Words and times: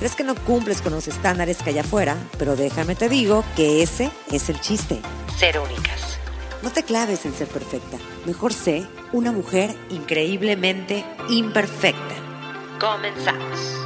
crees 0.00 0.16
que 0.16 0.24
no 0.24 0.34
cumples 0.34 0.80
con 0.80 0.94
los 0.94 1.06
estándares 1.08 1.58
que 1.58 1.70
hay 1.70 1.78
afuera, 1.78 2.16
pero 2.38 2.56
déjame 2.56 2.94
te 2.94 3.10
digo 3.10 3.44
que 3.54 3.82
ese 3.82 4.10
es 4.32 4.48
el 4.48 4.58
chiste. 4.58 4.98
Ser 5.38 5.58
únicas. 5.58 6.18
No 6.62 6.70
te 6.70 6.82
claves 6.82 7.26
en 7.26 7.34
ser 7.34 7.48
perfecta. 7.48 7.98
Mejor 8.24 8.54
sé 8.54 8.86
una 9.12 9.30
mujer 9.30 9.76
increíblemente 9.90 11.04
imperfecta. 11.28 12.14
Comenzamos. 12.80 13.76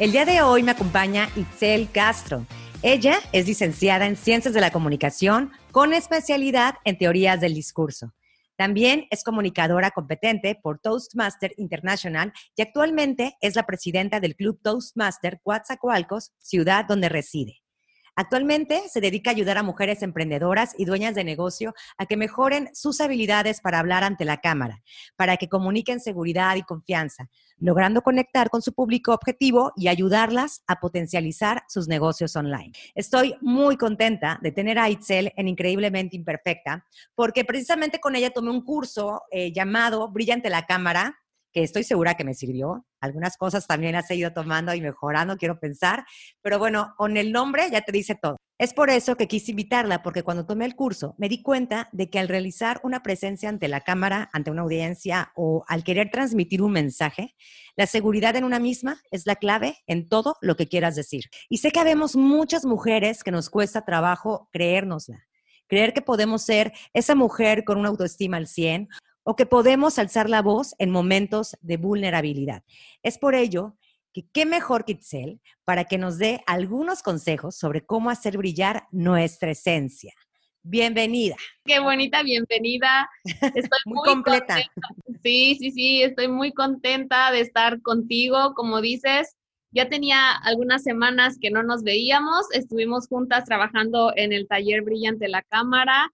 El 0.00 0.10
día 0.10 0.24
de 0.24 0.42
hoy 0.42 0.64
me 0.64 0.72
acompaña 0.72 1.28
Itzel 1.36 1.90
Castro. 1.92 2.44
Ella 2.82 3.20
es 3.30 3.46
licenciada 3.46 4.06
en 4.06 4.16
Ciencias 4.16 4.52
de 4.52 4.60
la 4.60 4.72
Comunicación 4.72 5.52
con 5.72 5.94
especialidad 5.94 6.74
en 6.84 6.98
teorías 6.98 7.40
del 7.40 7.54
discurso. 7.54 8.12
También 8.56 9.06
es 9.10 9.24
comunicadora 9.24 9.90
competente 9.90 10.54
por 10.54 10.80
Toastmaster 10.80 11.54
International 11.56 12.32
y 12.54 12.62
actualmente 12.62 13.36
es 13.40 13.56
la 13.56 13.64
presidenta 13.64 14.20
del 14.20 14.36
Club 14.36 14.60
Toastmaster 14.62 15.40
Coatzacoalcos, 15.42 16.32
ciudad 16.38 16.84
donde 16.84 17.08
reside. 17.08 17.59
Actualmente 18.16 18.82
se 18.88 19.00
dedica 19.00 19.30
a 19.30 19.34
ayudar 19.34 19.58
a 19.58 19.62
mujeres 19.62 20.02
emprendedoras 20.02 20.74
y 20.76 20.84
dueñas 20.84 21.14
de 21.14 21.24
negocio 21.24 21.74
a 21.98 22.06
que 22.06 22.16
mejoren 22.16 22.70
sus 22.74 23.00
habilidades 23.00 23.60
para 23.60 23.78
hablar 23.78 24.04
ante 24.04 24.24
la 24.24 24.40
cámara, 24.40 24.82
para 25.16 25.36
que 25.36 25.48
comuniquen 25.48 26.00
seguridad 26.00 26.56
y 26.56 26.62
confianza, 26.62 27.28
logrando 27.58 28.02
conectar 28.02 28.50
con 28.50 28.62
su 28.62 28.72
público 28.72 29.12
objetivo 29.12 29.72
y 29.76 29.88
ayudarlas 29.88 30.62
a 30.66 30.80
potencializar 30.80 31.62
sus 31.68 31.88
negocios 31.88 32.36
online. 32.36 32.72
Estoy 32.94 33.36
muy 33.40 33.76
contenta 33.76 34.38
de 34.42 34.52
tener 34.52 34.78
a 34.78 34.90
Itzel 34.90 35.32
en 35.36 35.48
Increíblemente 35.48 36.16
Imperfecta, 36.16 36.84
porque 37.14 37.44
precisamente 37.44 38.00
con 38.00 38.16
ella 38.16 38.30
tomé 38.30 38.50
un 38.50 38.64
curso 38.64 39.22
eh, 39.30 39.52
llamado 39.52 40.10
Brillante 40.10 40.50
la 40.50 40.66
Cámara, 40.66 41.18
que 41.52 41.62
estoy 41.62 41.84
segura 41.84 42.14
que 42.14 42.24
me 42.24 42.34
sirvió. 42.34 42.86
Algunas 43.00 43.36
cosas 43.36 43.66
también 43.66 43.96
has 43.96 44.10
ido 44.10 44.32
tomando 44.32 44.74
y 44.74 44.80
mejorando, 44.80 45.36
quiero 45.36 45.58
pensar. 45.58 46.04
Pero 46.42 46.58
bueno, 46.58 46.94
con 46.96 47.16
el 47.16 47.32
nombre 47.32 47.68
ya 47.70 47.80
te 47.80 47.92
dice 47.92 48.14
todo. 48.14 48.36
Es 48.58 48.74
por 48.74 48.90
eso 48.90 49.16
que 49.16 49.26
quise 49.26 49.52
invitarla, 49.52 50.02
porque 50.02 50.22
cuando 50.22 50.44
tomé 50.44 50.66
el 50.66 50.76
curso 50.76 51.14
me 51.16 51.30
di 51.30 51.42
cuenta 51.42 51.88
de 51.92 52.10
que 52.10 52.18
al 52.18 52.28
realizar 52.28 52.78
una 52.82 53.02
presencia 53.02 53.48
ante 53.48 53.68
la 53.68 53.80
cámara, 53.80 54.28
ante 54.34 54.50
una 54.50 54.62
audiencia 54.62 55.32
o 55.34 55.64
al 55.66 55.82
querer 55.82 56.10
transmitir 56.10 56.60
un 56.60 56.72
mensaje, 56.72 57.34
la 57.76 57.86
seguridad 57.86 58.36
en 58.36 58.44
una 58.44 58.58
misma 58.58 59.00
es 59.10 59.24
la 59.24 59.36
clave 59.36 59.78
en 59.86 60.08
todo 60.08 60.36
lo 60.42 60.56
que 60.56 60.68
quieras 60.68 60.94
decir. 60.94 61.24
Y 61.48 61.58
sé 61.58 61.70
que 61.70 61.82
vemos 61.84 62.16
muchas 62.16 62.66
mujeres 62.66 63.24
que 63.24 63.30
nos 63.30 63.48
cuesta 63.48 63.84
trabajo 63.84 64.50
creérnosla 64.52 65.26
creer 65.70 65.94
que 65.94 66.02
podemos 66.02 66.42
ser 66.42 66.72
esa 66.92 67.14
mujer 67.14 67.64
con 67.64 67.78
una 67.78 67.88
autoestima 67.88 68.36
al 68.36 68.48
100 68.48 68.88
o 69.30 69.36
que 69.36 69.46
podemos 69.46 70.00
alzar 70.00 70.28
la 70.28 70.42
voz 70.42 70.74
en 70.80 70.90
momentos 70.90 71.56
de 71.60 71.76
vulnerabilidad. 71.76 72.64
Es 73.00 73.16
por 73.16 73.36
ello 73.36 73.76
que 74.12 74.28
qué 74.32 74.44
mejor 74.44 74.84
que 74.84 74.94
Itzel 74.94 75.40
para 75.64 75.84
que 75.84 75.98
nos 75.98 76.18
dé 76.18 76.42
algunos 76.48 77.04
consejos 77.04 77.54
sobre 77.54 77.86
cómo 77.86 78.10
hacer 78.10 78.36
brillar 78.36 78.88
nuestra 78.90 79.52
esencia. 79.52 80.12
Bienvenida. 80.64 81.36
Qué 81.64 81.78
bonita 81.78 82.24
bienvenida. 82.24 83.08
Estoy 83.24 83.78
muy, 83.84 84.04
completa. 84.04 84.56
Sí, 85.22 85.56
sí, 85.60 85.70
sí, 85.70 86.02
estoy 86.02 86.26
muy 86.26 86.52
contenta 86.52 87.30
de 87.30 87.42
estar 87.42 87.80
contigo. 87.82 88.54
Como 88.56 88.80
dices, 88.80 89.36
ya 89.70 89.88
tenía 89.88 90.32
algunas 90.42 90.82
semanas 90.82 91.38
que 91.40 91.52
no 91.52 91.62
nos 91.62 91.84
veíamos. 91.84 92.46
Estuvimos 92.52 93.06
juntas 93.06 93.44
trabajando 93.44 94.12
en 94.16 94.32
el 94.32 94.48
taller 94.48 94.82
Brillante 94.82 95.28
la 95.28 95.42
Cámara 95.42 96.10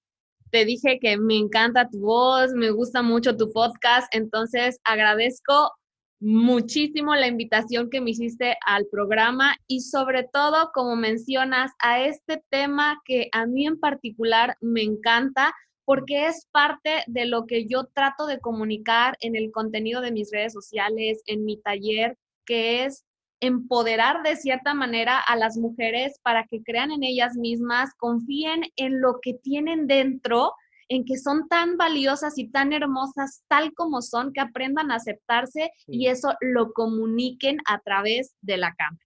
te 0.51 0.65
dije 0.65 0.99
que 1.01 1.17
me 1.17 1.37
encanta 1.37 1.89
tu 1.89 2.01
voz, 2.01 2.53
me 2.53 2.71
gusta 2.71 3.03
mucho 3.03 3.37
tu 3.37 3.51
podcast, 3.53 4.13
entonces 4.15 4.79
agradezco 4.85 5.73
muchísimo 6.21 7.15
la 7.15 7.27
invitación 7.27 7.91
que 7.91 8.01
me 8.01 8.11
hiciste 8.11 8.57
al 8.67 8.87
programa 8.91 9.57
y 9.67 9.81
sobre 9.81 10.25
todo, 10.33 10.71
como 10.73 10.97
mencionas, 10.97 11.73
a 11.79 12.03
este 12.03 12.43
tema 12.51 13.01
que 13.05 13.29
a 13.33 13.47
mí 13.47 13.67
en 13.67 13.79
particular 13.79 14.57
me 14.61 14.83
encanta 14.83 15.53
porque 15.85 16.27
es 16.27 16.49
parte 16.51 17.05
de 17.07 17.27
lo 17.27 17.47
que 17.47 17.67
yo 17.67 17.85
trato 17.95 18.27
de 18.27 18.41
comunicar 18.41 19.17
en 19.21 19.37
el 19.37 19.53
contenido 19.53 20.01
de 20.01 20.11
mis 20.11 20.31
redes 20.33 20.53
sociales, 20.53 21.23
en 21.27 21.45
mi 21.45 21.59
taller, 21.61 22.19
que 22.45 22.85
es 22.85 23.05
empoderar 23.41 24.23
de 24.23 24.37
cierta 24.37 24.75
manera 24.75 25.19
a 25.19 25.37
las 25.37 25.57
mujeres 25.57 26.19
para 26.23 26.45
que 26.45 26.63
crean 26.63 26.91
en 26.91 27.05
ellas 27.05 27.35
mismas, 27.37 27.91
confíen 27.99 28.63
en 28.77 29.01
lo 29.01 29.21
que 29.21 29.35
tienen 29.35 29.87
dentro, 29.87 30.53
en 30.89 31.05
que 31.05 31.19
son 31.19 31.49
tan 31.49 31.77
valiosas 31.77 32.39
y 32.39 32.51
tan 32.51 32.73
hermosas 32.73 33.43
tal 33.49 33.75
como 33.75 34.03
son, 34.03 34.33
que 34.33 34.41
aprendan 34.41 34.91
a 34.91 34.97
aceptarse 34.97 35.71
y 35.87 36.09
eso 36.09 36.35
lo 36.41 36.73
comuniquen 36.73 37.59
a 37.67 37.81
través 37.81 38.35
de 38.41 38.57
la 38.57 38.75
cámara. 38.75 39.05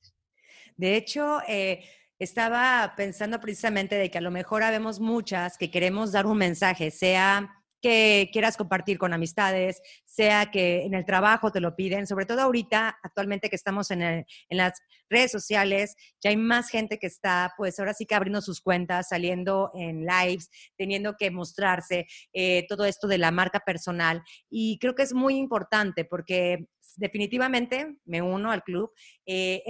De 0.77 0.97
hecho, 0.97 1.41
eh, 1.49 1.85
estaba 2.19 2.95
pensando 2.97 3.41
precisamente 3.41 3.97
de 3.97 4.11
que 4.11 4.19
a 4.19 4.23
lo 4.23 4.31
mejor 4.31 4.63
habemos 4.63 5.01
muchas 5.01 5.57
que 5.57 5.71
queremos 5.71 6.13
dar 6.13 6.27
un 6.27 6.39
mensaje, 6.39 6.91
sea 6.91 7.60
que 7.81 8.29
quieras 8.33 8.57
compartir 8.57 8.99
con 8.99 9.13
amistades, 9.13 9.81
sea 10.05 10.51
que 10.51 10.85
en 10.85 10.95
el 10.95 11.05
trabajo 11.05 11.51
te 11.51 11.61
lo 11.61 11.77
piden, 11.77 12.07
sobre 12.07 12.27
todo 12.27 12.43
ahorita, 12.43 12.99
actualmente 13.03 13.49
que 13.49 13.57
estamos 13.57 13.91
en, 13.91 14.27
las 14.51 14.73
redes 15.09 15.33
sociales, 15.33 15.97
ya 16.21 16.31
hay 16.31 16.37
más 16.37 16.69
gente 16.69 16.99
que 16.99 17.07
está, 17.07 17.53
pues 17.57 17.79
ahora 17.79 17.95
sí 17.95 18.07
que 18.07 18.15
abriendo 18.15 18.41
sus 18.41 18.61
cuentas, 18.61 19.09
saliendo 19.09 19.71
en 19.75 20.05
lives, 20.05 20.51
teniendo 20.77 21.17
que 21.17 21.31
mostrarse 21.31 22.07
eh, 22.33 22.67
todo 22.69 22.85
esto 22.85 23.09
de 23.09 23.19
la 23.19 23.31
marca 23.31 23.61
personal. 23.61 24.23
Y 24.49 24.79
creo 24.79 24.95
que 24.95 25.03
es 25.03 25.13
muy 25.13 25.37
importante 25.37 26.05
porque 26.05 26.69
definitivamente 26.97 27.97
me 28.05 28.23
uno 28.23 28.51
al 28.51 28.63
club. 28.63 28.93
Eh, 29.27 29.63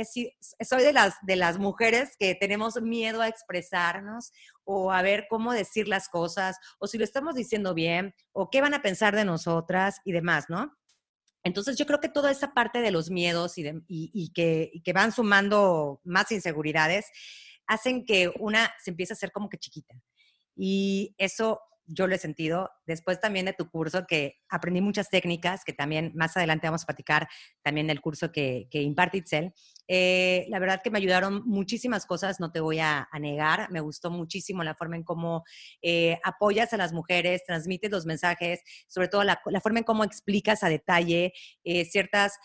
soy 0.61 0.83
de 0.83 0.93
las, 0.93 1.15
de 1.23 1.37
las 1.37 1.59
mujeres 1.59 2.17
que 2.19 2.35
tenemos 2.35 2.81
miedo 2.81 3.23
a 3.23 3.29
expresarnos 3.29 4.33
o 4.65 4.93
a 4.93 5.03
ver 5.03 5.27
cómo 5.29 5.53
decir 5.53 5.89
las 5.89 6.09
cosas, 6.09 6.57
o 6.79 6.87
si 6.87 6.99
lo 6.99 7.05
estamos 7.05 7.35
diciendo 7.35 7.75
bien, 7.75 8.15
o 8.33 8.51
qué 8.51 8.61
van 8.61 8.75
a 8.75 8.83
pensar 8.83 9.15
de 9.15 9.25
nosotras 9.25 10.01
y 10.05 10.13
demás, 10.13 10.47
¿no? 10.49 10.77
Entonces 11.43 11.77
yo 11.77 11.87
creo 11.87 12.01
que 12.01 12.09
toda 12.09 12.31
esa 12.31 12.53
parte 12.53 12.81
de 12.81 12.91
los 12.91 13.11
miedos 13.11 13.57
y, 13.57 13.65
y, 13.89 14.33
que, 14.33 14.71
y 14.73 14.83
que 14.83 14.93
van 14.93 15.13
sumando 15.13 16.01
más 16.05 16.31
inseguridades 16.33 17.07
hacen 17.67 18.05
que 18.05 18.31
una 18.39 18.71
se 18.83 18.91
empiece 18.91 19.13
a 19.13 19.17
hacer 19.17 19.33
como 19.33 19.49
que 19.49 19.59
chiquita. 19.59 19.95
Y 20.55 21.15
eso 21.17 21.61
yo 21.93 22.07
lo 22.07 22.15
he 22.15 22.19
sentido. 22.19 22.71
Después 22.87 23.21
también 23.21 23.47
de 23.47 23.53
tu 23.53 23.71
curso, 23.71 24.07
que 24.07 24.41
aprendí 24.49 24.81
muchas 24.81 25.09
técnicas, 25.11 25.65
que 25.65 25.73
también 25.73 26.13
más 26.15 26.37
adelante 26.37 26.67
vamos 26.67 26.83
a 26.85 26.87
platicar 26.87 27.29
también 27.63 27.87
del 27.87 28.01
curso 28.01 28.33
que, 28.33 28.69
que 28.71 28.83
imparte 28.83 29.19
Itzel. 29.19 29.53
Eh, 29.93 30.47
la 30.51 30.61
verdad 30.61 30.83
que 30.85 30.91
me 30.91 30.99
ayudaron 30.99 31.43
muchísimas 31.47 32.07
cosas, 32.07 32.39
no 32.39 32.53
te 32.53 32.61
voy 32.61 32.79
a, 32.79 33.09
negar. 33.21 33.73
Me 33.73 33.81
gustó 33.81 34.09
muchísimo 34.09 34.63
la 34.63 34.77
forma 34.77 34.95
en 34.95 35.03
cómo 35.03 35.43
eh, 35.83 36.21
apoyas 36.23 36.73
a 36.73 36.77
las 36.77 36.93
mujeres, 36.93 37.43
transmites 37.45 37.91
los 37.91 38.07
mensajes, 38.07 38.61
sobre 38.87 39.09
todo 39.09 39.25
la, 39.25 39.41
forma 39.61 39.81
en 39.81 39.85
cómo 39.85 40.05
explicas 40.05 40.63
a 40.63 40.69
detalle 40.69 41.33
eh, 41.65 41.85
ciertas 41.85 42.39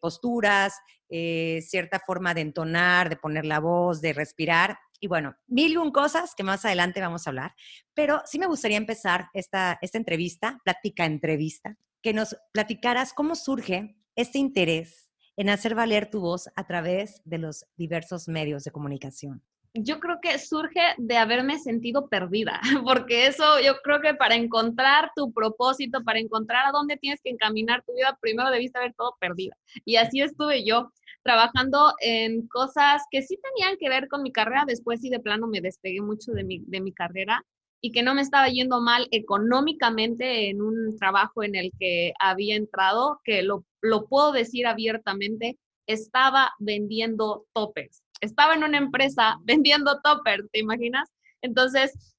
posturas, 0.00 0.74
cierta 1.08 2.00
forma 2.00 2.32
de 2.32 2.40
entonar, 2.40 3.10
de 3.10 3.16
poner 3.16 3.44
la 3.44 3.60
voz, 3.60 4.00
de 4.00 4.14
respirar 4.14 4.78
y 5.00 5.06
bueno, 5.06 5.36
mil 5.46 5.72
y 5.72 5.76
un 5.76 5.90
cosas 5.90 6.34
que 6.34 6.42
más 6.42 6.64
adelante 6.64 7.00
vamos 7.00 7.26
a 7.26 7.30
hablar, 7.30 7.54
pero 7.94 8.22
sí 8.24 8.38
me 8.38 8.46
gustaría 8.46 8.76
empezar 8.76 9.28
esta, 9.32 9.78
esta 9.80 9.98
entrevista, 9.98 10.60
plática 10.64 11.04
entrevista, 11.04 11.76
que 12.02 12.12
nos 12.12 12.36
platicaras 12.52 13.12
cómo 13.12 13.34
surge 13.34 13.96
este 14.16 14.38
interés 14.38 15.08
en 15.36 15.50
hacer 15.50 15.74
valer 15.74 16.10
tu 16.10 16.20
voz 16.20 16.48
a 16.56 16.66
través 16.66 17.22
de 17.24 17.38
los 17.38 17.64
diversos 17.76 18.28
medios 18.28 18.64
de 18.64 18.72
comunicación. 18.72 19.44
Yo 19.82 20.00
creo 20.00 20.18
que 20.20 20.38
surge 20.38 20.80
de 20.98 21.16
haberme 21.16 21.58
sentido 21.58 22.08
perdida, 22.08 22.60
porque 22.84 23.26
eso 23.26 23.60
yo 23.60 23.76
creo 23.82 24.00
que 24.00 24.14
para 24.14 24.34
encontrar 24.34 25.10
tu 25.14 25.32
propósito, 25.32 26.02
para 26.04 26.18
encontrar 26.18 26.66
a 26.66 26.72
dónde 26.72 26.96
tienes 26.96 27.20
que 27.22 27.30
encaminar 27.30 27.84
tu 27.84 27.94
vida, 27.94 28.16
primero 28.20 28.50
debiste 28.50 28.78
haber 28.78 28.94
todo 28.94 29.16
perdida. 29.20 29.56
Y 29.84 29.96
así 29.96 30.20
estuve 30.20 30.64
yo 30.64 30.92
trabajando 31.22 31.94
en 32.00 32.46
cosas 32.48 33.02
que 33.10 33.22
sí 33.22 33.38
tenían 33.42 33.76
que 33.78 33.88
ver 33.88 34.08
con 34.08 34.22
mi 34.22 34.32
carrera. 34.32 34.64
Después 34.66 35.00
sí 35.00 35.10
de 35.10 35.20
plano 35.20 35.46
me 35.46 35.60
despegué 35.60 36.00
mucho 36.00 36.32
de 36.32 36.44
mi, 36.44 36.60
de 36.66 36.80
mi 36.80 36.92
carrera. 36.92 37.44
y 37.80 37.92
que 37.92 38.02
no 38.02 38.12
me 38.12 38.22
estaba 38.22 38.48
yendo 38.48 38.80
mal 38.80 39.06
económicamente 39.12 40.50
en 40.50 40.62
un 40.62 40.96
trabajo 40.98 41.44
en 41.44 41.54
el 41.54 41.70
que 41.78 42.12
había 42.18 42.56
entrado, 42.56 43.20
que 43.22 43.42
lo, 43.42 43.64
lo 43.82 44.08
puedo 44.08 44.32
decir 44.32 44.66
abiertamente, 44.66 45.58
estaba 45.86 46.52
vendiendo 46.58 47.46
toppers. 47.54 48.02
Estaba 48.20 48.54
en 48.54 48.64
una 48.64 48.78
empresa 48.78 49.38
vendiendo 49.44 50.00
toppers, 50.02 50.50
¿te 50.50 50.60
imaginas? 50.60 51.08
Entonces, 51.42 52.14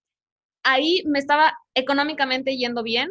ahí 0.64 1.04
me 1.06 1.20
estaba 1.20 1.54
económicamente 1.74 2.56
yendo 2.58 2.84
bien, 2.84 3.10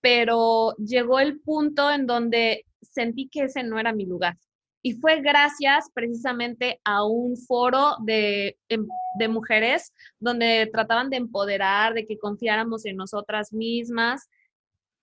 pero 0.00 0.74
llegó 0.76 1.20
el 1.20 1.40
punto 1.40 1.90
en 1.90 2.06
donde 2.06 2.64
sentí 2.80 3.28
que 3.28 3.44
ese 3.44 3.62
no 3.62 3.78
era 3.78 3.92
mi 3.92 4.06
lugar. 4.06 4.36
Y 4.82 4.94
fue 4.94 5.20
gracias 5.20 5.90
precisamente 5.92 6.80
a 6.84 7.04
un 7.04 7.36
foro 7.36 7.96
de, 8.02 8.56
em, 8.68 8.86
de, 9.18 9.28
mujeres 9.28 9.92
donde 10.18 10.70
trataban 10.72 11.10
de 11.10 11.18
empoderar, 11.18 11.92
de 11.92 12.06
que 12.06 12.18
confiáramos 12.18 12.86
en 12.86 12.96
nosotras 12.96 13.52
mismas. 13.52 14.30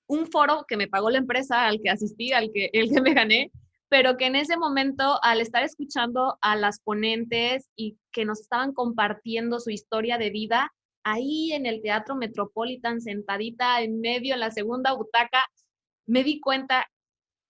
Un 0.07 0.25
foro 0.31 0.65
que 0.68 0.77
me 0.77 0.88
pagó 0.88 1.12
la 1.12 1.19
empresa 1.19 1.68
al 1.68 1.80
que 1.80 1.91
asistí, 1.91 2.33
al 2.33 2.51
que, 2.51 2.71
el 2.73 2.89
que 2.89 3.01
me 3.01 3.13
gané, 3.13 3.51
pero 3.89 4.17
que 4.17 4.25
en 4.25 4.35
ese 4.35 4.57
momento, 4.57 5.19
al 5.23 5.39
estar 5.39 5.63
escuchando 5.63 6.37
a 6.41 6.55
las 6.55 6.79
ponentes 6.79 7.69
y 7.75 7.97
que 8.11 8.25
nos 8.25 8.41
estaban 8.41 8.73
compartiendo 8.73 9.59
su 9.59 9.69
historia 9.69 10.17
de 10.17 10.29
vida, 10.29 10.73
ahí 11.03 11.53
en 11.53 11.65
el 11.65 11.81
Teatro 11.81 12.15
Metropolitan, 12.15 12.99
sentadita 12.99 13.81
en 13.81 14.01
medio, 14.01 14.33
en 14.33 14.41
la 14.41 14.51
segunda 14.51 14.93
butaca, 14.93 15.45
me 16.05 16.23
di 16.23 16.39
cuenta 16.41 16.87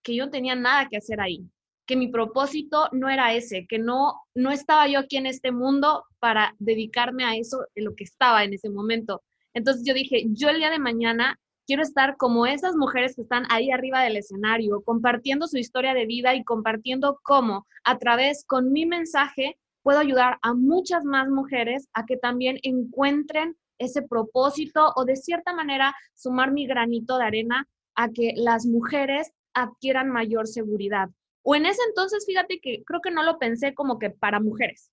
que 0.02 0.14
yo 0.14 0.26
no 0.26 0.30
tenía 0.30 0.54
nada 0.54 0.88
que 0.88 0.96
hacer 0.96 1.20
ahí, 1.20 1.44
que 1.84 1.96
mi 1.96 2.08
propósito 2.08 2.88
no 2.92 3.08
era 3.08 3.34
ese, 3.34 3.66
que 3.66 3.78
no, 3.78 4.22
no 4.34 4.52
estaba 4.52 4.86
yo 4.86 5.00
aquí 5.00 5.16
en 5.16 5.26
este 5.26 5.50
mundo 5.50 6.04
para 6.20 6.54
dedicarme 6.58 7.24
a 7.24 7.34
eso 7.34 7.66
de 7.74 7.82
lo 7.82 7.96
que 7.96 8.04
estaba 8.04 8.44
en 8.44 8.54
ese 8.54 8.70
momento. 8.70 9.22
Entonces 9.54 9.82
yo 9.84 9.92
dije, 9.92 10.24
yo 10.28 10.50
el 10.50 10.58
día 10.58 10.70
de 10.70 10.78
mañana 10.78 11.38
quiero 11.68 11.82
estar 11.82 12.16
como 12.16 12.46
esas 12.46 12.74
mujeres 12.76 13.14
que 13.14 13.20
están 13.20 13.44
ahí 13.50 13.70
arriba 13.70 14.02
del 14.02 14.16
escenario, 14.16 14.80
compartiendo 14.80 15.46
su 15.46 15.58
historia 15.58 15.92
de 15.92 16.06
vida 16.06 16.34
y 16.34 16.42
compartiendo 16.42 17.20
cómo 17.22 17.66
a 17.84 17.98
través 17.98 18.46
con 18.46 18.72
mi 18.72 18.86
mensaje 18.86 19.58
puedo 19.82 19.98
ayudar 19.98 20.38
a 20.40 20.54
muchas 20.54 21.04
más 21.04 21.28
mujeres 21.28 21.86
a 21.92 22.06
que 22.06 22.16
también 22.16 22.58
encuentren 22.62 23.54
ese 23.76 24.00
propósito 24.00 24.94
o 24.96 25.04
de 25.04 25.16
cierta 25.16 25.52
manera 25.52 25.94
sumar 26.14 26.52
mi 26.52 26.66
granito 26.66 27.18
de 27.18 27.24
arena 27.24 27.68
a 27.94 28.08
que 28.08 28.32
las 28.34 28.64
mujeres 28.64 29.30
adquieran 29.52 30.08
mayor 30.08 30.46
seguridad. 30.46 31.10
O 31.42 31.54
en 31.54 31.66
ese 31.66 31.82
entonces, 31.86 32.24
fíjate 32.26 32.60
que 32.60 32.82
creo 32.86 33.02
que 33.02 33.10
no 33.10 33.22
lo 33.22 33.38
pensé 33.38 33.74
como 33.74 33.98
que 33.98 34.08
para 34.08 34.40
mujeres. 34.40 34.90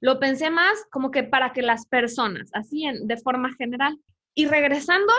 Lo 0.00 0.20
pensé 0.20 0.48
más 0.48 0.78
como 0.92 1.10
que 1.10 1.24
para 1.24 1.52
que 1.52 1.62
las 1.62 1.86
personas, 1.86 2.50
así 2.52 2.84
en, 2.84 3.08
de 3.08 3.16
forma 3.16 3.52
general. 3.54 3.98
Y 4.32 4.46
regresando, 4.46 5.12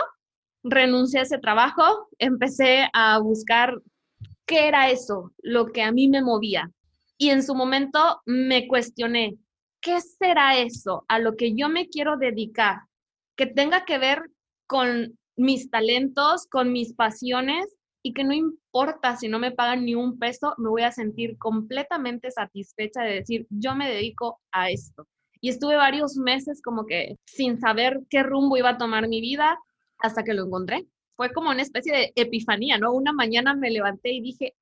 renuncié 0.68 1.20
a 1.20 1.22
ese 1.22 1.38
trabajo, 1.38 2.08
empecé 2.18 2.88
a 2.92 3.18
buscar 3.18 3.80
qué 4.46 4.68
era 4.68 4.90
eso, 4.90 5.32
lo 5.42 5.66
que 5.66 5.82
a 5.82 5.92
mí 5.92 6.08
me 6.08 6.22
movía. 6.22 6.70
Y 7.18 7.30
en 7.30 7.42
su 7.42 7.54
momento 7.54 8.20
me 8.26 8.66
cuestioné, 8.68 9.36
¿qué 9.80 10.00
será 10.00 10.58
eso 10.58 11.04
a 11.08 11.18
lo 11.18 11.36
que 11.36 11.54
yo 11.54 11.68
me 11.68 11.88
quiero 11.88 12.16
dedicar? 12.16 12.80
Que 13.36 13.46
tenga 13.46 13.84
que 13.84 13.98
ver 13.98 14.22
con 14.66 15.18
mis 15.36 15.70
talentos, 15.70 16.46
con 16.46 16.72
mis 16.72 16.94
pasiones 16.94 17.76
y 18.02 18.12
que 18.12 18.24
no 18.24 18.32
importa 18.32 19.16
si 19.16 19.28
no 19.28 19.38
me 19.38 19.50
pagan 19.50 19.84
ni 19.84 19.94
un 19.94 20.18
peso, 20.18 20.54
me 20.58 20.68
voy 20.68 20.82
a 20.82 20.92
sentir 20.92 21.36
completamente 21.38 22.30
satisfecha 22.30 23.02
de 23.02 23.14
decir, 23.14 23.46
yo 23.50 23.74
me 23.74 23.88
dedico 23.88 24.40
a 24.52 24.70
esto. 24.70 25.06
Y 25.40 25.50
estuve 25.50 25.76
varios 25.76 26.16
meses 26.16 26.62
como 26.62 26.86
que 26.86 27.16
sin 27.26 27.58
saber 27.58 28.00
qué 28.08 28.22
rumbo 28.22 28.56
iba 28.56 28.70
a 28.70 28.78
tomar 28.78 29.08
mi 29.08 29.20
vida 29.20 29.58
hasta 29.98 30.22
que 30.22 30.34
lo 30.34 30.44
encontré. 30.44 30.86
Fue 31.16 31.32
como 31.32 31.50
una 31.50 31.62
especie 31.62 31.92
de 31.92 32.12
epifanía, 32.14 32.78
¿no? 32.78 32.92
Una 32.92 33.12
mañana 33.12 33.54
me 33.54 33.70
levanté 33.70 34.10
y 34.12 34.20
dije, 34.20 34.54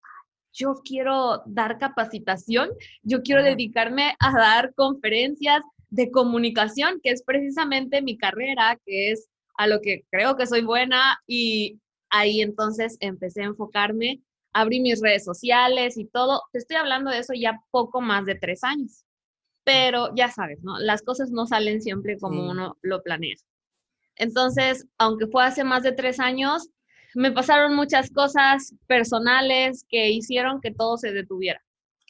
yo 0.52 0.80
quiero 0.84 1.42
dar 1.46 1.78
capacitación, 1.78 2.70
yo 3.02 3.22
quiero 3.22 3.42
dedicarme 3.42 4.14
a 4.20 4.32
dar 4.32 4.72
conferencias 4.74 5.62
de 5.90 6.10
comunicación, 6.10 7.00
que 7.02 7.10
es 7.10 7.22
precisamente 7.24 8.02
mi 8.02 8.16
carrera, 8.16 8.78
que 8.86 9.10
es 9.10 9.28
a 9.56 9.66
lo 9.66 9.80
que 9.80 10.04
creo 10.10 10.36
que 10.36 10.46
soy 10.46 10.62
buena 10.62 11.18
y 11.26 11.80
ahí 12.10 12.40
entonces 12.40 12.96
empecé 13.00 13.42
a 13.42 13.46
enfocarme, 13.46 14.20
abrí 14.52 14.80
mis 14.80 15.00
redes 15.00 15.24
sociales 15.24 15.96
y 15.96 16.06
todo. 16.06 16.42
Te 16.52 16.58
estoy 16.58 16.76
hablando 16.76 17.10
de 17.10 17.18
eso 17.18 17.34
ya 17.34 17.60
poco 17.70 18.00
más 18.00 18.24
de 18.24 18.36
tres 18.36 18.62
años. 18.62 19.04
Pero 19.64 20.14
ya 20.14 20.30
sabes, 20.30 20.62
¿no? 20.62 20.78
Las 20.78 21.02
cosas 21.02 21.30
no 21.30 21.46
salen 21.46 21.80
siempre 21.80 22.18
como 22.18 22.50
uno 22.50 22.76
lo 22.82 23.02
planea. 23.02 23.34
Entonces, 24.16 24.86
aunque 24.98 25.26
fue 25.26 25.44
hace 25.44 25.64
más 25.64 25.82
de 25.82 25.92
tres 25.92 26.20
años, 26.20 26.68
me 27.14 27.32
pasaron 27.32 27.74
muchas 27.74 28.10
cosas 28.10 28.74
personales 28.86 29.84
que 29.88 30.10
hicieron 30.10 30.60
que 30.60 30.72
todo 30.72 30.96
se 30.96 31.12
detuviera. 31.12 31.62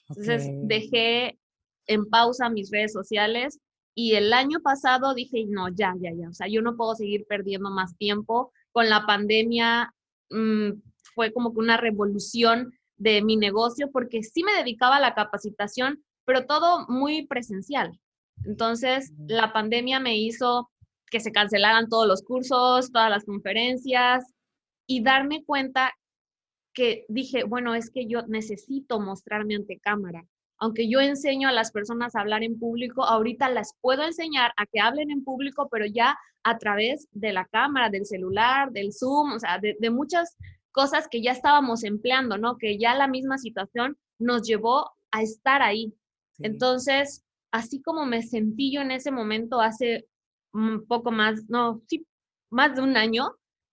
Entonces, 0.09 0.49
dejé 0.63 1.39
en 1.87 2.09
pausa 2.09 2.49
mis 2.49 2.71
redes 2.71 2.93
sociales 2.93 3.59
y 3.95 4.15
el 4.15 4.33
año 4.33 4.61
pasado 4.61 5.15
dije, 5.15 5.45
no, 5.49 5.69
ya, 5.69 5.95
ya, 6.01 6.11
ya, 6.13 6.29
o 6.29 6.33
sea, 6.33 6.49
yo 6.49 6.63
no 6.63 6.77
puedo 6.77 6.95
seguir 6.95 7.27
perdiendo 7.29 7.71
más 7.71 7.97
tiempo 7.97 8.53
con 8.73 8.89
la 8.89 9.07
pandemia 9.07 9.95
mm, 10.31 10.71
fue 11.15 11.33
como 11.33 11.53
que 11.53 11.61
una 11.61 11.77
revolución 11.77 12.73
de 12.97 13.23
mi 13.23 13.37
negocio 13.37 13.91
porque 13.93 14.23
sí 14.23 14.43
me 14.43 14.55
dedicaba 14.55 14.97
a 14.97 15.01
la 15.01 15.15
capacitación, 15.15 16.03
pero 16.25 16.47
todo 16.47 16.87
muy 16.89 17.27
presencial. 17.27 17.99
Entonces, 18.45 19.13
la 19.29 19.53
pandemia 19.53 20.01
me 20.01 20.17
hizo 20.17 20.71
que 21.15 21.21
se 21.21 21.31
cancelaran 21.31 21.89
todos 21.89 22.09
los 22.09 22.25
cursos, 22.25 22.91
todas 22.91 23.09
las 23.09 23.25
conferencias 23.25 24.35
y 24.85 25.01
darme 25.01 25.45
cuenta 25.45 25.93
que 26.73 27.07
dije, 27.09 27.45
bueno, 27.45 27.77
es 27.77 27.89
que 27.89 28.07
yo 28.07 28.23
necesito 28.27 28.99
mostrarme 28.99 29.55
ante 29.55 29.79
cámara 29.79 30.25
aunque 30.59 30.89
yo 30.89 31.01
enseño 31.01 31.49
a 31.49 31.53
las 31.53 31.73
personas 31.73 32.15
a 32.15 32.21
hablar 32.21 32.43
en 32.43 32.59
público, 32.59 33.05
ahorita 33.05 33.51
las 33.51 33.75
puedo 33.81 34.03
enseñar 34.03 34.53
a 34.57 34.67
que 34.67 34.81
hablen 34.81 35.11
en 35.11 35.25
público, 35.25 35.69
pero 35.71 35.85
ya 35.85 36.17
a 36.43 36.59
través 36.59 37.09
de 37.13 37.33
la 37.33 37.45
cámara, 37.47 37.91
del 37.91 38.07
celular, 38.07 38.71
del 38.71 38.93
Zoom, 38.93 39.33
o 39.33 39.39
sea, 39.39 39.59
de, 39.59 39.91
muchas 39.91 40.37
cosas 40.73 41.09
que 41.09 41.23
ya 41.23 41.33
estábamos 41.33 41.85
empleando, 41.85 42.39
¿no? 42.39 42.57
Que 42.57 42.79
ya 42.79 42.95
la 42.95 43.09
misma 43.09 43.37
situación 43.39 43.99
nos 44.19 44.43
llevó 44.43 44.93
a 45.11 45.23
estar 45.23 45.61
ahí. 45.61 45.95
Entonces, 46.39 47.25
así 47.51 47.83
como 47.83 48.07
me 48.07 48.23
sentí 48.23 48.73
yo 48.73 48.81
en 48.81 48.91
ese 48.91 49.11
momento 49.11 49.61
hace 49.61 50.07
un 50.55 50.87
poco 50.87 51.11
más, 51.11 51.45
no, 51.49 51.83
sí, 51.87 52.07
más 52.51 52.75
de 52.75 52.83
un 52.83 52.97
año, 52.97 53.33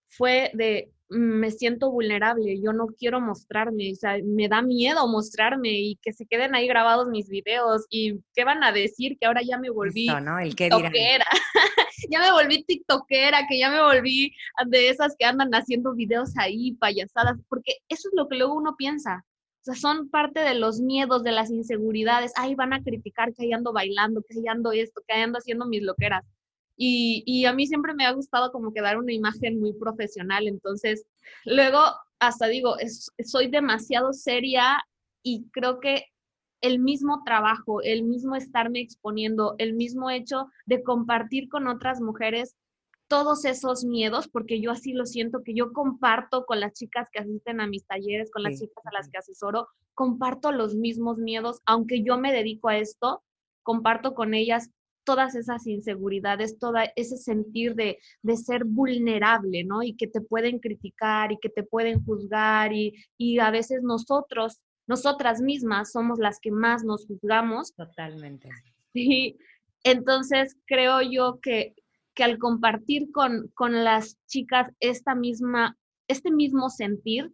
fue 0.09 0.51
de, 0.53 0.91
me 1.09 1.51
siento 1.51 1.91
vulnerable, 1.91 2.59
yo 2.61 2.73
no 2.73 2.87
quiero 2.87 3.21
mostrarme, 3.21 3.91
o 3.91 3.95
sea, 3.95 4.17
me 4.23 4.47
da 4.47 4.61
miedo 4.61 5.07
mostrarme 5.07 5.69
y 5.69 5.95
que 6.01 6.11
se 6.11 6.25
queden 6.25 6.55
ahí 6.55 6.67
grabados 6.67 7.07
mis 7.07 7.29
videos 7.29 7.85
y 7.89 8.19
qué 8.33 8.43
van 8.43 8.63
a 8.63 8.71
decir 8.71 9.17
que 9.19 9.27
ahora 9.27 9.41
ya 9.41 9.57
me 9.57 9.69
volví 9.69 10.07
¿no? 10.07 10.39
El 10.39 10.55
que 10.55 10.69
tiktokera, 10.69 11.25
ya 12.09 12.19
me 12.19 12.31
volví 12.31 12.63
tiktokera, 12.63 13.45
que 13.47 13.59
ya 13.59 13.69
me 13.69 13.81
volví 13.81 14.33
de 14.67 14.89
esas 14.89 15.15
que 15.17 15.25
andan 15.25 15.51
haciendo 15.53 15.93
videos 15.93 16.31
ahí, 16.37 16.73
payasadas, 16.73 17.37
porque 17.47 17.77
eso 17.89 18.09
es 18.09 18.13
lo 18.15 18.27
que 18.27 18.37
luego 18.37 18.55
uno 18.55 18.75
piensa, 18.75 19.25
o 19.61 19.63
sea, 19.63 19.75
son 19.75 20.09
parte 20.09 20.39
de 20.39 20.55
los 20.55 20.81
miedos, 20.81 21.23
de 21.23 21.31
las 21.33 21.51
inseguridades, 21.51 22.33
ahí 22.35 22.55
van 22.55 22.73
a 22.73 22.81
criticar 22.81 23.31
que 23.33 23.43
ahí 23.43 23.53
ando 23.53 23.71
bailando, 23.71 24.23
que 24.23 24.39
ahí 24.39 24.47
ando 24.47 24.71
esto, 24.71 25.01
que 25.07 25.13
ahí 25.13 25.21
ando 25.21 25.37
haciendo 25.37 25.67
mis 25.67 25.83
loqueras. 25.83 26.23
Y, 26.83 27.45
a 27.45 27.53
mí 27.53 27.67
siempre 27.67 27.93
me 27.93 28.05
ha 28.05 28.11
gustado 28.11 28.51
como 28.51 28.73
que 28.73 28.81
dar 28.81 28.97
una 28.97 29.13
imagen 29.13 29.59
muy 29.59 29.73
profesional. 29.73 30.47
Entonces, 30.47 31.05
luego 31.45 31.79
hasta 32.19 32.47
digo, 32.47 32.75
soy 33.23 33.49
demasiado 33.49 34.13
seria 34.13 34.83
y 35.21 35.45
creo 35.51 35.79
que 35.79 36.05
el 36.61 36.79
mismo 36.79 37.21
trabajo, 37.23 37.81
el 37.83 38.03
mismo 38.03 38.35
estarme 38.35 38.79
exponiendo, 38.79 39.53
el 39.59 39.73
mismo 39.73 40.09
hecho 40.09 40.47
de 40.65 40.81
compartir 40.81 41.49
con 41.49 41.67
otras 41.67 42.01
mujeres 42.01 42.55
todos 43.07 43.45
esos 43.45 43.83
miedos, 43.83 44.27
porque 44.27 44.59
yo 44.61 44.71
así 44.71 44.93
lo 44.93 45.05
siento, 45.05 45.43
que 45.43 45.53
yo 45.53 45.73
comparto 45.73 46.45
con 46.45 46.59
las 46.59 46.73
chicas 46.73 47.09
que 47.11 47.19
asisten 47.19 47.59
a 47.59 47.67
mis 47.67 47.85
talleres, 47.85 48.31
con 48.31 48.41
las 48.41 48.59
chicas 48.59 48.85
a 48.85 48.93
las 48.93 49.09
que 49.09 49.17
asesoro, 49.17 49.67
comparto 49.93 50.51
los 50.51 50.75
mismos 50.75 51.17
miedos, 51.17 51.59
aunque 51.65 52.03
yo 52.03 52.17
me 52.17 52.31
dedico 52.31 52.69
a 52.69 52.77
esto, 52.77 53.21
comparto 53.63 54.13
con 54.13 54.33
ellas 54.33 54.71
todas 55.03 55.35
esas 55.35 55.65
inseguridades, 55.67 56.59
todo 56.59 56.75
ese 56.95 57.17
sentir 57.17 57.75
de, 57.75 57.97
ser 58.35 58.65
vulnerable, 58.65 59.63
¿no? 59.63 59.83
Y 59.83 59.95
que 59.95 60.07
te 60.07 60.21
pueden 60.21 60.59
criticar 60.59 61.31
y 61.31 61.37
que 61.39 61.49
te 61.49 61.63
pueden 61.63 62.03
juzgar 62.03 62.73
y, 62.73 62.93
y 63.17 63.39
a 63.39 63.51
veces 63.51 63.81
nosotros, 63.83 64.61
nosotras 64.87 65.41
mismas 65.41 65.91
somos 65.91 66.19
las 66.19 66.39
que 66.39 66.51
más 66.51 66.83
nos 66.83 67.05
juzgamos. 67.07 67.73
Totalmente. 67.75 68.49
Sí, 68.93 69.37
entonces 69.83 70.57
creo 70.65 71.01
yo 71.01 71.39
que, 71.41 71.75
que 72.13 72.23
al 72.23 72.37
compartir 72.37 73.11
con, 73.11 73.49
con 73.53 73.83
las 73.83 74.17
chicas 74.27 74.71
esta 74.79 75.15
misma, 75.15 75.77
este 76.07 76.31
mismo 76.31 76.69
sentir, 76.69 77.31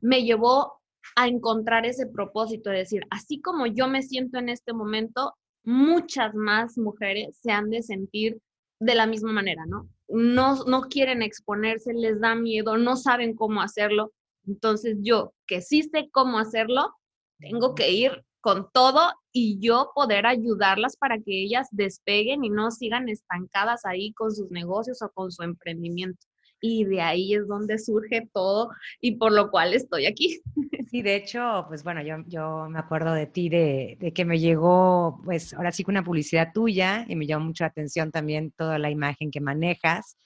me 0.00 0.24
llevó 0.24 0.80
a 1.14 1.28
encontrar 1.28 1.86
ese 1.86 2.06
propósito 2.06 2.70
de 2.70 2.78
decir, 2.78 3.02
así 3.10 3.40
como 3.40 3.66
yo 3.66 3.88
me 3.88 4.02
siento 4.02 4.38
en 4.38 4.48
este 4.48 4.72
momento, 4.72 5.34
muchas 5.66 6.34
más 6.34 6.78
mujeres 6.78 7.36
se 7.42 7.50
han 7.50 7.68
de 7.70 7.82
sentir 7.82 8.40
de 8.80 8.94
la 8.94 9.06
misma 9.06 9.32
manera, 9.32 9.66
¿no? 9.66 9.88
No, 10.08 10.64
no 10.64 10.82
quieren 10.82 11.22
exponerse, 11.22 11.92
les 11.92 12.20
da 12.20 12.34
miedo, 12.34 12.78
no 12.78 12.96
saben 12.96 13.34
cómo 13.34 13.60
hacerlo. 13.60 14.12
Entonces 14.46 14.96
yo, 15.00 15.34
que 15.46 15.60
sí 15.60 15.82
sé 15.82 16.08
cómo 16.12 16.38
hacerlo, 16.38 16.94
tengo 17.38 17.74
que 17.74 17.90
ir 17.90 18.24
con 18.40 18.70
todo 18.72 19.12
y 19.32 19.58
yo 19.58 19.90
poder 19.94 20.24
ayudarlas 20.24 20.96
para 20.96 21.16
que 21.18 21.42
ellas 21.42 21.66
despeguen 21.72 22.44
y 22.44 22.48
no 22.48 22.70
sigan 22.70 23.08
estancadas 23.08 23.84
ahí 23.84 24.12
con 24.12 24.32
sus 24.32 24.50
negocios 24.52 25.02
o 25.02 25.10
con 25.10 25.32
su 25.32 25.42
emprendimiento. 25.42 26.24
Y 26.68 26.84
de 26.84 27.00
ahí 27.00 27.34
es 27.34 27.46
donde 27.46 27.78
surge 27.78 28.28
todo 28.32 28.70
y 29.00 29.16
por 29.16 29.32
lo 29.32 29.50
cual 29.50 29.74
estoy 29.74 30.06
aquí. 30.06 30.40
Sí, 30.88 31.02
de 31.02 31.16
hecho, 31.16 31.64
pues 31.66 31.82
bueno, 31.82 32.00
yo, 32.00 32.18
yo 32.28 32.68
me 32.70 32.78
acuerdo 32.78 33.12
de 33.12 33.26
ti, 33.26 33.48
de, 33.48 34.12
que 34.14 34.24
me 34.24 34.38
llegó, 34.38 35.20
pues 35.24 35.52
ahora 35.52 35.72
sí 35.72 35.82
que 35.82 35.90
una 35.90 36.04
publicidad 36.04 36.52
tuya 36.54 37.04
y 37.08 37.16
me 37.16 37.26
llamó 37.26 37.46
mucho 37.46 37.64
la 37.64 37.68
atención 37.68 38.12
también 38.12 38.52
toda 38.52 38.78
la 38.78 38.88
imagen 38.88 39.32
que 39.32 39.40
manejas. 39.40 40.16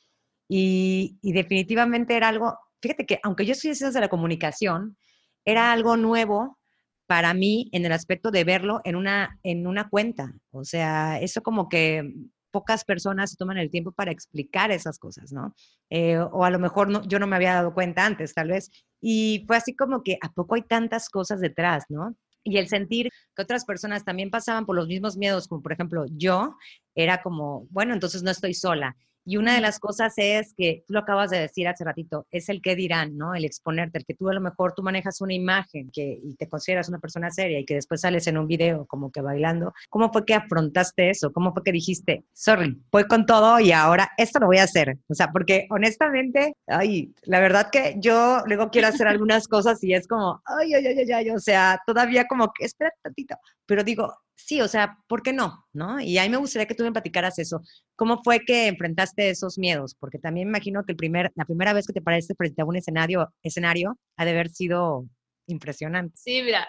Y, 0.51 1.19
y 1.23 1.33
definitivamente 1.33 2.15
era 2.15 2.29
algo, 2.29 2.59
fíjate 2.83 3.07
que 3.07 3.19
aunque 3.23 3.47
yo 3.47 3.55
soy 3.55 3.73
de 3.73 4.01
la 4.01 4.11
comunicación, 4.11 4.99
era 5.47 5.73
algo 5.73 5.97
nuevo 5.97 6.59
para 7.07 7.35
mí 7.35 7.69
en 7.73 7.85
el 7.87 7.93
aspecto 7.93 8.31
de 8.31 8.45
verlo 8.45 8.83
en 8.85 8.97
una, 8.97 9.41
en 9.43 9.67
una 9.67 9.89
cuenta. 9.89 10.33
O 10.53 10.63
sea, 10.65 11.21
eso 11.21 11.43
como 11.43 11.69
que 11.69 12.15
pocas 12.51 12.85
personas 12.85 13.37
toman 13.37 13.59
el 13.59 13.71
tiempo 13.71 13.93
para 13.93 14.13
explicar 14.13 14.71
esas 14.71 14.99
cosas, 14.99 15.33
¿no? 15.33 15.55
Eh, 15.91 16.19
o 16.19 16.45
a 16.45 16.51
lo 16.51 16.59
mejor 16.59 16.89
no, 16.89 17.03
yo 17.07 17.19
no 17.19 17.27
me 17.27 17.37
había 17.37 17.55
dado 17.55 17.75
cuenta 17.75 18.07
antes, 18.07 18.35
tal 18.35 18.49
vez. 18.49 18.71
Y 19.01 19.45
fue 19.47 19.57
así 19.57 19.75
como 19.75 20.03
que, 20.03 20.19
¿a 20.23 20.33
poco 20.33 20.55
hay 20.55 20.63
tantas 20.63 21.09
cosas 21.09 21.41
detrás, 21.41 21.85
¿no? 21.89 22.15
Y 22.43 22.59
el 22.59 22.69
sentir 22.69 23.11
que 23.37 23.43
otras 23.43 23.65
personas 23.65 24.05
también 24.05 24.31
pasaban 24.31 24.67
por 24.67 24.77
los 24.77 24.89
mismos 24.89 25.17
miedos, 25.17 25.47
como 25.49 25.63
por 25.63 25.73
ejemplo 25.73 26.05
yo, 26.11 26.57
era 26.95 27.23
como, 27.23 27.67
bueno, 27.71 27.93
entonces 27.95 28.23
no 28.23 28.31
estoy 28.31 28.55
sola. 28.55 28.97
Y 29.25 29.37
una 29.37 29.55
de 29.55 29.61
las 29.61 29.79
cosas 29.79 30.15
es 30.17 30.55
que 30.57 30.85
tú 30.87 30.95
lo 30.95 31.01
acabas 31.01 31.31
de 31.31 31.39
decir 31.39 31.69
hace 31.69 31.85
ratito, 31.85 32.27
es 32.31 32.49
el 32.49 32.63
que 32.63 32.75
dirán, 32.75 33.17
¿no? 33.17 33.35
El 33.35 33.45
exponerte, 33.45 33.99
el 33.99 34.05
que 34.05 34.15
tú 34.15 34.29
a 34.29 34.35
lo 34.35 34.41
mejor 34.41 34.73
tú 34.75 34.83
manejas 34.83 35.21
una 35.21 35.35
imagen 35.35 35.91
que, 35.93 36.19
y 36.23 36.35
te 36.35 36.49
consideras 36.49 36.89
una 36.89 36.99
persona 36.99 37.31
seria 37.31 37.59
y 37.59 37.65
que 37.65 37.75
después 37.75 38.01
sales 38.01 38.27
en 38.27 38.39
un 38.39 38.47
video 38.47 38.87
como 38.87 39.11
que 39.11 39.21
bailando. 39.21 39.73
¿Cómo 39.89 40.11
fue 40.13 40.25
que 40.25 40.35
afrontaste 40.35 41.11
eso? 41.11 41.33
¿Cómo 41.33 41.53
fue 41.53 41.63
que 41.63 41.73
dijiste, 41.73 42.25
sorry, 42.33 42.81
voy 42.91 43.05
con 43.05 43.27
todo 43.27 43.61
y 43.61 43.73
ahora 43.73 44.11
esto 44.17 44.39
lo 44.39 44.47
voy 44.47 44.59
a 44.59 44.65
hacer? 44.65 44.99
O 45.09 45.15
sea, 45.15 45.31
porque 45.31 45.67
honestamente, 45.71 46.55
ay, 46.67 47.15
la 47.23 47.41
verdad 47.41 47.71
que 47.71 47.97
yo 47.99 48.43
luego 48.47 48.71
quiero 48.71 48.89
hacer 48.89 49.07
algunas 49.07 49.49
cosas 49.49 49.83
y 49.85 49.95
es 49.95 50.07
como, 50.07 50.43
ay, 50.45 50.75
ay, 50.75 50.87
ay, 50.87 51.13
ay, 51.13 51.31
o 51.31 51.39
sea, 51.39 51.81
todavía 51.87 52.27
como 52.27 52.53
que, 52.53 52.65
espera 52.65 52.93
tantito, 53.03 53.37
pero 53.67 53.85
digo, 53.85 54.15
sí, 54.47 54.61
o 54.61 54.69
sea, 54.69 54.99
¿por 55.07 55.23
qué 55.23 55.33
no? 55.33 55.65
¿No? 55.73 56.01
Y 56.01 56.19
a 56.19 56.23
mí 56.23 56.29
me 56.29 56.37
gustaría 56.37 56.67
que 56.67 56.75
tú 56.75 56.83
me 56.85 56.93
platicaras 56.93 57.39
eso. 57.39 57.61
¿Cómo 57.97 58.23
fue 58.23 58.41
que 58.41 58.67
enfrentaste 58.69 59.31
esos 59.31 59.59
miedos? 59.59 59.95
Porque 59.99 60.19
también 60.19 60.49
me 60.49 60.59
imagino 60.59 60.85
que 60.85 60.93
el 60.93 60.97
primer, 60.97 61.31
la 61.35 61.45
primera 61.45 61.73
vez 61.73 61.87
que 61.87 61.93
te 61.93 62.03
paraste 62.03 62.35
frente 62.35 62.63
a 62.63 62.65
un 62.65 62.77
escenario, 62.77 63.33
escenario 63.43 63.99
ha 64.17 64.25
de 64.25 64.31
haber 64.33 64.51
sido 64.51 65.07
impresionante. 65.47 66.17
Sí, 66.17 66.43
mira, 66.43 66.69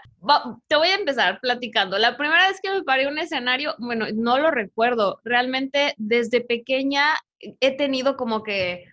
te 0.68 0.75
voy 0.75 0.88
a 0.90 0.96
empezar 0.96 1.40
platicando. 1.42 1.98
La 1.98 2.18
primera 2.18 2.48
vez 2.48 2.60
que 2.62 2.72
me 2.72 2.84
paré 2.84 3.08
un 3.08 3.20
escenario, 3.20 3.75
bueno, 3.80 4.08
no 4.13 4.40
lo 4.40 4.51
recuerdo. 4.51 5.20
Realmente 5.24 5.94
desde 5.98 6.42
pequeña 6.42 7.16
he 7.40 7.78
tenido 7.78 8.18
como 8.18 8.44
que 8.44 8.86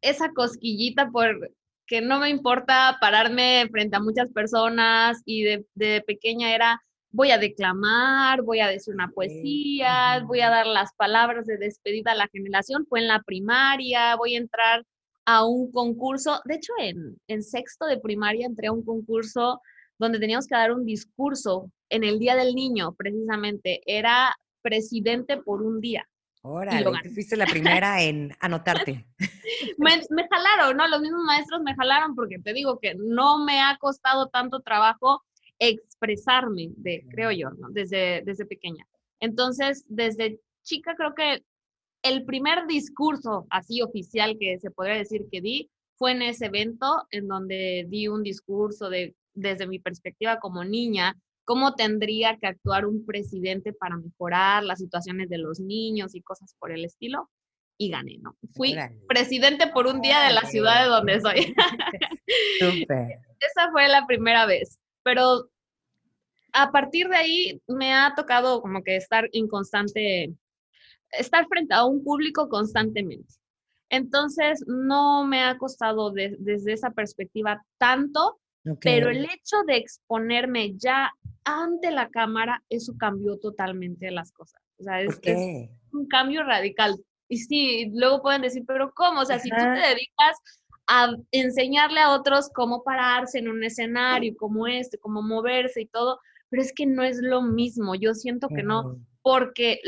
esa 0.00 0.30
cosquillita 0.32 1.10
por 1.10 1.50
que 1.86 2.00
no 2.00 2.18
me 2.18 2.30
importa 2.30 2.98
pararme 3.00 3.68
frente 3.70 3.96
a 3.96 4.00
muchas 4.00 4.28
personas 4.32 5.22
y 5.24 5.44
de 5.44 6.02
pequeña 6.04 6.52
era 6.52 6.82
voy 7.16 7.30
a 7.30 7.38
declamar, 7.38 8.42
voy 8.42 8.60
a 8.60 8.68
decir 8.68 8.92
una 8.92 9.08
poesía, 9.08 10.22
voy 10.26 10.42
a 10.42 10.50
dar 10.50 10.66
las 10.66 10.92
palabras 10.92 11.46
de 11.46 11.56
despedida 11.56 12.12
a 12.12 12.14
la 12.14 12.28
generación, 12.28 12.84
fue 12.86 13.00
en 13.00 13.08
la 13.08 13.22
primaria, 13.22 14.14
voy 14.16 14.34
a 14.34 14.38
entrar 14.38 14.84
a 15.24 15.46
un 15.46 15.72
concurso, 15.72 16.42
de 16.44 16.56
hecho 16.56 16.74
en, 16.78 17.16
en 17.26 17.42
sexto 17.42 17.86
de 17.86 17.98
primaria 17.98 18.46
entré 18.46 18.66
a 18.66 18.72
un 18.72 18.84
concurso 18.84 19.62
donde 19.98 20.18
teníamos 20.18 20.46
que 20.46 20.56
dar 20.56 20.72
un 20.72 20.84
discurso 20.84 21.72
en 21.88 22.04
el 22.04 22.18
Día 22.18 22.36
del 22.36 22.54
Niño, 22.54 22.94
precisamente, 22.94 23.80
era 23.86 24.36
presidente 24.60 25.38
por 25.38 25.62
un 25.62 25.80
día. 25.80 26.06
Órale, 26.42 26.84
tú 27.02 27.10
fuiste 27.14 27.34
la 27.34 27.46
primera 27.46 28.02
en 28.02 28.36
anotarte. 28.40 29.06
me, 29.78 30.02
me, 30.10 30.28
jalaron, 30.28 30.76
¿no? 30.76 30.86
Los 30.86 31.00
mismos 31.00 31.22
maestros 31.24 31.62
me 31.62 31.74
jalaron 31.74 32.14
porque 32.14 32.38
te 32.40 32.52
digo 32.52 32.78
que 32.78 32.94
no 32.94 33.42
me 33.42 33.62
ha 33.62 33.78
costado 33.78 34.28
tanto 34.28 34.60
trabajo 34.60 35.22
expresarme, 35.58 36.70
de, 36.76 37.04
creo 37.10 37.30
yo, 37.30 37.50
¿no? 37.50 37.68
desde, 37.70 38.22
desde 38.24 38.46
pequeña. 38.46 38.86
Entonces, 39.20 39.84
desde 39.88 40.40
chica 40.62 40.94
creo 40.96 41.14
que 41.14 41.42
el 42.02 42.24
primer 42.24 42.66
discurso 42.66 43.46
así 43.50 43.82
oficial 43.82 44.36
que 44.38 44.58
se 44.58 44.70
podría 44.70 44.96
decir 44.96 45.26
que 45.30 45.40
di 45.40 45.70
fue 45.96 46.12
en 46.12 46.22
ese 46.22 46.46
evento 46.46 47.06
en 47.10 47.26
donde 47.26 47.86
di 47.88 48.08
un 48.08 48.22
discurso 48.22 48.90
de, 48.90 49.14
desde 49.34 49.66
mi 49.66 49.78
perspectiva 49.78 50.38
como 50.38 50.62
niña, 50.62 51.16
cómo 51.44 51.74
tendría 51.74 52.36
que 52.36 52.46
actuar 52.46 52.84
un 52.86 53.06
presidente 53.06 53.72
para 53.72 53.96
mejorar 53.96 54.62
las 54.62 54.78
situaciones 54.78 55.30
de 55.30 55.38
los 55.38 55.58
niños 55.58 56.14
y 56.14 56.20
cosas 56.20 56.54
por 56.58 56.70
el 56.70 56.84
estilo. 56.84 57.30
Y 57.78 57.90
gané, 57.90 58.16
¿no? 58.18 58.34
Fui 58.54 58.74
presidente 59.06 59.66
por 59.66 59.86
un 59.86 60.00
día 60.00 60.22
de 60.22 60.32
la 60.32 60.42
ciudad 60.42 60.82
de 60.82 60.88
donde 60.88 61.20
soy. 61.20 61.54
Esa 63.38 63.70
fue 63.70 63.86
la 63.88 64.06
primera 64.06 64.46
vez 64.46 64.78
pero 65.06 65.48
a 66.52 66.72
partir 66.72 67.08
de 67.08 67.16
ahí 67.16 67.62
me 67.68 67.94
ha 67.94 68.12
tocado 68.16 68.60
como 68.60 68.82
que 68.82 68.96
estar 68.96 69.28
en 69.32 69.46
constante, 69.46 70.34
estar 71.12 71.46
frente 71.46 71.74
a 71.74 71.84
un 71.84 72.02
público 72.02 72.48
constantemente. 72.48 73.32
Entonces, 73.88 74.64
no 74.66 75.24
me 75.24 75.44
ha 75.44 75.58
costado 75.58 76.10
desde 76.10 76.72
esa 76.72 76.90
perspectiva 76.90 77.64
tanto, 77.78 78.40
pero 78.80 79.10
el 79.10 79.26
hecho 79.26 79.58
de 79.68 79.76
exponerme 79.76 80.74
ya 80.74 81.12
ante 81.44 81.92
la 81.92 82.08
cámara, 82.08 82.64
eso 82.68 82.94
cambió 82.98 83.38
totalmente 83.38 84.10
las 84.10 84.32
cosas. 84.32 84.60
O 84.80 84.82
sea, 84.82 85.02
es, 85.02 85.20
es 85.22 85.70
un 85.92 86.08
cambio 86.08 86.42
radical. 86.42 86.96
Y 87.28 87.38
sí, 87.38 87.92
luego 87.94 88.22
pueden 88.22 88.42
decir, 88.42 88.64
pero 88.66 88.92
¿cómo? 88.92 89.20
O 89.20 89.24
sea, 89.24 89.38
si 89.38 89.50
tú 89.50 89.56
te 89.56 89.88
dedicas 89.88 90.36
a 90.86 91.14
enseñarle 91.32 92.00
a 92.00 92.12
otros 92.12 92.48
cómo 92.54 92.82
pararse 92.84 93.38
en 93.38 93.48
un 93.48 93.64
escenario, 93.64 94.36
cómo 94.38 94.66
este, 94.66 94.98
cómo 94.98 95.22
moverse 95.22 95.82
y 95.82 95.86
todo, 95.86 96.20
pero 96.48 96.62
es 96.62 96.72
que 96.72 96.86
no 96.86 97.02
es 97.02 97.18
lo 97.20 97.42
mismo, 97.42 97.94
yo 97.94 98.14
siento 98.14 98.48
que 98.48 98.62
no, 98.62 98.98
porque 99.22 99.80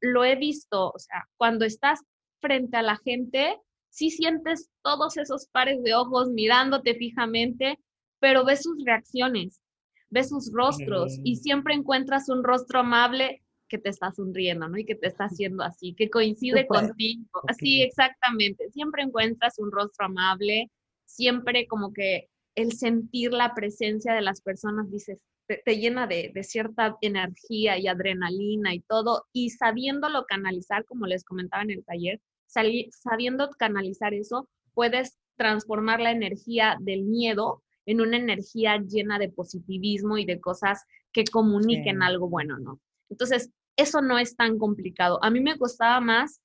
lo 0.00 0.24
he 0.24 0.36
visto, 0.36 0.90
o 0.90 0.98
sea, 0.98 1.26
cuando 1.36 1.64
estás 1.64 2.00
frente 2.40 2.76
a 2.76 2.82
la 2.82 2.96
gente, 2.98 3.58
sí 3.88 4.10
sientes 4.10 4.70
todos 4.82 5.16
esos 5.16 5.46
pares 5.46 5.82
de 5.82 5.94
ojos 5.94 6.28
mirándote 6.28 6.94
fijamente, 6.94 7.78
pero 8.18 8.44
ves 8.44 8.62
sus 8.62 8.84
reacciones, 8.84 9.62
ves 10.10 10.28
sus 10.28 10.52
rostros 10.52 11.18
y 11.24 11.36
siempre 11.36 11.74
encuentras 11.74 12.28
un 12.28 12.44
rostro 12.44 12.80
amable 12.80 13.43
que 13.68 13.78
te 13.78 13.88
está 13.88 14.12
sonriendo, 14.12 14.68
¿no? 14.68 14.78
Y 14.78 14.84
que 14.84 14.94
te 14.94 15.08
está 15.08 15.24
haciendo 15.24 15.62
así, 15.62 15.94
que 15.94 16.10
coincide 16.10 16.66
contigo. 16.66 17.24
Así, 17.48 17.82
exactamente. 17.82 18.70
Siempre 18.70 19.02
encuentras 19.02 19.58
un 19.58 19.72
rostro 19.72 20.06
amable, 20.06 20.70
siempre 21.04 21.66
como 21.66 21.92
que 21.92 22.28
el 22.54 22.72
sentir 22.72 23.32
la 23.32 23.54
presencia 23.54 24.14
de 24.14 24.20
las 24.20 24.40
personas, 24.40 24.90
dices, 24.90 25.20
te, 25.46 25.76
llena 25.76 26.06
de, 26.06 26.32
cierta 26.42 26.96
energía 27.00 27.78
y 27.78 27.86
adrenalina 27.86 28.74
y 28.74 28.80
todo, 28.80 29.26
y 29.32 29.50
sabiéndolo 29.50 30.24
canalizar, 30.24 30.84
como 30.84 31.06
les 31.06 31.24
comentaba 31.24 31.62
en 31.62 31.70
el 31.70 31.84
taller, 31.84 32.20
sabiendo 32.46 33.50
canalizar 33.58 34.14
eso, 34.14 34.48
puedes 34.72 35.18
transformar 35.36 36.00
la 36.00 36.12
energía 36.12 36.76
del 36.80 37.04
miedo 37.04 37.62
en 37.86 38.00
una 38.00 38.16
energía 38.16 38.78
llena 38.78 39.18
de 39.18 39.28
positivismo 39.28 40.16
y 40.16 40.24
de 40.24 40.40
cosas 40.40 40.84
que 41.12 41.24
comuniquen 41.24 42.02
algo 42.02 42.28
bueno, 42.28 42.58
¿no? 42.58 42.80
Entonces, 43.14 43.48
eso 43.76 44.02
no 44.02 44.18
es 44.18 44.34
tan 44.34 44.58
complicado. 44.58 45.22
A 45.22 45.30
mí 45.30 45.40
me 45.40 45.56
costaba 45.56 46.00
más 46.00 46.40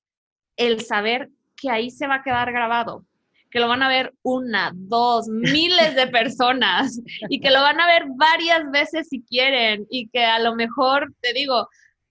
el 0.56 0.80
saber 0.82 1.28
que 1.56 1.68
ahí 1.68 1.90
se 1.90 2.06
va 2.06 2.16
a 2.16 2.22
quedar 2.22 2.52
grabado, 2.52 3.04
que 3.50 3.58
lo 3.58 3.66
van 3.66 3.82
a 3.82 3.88
ver 3.88 4.14
una, 4.22 4.70
dos, 4.72 5.26
miles 5.26 5.96
de 5.96 6.06
personas 6.06 7.00
y 7.28 7.40
que 7.40 7.50
lo 7.50 7.60
van 7.60 7.80
a 7.80 7.86
ver 7.86 8.04
varias 8.14 8.70
veces 8.70 9.08
si 9.08 9.20
quieren 9.22 9.84
y 9.90 10.08
que 10.10 10.24
a 10.24 10.38
lo 10.38 10.54
mejor, 10.54 11.12
te 11.20 11.32
digo, 11.32 11.68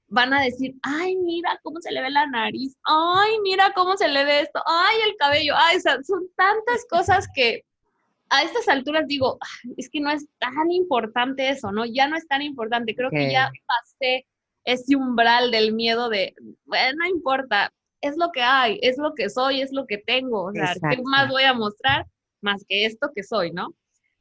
van 0.09 0.33
a 0.33 0.41
decir, 0.41 0.75
ay, 0.81 1.15
mira 1.15 1.57
cómo 1.63 1.79
se 1.79 1.93
le 1.93 2.01
ve 2.01 2.09
la 2.09 2.27
nariz, 2.27 2.75
ay, 2.83 3.39
mira 3.41 3.71
cómo 3.73 3.95
se 3.95 4.09
le 4.09 4.25
ve 4.25 4.41
esto, 4.41 4.61
ay, 4.65 4.97
el 5.07 5.15
cabello, 5.17 5.53
ay, 5.55 5.79
son 5.79 6.27
tantas 6.35 6.85
cosas 6.89 7.29
que 7.33 7.63
a 8.29 8.43
estas 8.43 8.67
alturas 8.67 9.07
digo, 9.07 9.39
es 9.77 9.89
que 9.89 10.01
no 10.01 10.11
es 10.11 10.27
tan 10.37 10.69
importante 10.69 11.49
eso, 11.49 11.71
¿no? 11.71 11.85
Ya 11.85 12.09
no 12.09 12.17
es 12.17 12.27
tan 12.27 12.41
importante, 12.41 12.93
creo 12.93 13.09
que 13.09 13.31
ya 13.31 13.49
pasé 13.65 14.25
ese 14.71 14.95
umbral 14.95 15.51
del 15.51 15.73
miedo 15.73 16.09
de, 16.09 16.33
bueno, 16.65 16.97
no 16.99 17.07
importa, 17.07 17.71
es 18.01 18.15
lo 18.17 18.31
que 18.31 18.41
hay, 18.41 18.79
es 18.81 18.97
lo 18.97 19.13
que 19.13 19.29
soy, 19.29 19.61
es 19.61 19.71
lo 19.71 19.85
que 19.85 19.97
tengo, 19.97 20.45
o 20.45 20.51
sea, 20.51 20.73
¿qué 20.89 21.01
más 21.03 21.29
voy 21.29 21.43
a 21.43 21.53
mostrar 21.53 22.05
más 22.41 22.63
que 22.67 22.85
esto 22.85 23.11
que 23.13 23.23
soy, 23.23 23.51
no? 23.51 23.75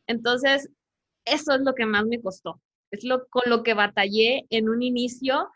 Entonces, 0.07 0.69
eso 1.25 1.55
es 1.55 1.61
lo 1.61 1.75
que 1.75 1.87
más 1.87 2.05
me 2.07 2.21
costó, 2.21 2.61
es 2.91 3.05
lo 3.05 3.27
con 3.29 3.45
lo 3.47 3.63
que 3.63 3.75
batallé 3.75 4.47
en 4.51 4.69
un 4.69 4.83
inicio, 4.83 5.49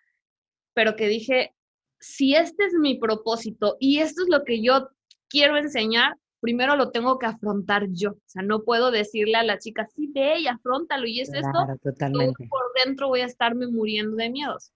pero 0.75 0.94
que 0.96 1.08
dije, 1.08 1.54
si 1.99 2.34
este 2.34 2.66
es 2.66 2.75
mi 2.75 2.99
propósito 2.99 3.76
y 3.78 4.00
esto 4.00 4.22
es 4.22 4.28
lo 4.28 4.44
que 4.44 4.62
yo 4.62 4.88
quiero 5.28 5.56
enseñar, 5.56 6.16
primero 6.42 6.75
lo 6.76 6.90
tengo 6.90 7.18
que 7.18 7.26
afrontar 7.26 7.87
yo. 7.92 8.11
O 8.11 8.20
sea, 8.26 8.42
no 8.42 8.64
puedo 8.64 8.90
decirle 8.90 9.37
a 9.37 9.44
la 9.44 9.58
chica, 9.58 9.87
sí, 9.87 10.11
ve 10.12 10.40
y 10.40 10.49
afrontalo 10.49 11.06
y 11.06 11.20
es 11.20 11.32
esto. 11.32 11.66
Totalmente. 11.82 12.49
por 12.49 12.62
dentro 12.84 13.08
voy 13.08 13.20
a 13.20 13.26
estarme 13.26 13.68
muriendo 13.68 14.16
de 14.16 14.28
miedos. 14.28 14.72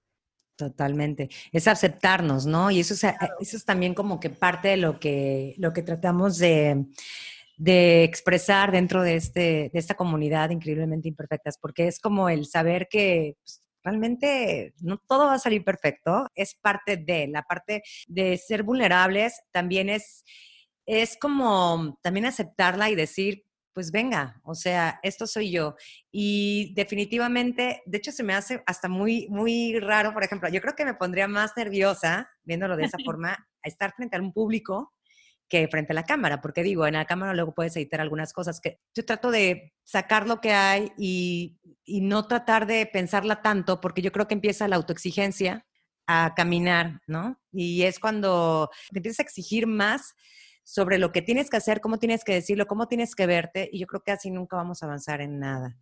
Totalmente. 0.56 1.28
Es 1.52 1.68
aceptarnos, 1.68 2.46
¿no? 2.46 2.70
Y 2.70 2.80
eso 2.80 2.94
es, 2.94 3.04
eso 3.40 3.56
es 3.56 3.64
también 3.64 3.92
como 3.92 4.18
que 4.18 4.30
parte 4.30 4.68
de 4.68 4.76
lo 4.78 4.98
que, 4.98 5.54
lo 5.58 5.74
que 5.74 5.82
tratamos 5.82 6.38
de, 6.38 6.86
de 7.56 8.04
expresar 8.04 8.72
dentro 8.72 9.02
de, 9.02 9.16
este, 9.16 9.70
de 9.72 9.78
esta 9.78 9.94
comunidad 9.94 10.50
increíblemente 10.50 11.08
imperfectas, 11.08 11.58
porque 11.58 11.86
es 11.88 12.00
como 12.00 12.28
el 12.28 12.46
saber 12.46 12.88
que 12.88 13.36
pues, 13.42 13.62
realmente 13.82 14.74
no 14.80 14.98
todo 14.98 15.26
va 15.26 15.34
a 15.34 15.38
salir 15.38 15.64
perfecto, 15.64 16.26
es 16.34 16.54
parte 16.54 16.96
de, 16.96 17.28
la 17.28 17.42
parte 17.42 17.82
de 18.08 18.36
ser 18.36 18.62
vulnerables 18.62 19.42
también 19.52 19.88
es, 19.88 20.24
es 20.86 21.16
como 21.18 21.98
también 22.02 22.26
aceptarla 22.26 22.90
y 22.90 22.94
decir, 22.94 23.45
pues 23.76 23.92
venga, 23.92 24.40
o 24.42 24.54
sea, 24.54 25.00
esto 25.02 25.26
soy 25.26 25.50
yo. 25.50 25.76
Y 26.10 26.72
definitivamente, 26.74 27.82
de 27.84 27.98
hecho 27.98 28.10
se 28.10 28.22
me 28.22 28.32
hace 28.32 28.62
hasta 28.64 28.88
muy, 28.88 29.28
muy 29.28 29.78
raro, 29.78 30.14
por 30.14 30.24
ejemplo, 30.24 30.48
yo 30.48 30.62
creo 30.62 30.74
que 30.74 30.86
me 30.86 30.94
pondría 30.94 31.28
más 31.28 31.52
nerviosa, 31.58 32.30
viéndolo 32.42 32.78
de 32.78 32.84
esa 32.84 32.96
forma, 33.04 33.32
a 33.32 33.68
estar 33.68 33.92
frente 33.94 34.16
a 34.16 34.20
un 34.22 34.32
público 34.32 34.94
que 35.46 35.68
frente 35.68 35.92
a 35.92 35.94
la 35.94 36.04
cámara, 36.04 36.40
porque 36.40 36.62
digo, 36.62 36.86
en 36.86 36.94
la 36.94 37.04
cámara 37.04 37.34
luego 37.34 37.52
puedes 37.52 37.76
editar 37.76 38.00
algunas 38.00 38.32
cosas 38.32 38.62
que 38.62 38.80
yo 38.94 39.04
trato 39.04 39.30
de 39.30 39.74
sacar 39.84 40.26
lo 40.26 40.40
que 40.40 40.52
hay 40.52 40.92
y, 40.96 41.58
y 41.84 42.00
no 42.00 42.26
tratar 42.26 42.66
de 42.66 42.86
pensarla 42.86 43.42
tanto, 43.42 43.82
porque 43.82 44.00
yo 44.00 44.10
creo 44.10 44.26
que 44.26 44.32
empieza 44.32 44.68
la 44.68 44.76
autoexigencia 44.76 45.66
a 46.06 46.32
caminar, 46.34 47.02
¿no? 47.06 47.38
Y 47.52 47.82
es 47.82 47.98
cuando 47.98 48.70
te 48.90 49.00
empiezas 49.00 49.20
a 49.20 49.24
exigir 49.24 49.66
más 49.66 50.14
sobre 50.66 50.98
lo 50.98 51.12
que 51.12 51.22
tienes 51.22 51.48
que 51.48 51.58
hacer, 51.58 51.80
cómo 51.80 51.98
tienes 52.00 52.24
que 52.24 52.34
decirlo, 52.34 52.66
cómo 52.66 52.88
tienes 52.88 53.14
que 53.14 53.26
verte, 53.26 53.70
y 53.72 53.78
yo 53.78 53.86
creo 53.86 54.02
que 54.02 54.10
así 54.10 54.32
nunca 54.32 54.56
vamos 54.56 54.82
a 54.82 54.86
avanzar 54.86 55.20
en 55.20 55.38
nada. 55.38 55.76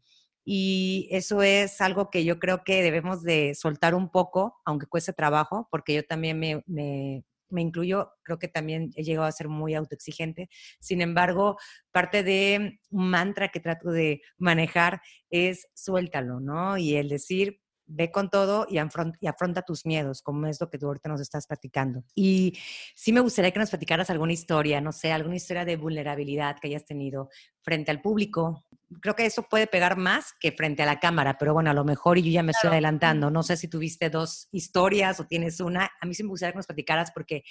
Y 0.44 1.08
eso 1.10 1.42
es 1.42 1.80
algo 1.80 2.10
que 2.10 2.22
yo 2.26 2.38
creo 2.38 2.64
que 2.64 2.82
debemos 2.82 3.22
de 3.22 3.54
soltar 3.54 3.94
un 3.94 4.10
poco, 4.10 4.60
aunque 4.66 4.86
cueste 4.86 5.14
trabajo, 5.14 5.68
porque 5.70 5.94
yo 5.94 6.04
también 6.04 6.38
me, 6.38 6.62
me, 6.66 7.24
me 7.48 7.62
incluyo, 7.62 8.12
creo 8.22 8.38
que 8.38 8.48
también 8.48 8.90
he 8.94 9.04
llegado 9.04 9.26
a 9.26 9.32
ser 9.32 9.48
muy 9.48 9.74
autoexigente. 9.74 10.50
Sin 10.80 11.00
embargo, 11.00 11.56
parte 11.90 12.22
de 12.22 12.78
un 12.90 13.08
mantra 13.08 13.48
que 13.48 13.60
trato 13.60 13.90
de 13.90 14.20
manejar 14.36 15.00
es 15.30 15.66
suéltalo, 15.72 16.40
¿no? 16.40 16.76
Y 16.76 16.96
el 16.96 17.08
decir, 17.08 17.58
ve 17.86 18.10
con 18.10 18.30
todo 18.30 18.66
y 18.68 18.78
afronta, 18.78 19.62
tus 19.62 19.84
miedos, 19.84 20.22
como 20.22 20.46
es 20.46 20.60
lo 20.60 20.70
que 20.70 20.78
tú 20.78 20.86
ahorita 20.86 21.08
nos 21.08 21.20
estás 21.20 21.46
platicando. 21.46 22.04
Y 22.14 22.56
sí 22.94 23.12
me 23.12 23.20
gustaría 23.20 23.50
que 23.50 23.58
nos 23.58 23.70
platicaras 23.70 24.10
alguna 24.10 24.32
historia, 24.32 24.80
no 24.80 24.92
sé, 24.92 25.12
alguna 25.12 25.36
historia 25.36 25.64
de 25.64 25.76
vulnerabilidad 25.76 26.56
que 26.60 26.68
hayas 26.68 26.84
tenido 26.84 27.28
frente 27.62 27.90
al 27.90 28.00
público. 28.00 28.64
Creo 29.00 29.14
que 29.14 29.26
eso 29.26 29.42
puede 29.44 29.66
pegar 29.66 29.96
más 29.96 30.32
que 30.40 30.52
frente 30.52 30.82
a 30.82 30.86
la 30.86 30.98
cámara, 30.98 31.36
pero 31.38 31.52
bueno, 31.52 31.70
a 31.70 31.74
lo 31.74 31.84
mejor 31.84 32.18
y 32.18 32.22
yo 32.22 32.30
ya 32.30 32.42
me 32.42 32.52
estoy 32.52 32.70
adelantando. 32.70 33.30
No 33.30 33.42
sé 33.42 33.56
si 33.56 33.68
tuviste 33.68 34.10
dos 34.10 34.48
historias 34.52 35.20
o 35.20 35.26
tienes 35.26 35.60
una. 35.60 35.90
A 36.00 36.06
mí 36.06 36.14
sí 36.14 36.22
me 36.22 36.30
gustaría 36.30 36.52
que 36.52 36.58
nos 36.58 36.66
platicaras 36.66 37.10
porque 37.12 37.42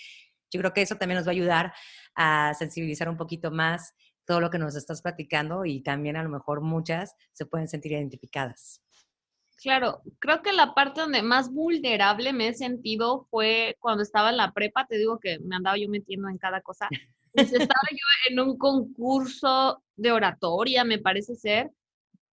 yo 0.52 0.60
creo 0.60 0.74
que 0.74 0.82
eso 0.82 0.96
también 0.96 1.18
nos 1.18 1.28
va 1.28 1.32
a 1.32 1.34
ayudar 1.34 1.74
a 2.16 2.54
sensibilizar 2.54 3.10
un 3.10 3.18
poquito 3.18 3.52
más 3.52 3.94
todo 4.26 4.40
lo 4.40 4.50
que 4.50 4.60
nos 4.60 4.76
estás 4.76 5.02
platicando 5.02 5.66
y 5.66 5.82
también 5.82 6.16
a 6.16 6.24
lo 6.24 6.30
mejor 6.30 6.62
muchas 6.62 7.16
se 7.34 7.46
pueden 7.46 7.68
sentir 7.68 7.92
identificadas. 7.92 8.82
Claro, 9.62 10.02
creo 10.20 10.42
que 10.42 10.52
la 10.52 10.74
parte 10.74 11.02
donde 11.02 11.22
más 11.22 11.52
vulnerable 11.52 12.34
me 12.34 12.50
he 12.50 12.54
sentido 12.54 13.28
fue 13.30 13.78
cuando 13.80 14.04
estaba 14.04 14.30
en 14.30 14.38
la 14.38 14.52
prepa, 14.52 14.86
te 14.88 14.98
digo 14.98 15.20
que 15.20 15.40
me 15.40 15.56
andaba 15.56 15.78
yo 15.78 15.88
metiendo 15.90 16.28
en 16.28 16.38
cada 16.38 16.62
cosa. 16.62 16.90
Pues, 17.34 17.54
estaba 17.76 17.88
yo 17.92 18.32
en 18.32 18.40
un 18.40 18.58
concurso 18.58 19.82
de 19.96 20.12
oratoria, 20.12 20.84
me 20.84 21.00
parece 21.00 21.36
ser, 21.36 21.72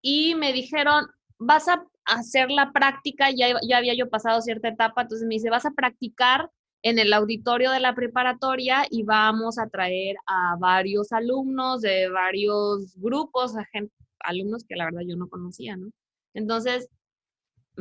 y 0.01 0.35
me 0.35 0.51
dijeron, 0.51 1.07
vas 1.37 1.67
a 1.67 1.85
hacer 2.05 2.51
la 2.51 2.71
práctica, 2.71 3.29
ya, 3.31 3.57
ya 3.67 3.77
había 3.77 3.93
yo 3.93 4.09
pasado 4.09 4.41
cierta 4.41 4.69
etapa, 4.69 5.03
entonces 5.03 5.27
me 5.27 5.35
dice, 5.35 5.49
vas 5.49 5.65
a 5.65 5.71
practicar 5.71 6.49
en 6.83 6.99
el 6.99 7.13
auditorio 7.13 7.71
de 7.71 7.79
la 7.79 7.93
preparatoria 7.93 8.85
y 8.89 9.03
vamos 9.03 9.59
a 9.59 9.69
traer 9.69 10.15
a 10.25 10.55
varios 10.59 11.11
alumnos 11.11 11.81
de 11.81 12.09
varios 12.09 12.95
grupos, 12.97 13.55
a 13.55 13.65
gente, 13.65 13.93
alumnos 14.19 14.63
que 14.67 14.75
la 14.75 14.85
verdad 14.85 15.01
yo 15.07 15.15
no 15.15 15.29
conocía, 15.29 15.77
¿no? 15.77 15.91
Entonces, 16.33 16.89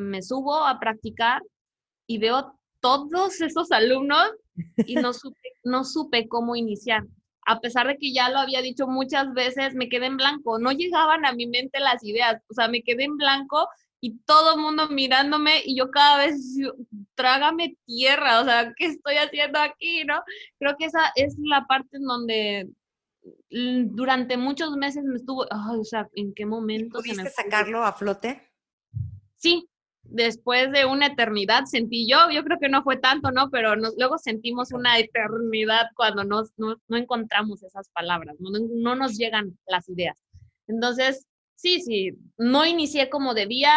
me 0.01 0.23
subo 0.23 0.65
a 0.65 0.79
practicar 0.79 1.43
y 2.07 2.19
veo 2.19 2.59
todos 2.81 3.41
esos 3.41 3.71
alumnos 3.73 4.31
y 4.87 4.95
no 4.97 5.13
supe, 5.13 5.53
no 5.65 5.85
supe 5.85 6.29
cómo 6.29 6.57
iniciar. 6.57 7.05
A 7.47 7.61
pesar 7.61 7.87
de 7.87 7.97
que 7.97 8.13
ya 8.13 8.29
lo 8.31 8.39
había 8.39 8.63
dicho 8.63 8.87
muchas 8.87 9.33
veces, 9.33 9.75
me 9.75 9.89
quedé 9.89 10.07
en 10.07 10.17
blanco, 10.17 10.59
no 10.59 10.73
llegaban 10.73 11.25
a 11.25 11.33
mi 11.33 11.47
mente 11.47 11.81
las 11.81 12.03
ideas, 12.05 12.43
o 12.49 12.55
sea, 12.55 12.69
me 12.69 12.83
quedé 12.83 13.05
en 13.05 13.17
blanco 13.17 13.69
y 14.01 14.19
todo 14.21 14.55
el 14.55 14.61
mundo 14.61 14.89
mirándome 14.89 15.63
y 15.65 15.77
yo 15.77 15.91
cada 15.91 16.25
vez, 16.25 16.57
trágame 17.15 17.77
tierra, 17.85 18.41
o 18.41 18.45
sea, 18.45 18.73
¿qué 18.77 18.87
estoy 18.87 19.17
haciendo 19.17 19.59
aquí, 19.59 20.05
no? 20.05 20.23
Creo 20.59 20.77
que 20.79 20.87
esa 20.87 21.13
es 21.17 21.37
la 21.39 21.67
parte 21.67 21.97
en 21.97 22.05
donde 22.05 22.69
durante 23.51 24.37
muchos 24.37 24.77
meses 24.77 25.05
me 25.05 25.17
estuvo, 25.17 25.47
o 25.51 25.85
sea, 25.85 26.09
¿en 26.15 26.33
qué 26.35 26.47
momento? 26.47 26.99
¿Pudiste 26.99 27.29
sacarlo 27.31 27.85
a 27.85 27.93
flote? 27.93 28.49
Sí, 29.37 29.69
después 30.03 30.71
de 30.73 30.87
una 30.87 31.07
eternidad 31.07 31.65
sentí 31.67 32.09
yo, 32.09 32.31
yo 32.31 32.43
creo 32.45 32.59
que 32.59 32.69
no 32.69 32.83
fue 32.83 32.97
tanto, 32.97 33.31
¿no? 33.31 33.51
Pero 33.51 33.77
luego 33.77 34.19
sentimos 34.19 34.73
una 34.73 34.99
eternidad 34.99 35.87
cuando 35.95 36.25
nos, 36.25 36.53
no, 36.57 36.77
encontramos 36.91 37.63
esas 37.63 37.89
palabras, 37.91 38.37
no, 38.41 38.51
no, 38.51 38.95
nos 38.97 39.17
llegan 39.17 39.59
las 39.67 39.89
ideas. 39.89 40.19
Entonces, 40.67 41.27
sí, 41.55 41.81
sí, 41.81 42.13
no 42.39 42.67
inicié 42.67 43.09
como 43.09 43.35
debía, 43.35 43.73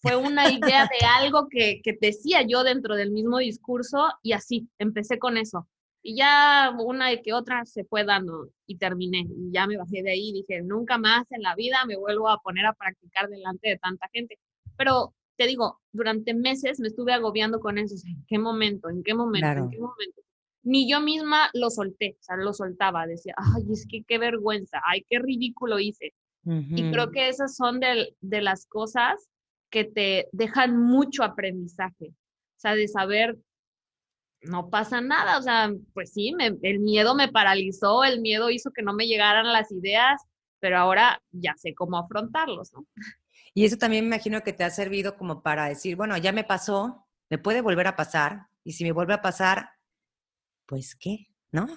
fue 0.00 0.16
una 0.16 0.50
idea 0.50 0.82
de 0.82 1.06
algo 1.18 1.48
que, 1.48 1.80
que 1.82 1.96
decía 2.00 2.42
yo 2.42 2.62
dentro 2.62 2.94
del 2.94 3.10
mismo 3.10 3.38
discurso 3.38 4.08
y 4.22 4.32
así, 4.32 4.68
empecé 4.78 5.18
con 5.18 5.36
eso. 5.36 5.68
Y 6.06 6.16
ya 6.16 6.70
una 6.78 7.12
y 7.12 7.22
que 7.22 7.32
otra 7.32 7.64
se 7.64 7.84
fue 7.84 8.04
dando 8.04 8.50
y 8.66 8.76
terminé. 8.76 9.20
Y 9.20 9.50
ya 9.52 9.66
me 9.66 9.78
bajé 9.78 10.02
de 10.02 10.10
ahí 10.10 10.28
y 10.28 10.32
dije, 10.34 10.60
nunca 10.60 10.98
más 10.98 11.24
en 11.30 11.40
la 11.40 11.54
vida 11.54 11.78
me 11.86 11.96
vuelvo 11.96 12.28
a 12.28 12.42
poner 12.42 12.66
a 12.66 12.74
practicar 12.74 13.30
delante 13.30 13.70
de 13.70 13.78
tanta 13.78 14.06
gente. 14.12 14.38
Pero 14.76 15.14
te 15.36 15.46
digo, 15.46 15.80
durante 15.92 16.34
meses 16.34 16.80
me 16.80 16.88
estuve 16.88 17.12
agobiando 17.12 17.60
con 17.60 17.78
eso. 17.78 17.94
¿En 18.06 18.24
qué 18.26 18.38
momento? 18.38 18.88
¿En 18.88 19.02
qué 19.02 19.14
momento? 19.14 19.46
¿En 19.46 19.70
qué 19.70 19.78
momento? 19.78 20.22
Ni 20.62 20.90
yo 20.90 21.00
misma 21.00 21.50
lo 21.52 21.70
solté, 21.70 22.16
o 22.18 22.22
sea, 22.22 22.36
lo 22.36 22.52
soltaba. 22.52 23.06
Decía, 23.06 23.34
ay, 23.36 23.64
es 23.70 23.86
que 23.86 24.02
qué 24.04 24.18
vergüenza, 24.18 24.80
ay, 24.86 25.04
qué 25.08 25.18
ridículo 25.18 25.78
hice. 25.78 26.14
Y 26.46 26.90
creo 26.90 27.10
que 27.10 27.28
esas 27.28 27.56
son 27.56 27.80
de, 27.80 28.14
de 28.20 28.42
las 28.42 28.66
cosas 28.66 29.30
que 29.70 29.84
te 29.84 30.28
dejan 30.32 30.78
mucho 30.78 31.24
aprendizaje. 31.24 32.08
O 32.08 32.60
sea, 32.60 32.74
de 32.74 32.86
saber, 32.86 33.38
no 34.42 34.68
pasa 34.68 35.00
nada. 35.00 35.38
O 35.38 35.42
sea, 35.42 35.72
pues 35.94 36.12
sí, 36.12 36.34
el 36.62 36.80
miedo 36.80 37.14
me 37.14 37.28
paralizó, 37.28 38.04
el 38.04 38.20
miedo 38.20 38.50
hizo 38.50 38.70
que 38.72 38.82
no 38.82 38.92
me 38.92 39.06
llegaran 39.06 39.52
las 39.52 39.72
ideas, 39.72 40.22
pero 40.60 40.78
ahora 40.78 41.22
ya 41.30 41.54
sé 41.56 41.74
cómo 41.74 41.98
afrontarlos, 41.98 42.72
¿no? 42.74 42.86
Y 43.54 43.64
eso 43.64 43.76
también 43.76 44.04
me 44.04 44.16
imagino 44.16 44.42
que 44.42 44.52
te 44.52 44.64
ha 44.64 44.70
servido 44.70 45.16
como 45.16 45.42
para 45.42 45.68
decir, 45.68 45.96
bueno, 45.96 46.16
ya 46.16 46.32
me 46.32 46.44
pasó, 46.44 47.06
me 47.30 47.38
puede 47.38 47.60
volver 47.60 47.86
a 47.86 47.96
pasar, 47.96 48.48
y 48.64 48.72
si 48.72 48.84
me 48.84 48.92
vuelve 48.92 49.14
a 49.14 49.22
pasar, 49.22 49.70
pues 50.66 50.96
qué, 50.96 51.28
¿no? 51.52 51.68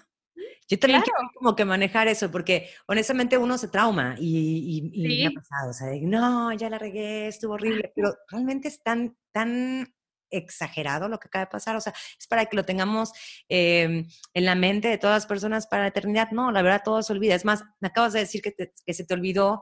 Yo 0.70 0.78
también 0.80 1.02
quiero 1.02 1.20
como 1.36 1.56
que 1.56 1.64
manejar 1.64 2.08
eso, 2.08 2.30
porque 2.30 2.70
honestamente 2.88 3.38
uno 3.38 3.58
se 3.58 3.70
trauma 3.70 4.16
y, 4.20 4.92
y, 4.94 5.08
me 5.08 5.28
ha 5.28 5.32
pasado, 5.32 5.70
o 5.70 5.74
sea, 5.74 5.88
no, 6.02 6.52
ya 6.54 6.70
la 6.70 6.78
regué, 6.78 7.28
estuvo 7.28 7.54
horrible, 7.54 7.92
pero 7.96 8.14
realmente 8.30 8.68
es 8.68 8.84
tan, 8.84 9.16
tan 9.32 9.94
exagerado 10.30 11.08
lo 11.08 11.20
que 11.20 11.28
acaba 11.28 11.46
de 11.46 11.52
pasar, 11.52 11.78
o 11.78 11.82
sea, 11.82 11.94
es 12.20 12.28
para 12.28 12.46
que 12.48 12.58
lo 12.58 12.66
tengamos 12.66 13.14
em, 13.48 14.08
en 14.34 14.46
la 14.46 14.56
mente 14.56 14.90
de 14.90 14.98
todas 14.98 15.16
las 15.16 15.26
personas 15.26 15.68
para 15.68 15.84
la 15.84 15.90
eternidad, 15.90 16.32
no, 16.32 16.52
la 16.52 16.62
verdad 16.62 16.82
todo 16.84 17.02
se 17.02 17.14
olvida, 17.14 17.36
es 17.36 17.46
más, 17.46 17.64
me 17.80 17.88
acabas 17.88 18.12
de 18.12 18.20
decir 18.20 18.42
que, 18.42 18.54
que 18.54 18.94
se 18.94 19.06
te 19.06 19.14
olvidó 19.14 19.62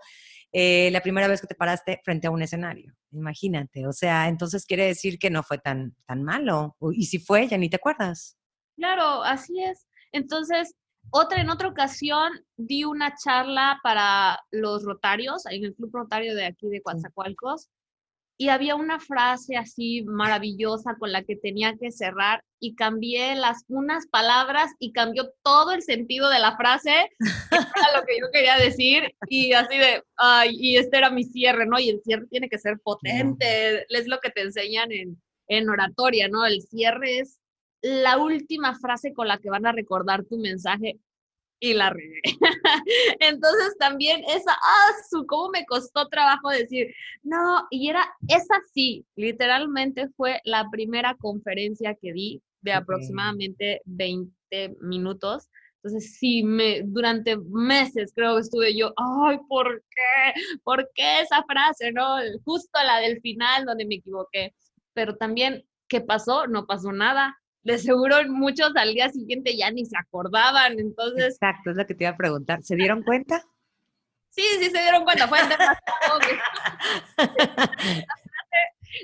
eh, 0.51 0.89
la 0.91 1.01
primera 1.01 1.27
vez 1.27 1.41
que 1.41 1.47
te 1.47 1.55
paraste 1.55 2.01
frente 2.03 2.27
a 2.27 2.31
un 2.31 2.41
escenario. 2.41 2.93
Imagínate, 3.11 3.87
o 3.87 3.93
sea, 3.93 4.27
entonces 4.27 4.65
quiere 4.65 4.85
decir 4.85 5.19
que 5.19 5.29
no 5.29 5.43
fue 5.43 5.57
tan, 5.57 5.95
tan 6.05 6.23
malo. 6.23 6.75
Y 6.93 7.05
si 7.05 7.19
fue, 7.19 7.47
ya 7.47 7.57
ni 7.57 7.69
te 7.69 7.77
acuerdas. 7.77 8.37
Claro, 8.75 9.23
así 9.23 9.61
es. 9.63 9.87
Entonces, 10.11 10.75
otra, 11.11 11.41
en 11.41 11.49
otra 11.49 11.67
ocasión 11.67 12.31
di 12.57 12.83
una 12.83 13.13
charla 13.15 13.79
para 13.83 14.39
los 14.51 14.83
rotarios, 14.83 15.45
en 15.45 15.65
el 15.65 15.75
Club 15.75 15.91
Rotario 15.93 16.35
de 16.35 16.45
aquí 16.45 16.67
de 16.67 16.81
Coatzacoalcos, 16.81 17.69
y 18.37 18.49
había 18.49 18.75
una 18.75 18.99
frase 18.99 19.55
así 19.55 20.03
maravillosa 20.03 20.95
con 20.99 21.11
la 21.11 21.23
que 21.23 21.35
tenía 21.35 21.75
que 21.77 21.91
cerrar 21.91 22.43
y 22.59 22.75
cambié 22.75 23.35
las 23.35 23.63
unas 23.67 24.07
palabras 24.07 24.71
y 24.79 24.91
cambió 24.91 25.31
todo 25.41 25.71
el 25.71 25.81
sentido 25.81 26.29
de 26.29 26.39
la 26.39 26.57
frase, 26.57 27.09
era 27.19 27.19
lo 27.99 28.05
que 28.05 28.19
yo 28.19 28.31
quería 28.31 28.57
decir 28.57 29.15
y 29.27 29.53
así 29.53 29.77
de, 29.77 30.03
ay, 30.17 30.57
y 30.59 30.77
este 30.77 30.97
era 30.97 31.09
mi 31.09 31.23
cierre, 31.23 31.65
¿no? 31.65 31.79
Y 31.79 31.89
el 31.89 32.01
cierre 32.01 32.27
tiene 32.27 32.49
que 32.49 32.59
ser 32.59 32.79
potente, 32.79 33.85
es 33.89 34.07
lo 34.07 34.19
que 34.19 34.31
te 34.31 34.41
enseñan 34.41 34.91
en, 34.91 35.21
en 35.47 35.69
oratoria, 35.69 36.27
¿no? 36.27 36.45
El 36.45 36.61
cierre 36.61 37.19
es 37.19 37.39
la 37.81 38.17
última 38.17 38.77
frase 38.79 39.13
con 39.13 39.27
la 39.27 39.37
que 39.37 39.49
van 39.49 39.65
a 39.65 39.71
recordar 39.71 40.25
tu 40.25 40.37
mensaje 40.37 40.97
y 41.59 41.73
la 41.73 41.89
regué. 41.89 42.21
Entonces 43.19 43.77
también 43.79 44.23
esa, 44.25 44.51
ah, 44.51 44.91
su, 45.09 45.25
cómo 45.25 45.49
me 45.49 45.65
costó 45.65 46.07
trabajo 46.07 46.49
decir, 46.49 46.93
no, 47.23 47.65
y 47.69 47.89
era, 47.89 48.05
esa 48.27 48.55
sí, 48.73 49.05
literalmente 49.15 50.09
fue 50.15 50.41
la 50.43 50.69
primera 50.71 51.15
conferencia 51.15 51.95
que 52.01 52.13
di 52.13 52.41
de 52.61 52.73
aproximadamente 52.73 53.81
20 53.85 54.75
minutos. 54.81 55.49
Entonces, 55.83 56.17
sí, 56.17 56.43
me, 56.43 56.81
durante 56.81 57.37
meses 57.37 58.11
creo 58.15 58.35
que 58.35 58.41
estuve 58.41 58.75
yo, 58.75 58.91
ay, 58.97 59.37
¿por 59.47 59.83
qué? 59.91 60.41
¿Por 60.63 60.89
qué 60.95 61.21
esa 61.21 61.43
frase, 61.43 61.91
no? 61.91 62.17
Justo 62.43 62.79
la 62.83 62.99
del 62.99 63.21
final 63.21 63.65
donde 63.65 63.85
me 63.85 63.95
equivoqué. 63.95 64.55
Pero 64.93 65.15
también, 65.15 65.63
¿qué 65.87 66.01
pasó? 66.01 66.47
No 66.47 66.65
pasó 66.65 66.91
nada 66.91 67.37
de 67.65 67.77
seguro 67.79 68.15
muchos 68.29 68.71
al 68.75 68.93
día 68.93 69.09
siguiente 69.09 69.57
ya 69.57 69.71
ni 69.71 69.85
se 69.85 69.97
acordaban, 69.97 70.79
entonces... 70.79 71.33
Exacto, 71.33 71.71
es 71.71 71.77
lo 71.77 71.85
que 71.85 71.95
te 71.95 72.03
iba 72.03 72.11
a 72.11 72.17
preguntar. 72.17 72.63
¿Se 72.63 72.75
dieron 72.75 73.01
cuenta? 73.01 73.43
Sí, 74.29 74.43
sí 74.59 74.69
se 74.69 74.81
dieron 74.81 75.03
cuenta, 75.03 75.27
fue 75.27 75.39
demasiado... 75.39 75.79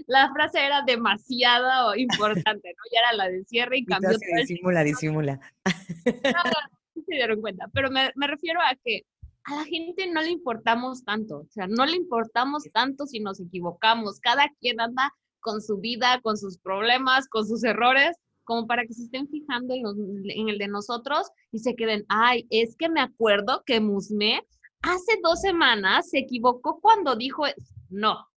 la, 0.08 0.32
frase, 0.32 0.64
era 0.64 0.84
demasiado 0.84 1.96
importante, 1.96 2.70
¿no? 2.78 2.84
Ya 2.94 3.00
era 3.00 3.14
la 3.14 3.30
de 3.30 3.44
cierre 3.46 3.80
y 3.80 3.86
cambió 3.86 4.12
todo. 4.12 4.20
Disimula, 4.38 4.84
disimula. 4.84 5.40
No, 5.66 7.04
se 7.04 7.16
dieron 7.16 7.42
cuenta, 7.42 7.66
pero 7.74 7.90
me, 7.90 8.12
me 8.16 8.28
refiero 8.28 8.62
a 8.62 8.76
que 8.86 9.06
a 9.46 9.56
la 9.56 9.66
gente 9.66 10.06
no 10.12 10.22
le 10.22 10.30
importamos 10.30 11.04
tanto, 11.04 11.40
o 11.40 11.48
sea, 11.50 11.66
no 11.66 11.88
le 11.88 11.98
importamos 11.98 12.66
tanto 12.72 13.08
si 13.08 13.20
nos 13.22 13.40
equivocamos, 13.40 14.20
cada 14.20 14.48
quien 14.60 14.80
anda 14.80 15.12
con 15.40 15.64
su 15.64 15.80
vida, 15.80 16.22
con 16.22 16.38
sus 16.38 16.60
problemas, 16.60 17.28
con 17.28 17.48
sus 17.48 17.64
errores, 17.64 18.16
como 18.44 18.68
para 18.68 18.86
que 18.86 18.94
se 18.94 19.04
estén 19.04 19.28
fijando 19.28 19.74
en, 19.74 20.50
el 20.50 20.58
de 20.58 20.68
nosotros 20.68 21.30
y 21.52 21.60
se 21.60 21.76
queden, 21.76 22.06
ay, 22.10 22.48
es 22.50 22.76
que 22.76 22.90
me 22.90 23.02
acuerdo 23.02 23.64
que 23.66 23.80
Musme 23.80 24.46
hace 24.82 25.20
dos 25.24 25.42
semanas 25.42 26.10
se 26.10 26.20
equivocó 26.20 26.80
cuando 26.82 27.16
dijo, 27.16 27.44
no, 27.90 28.28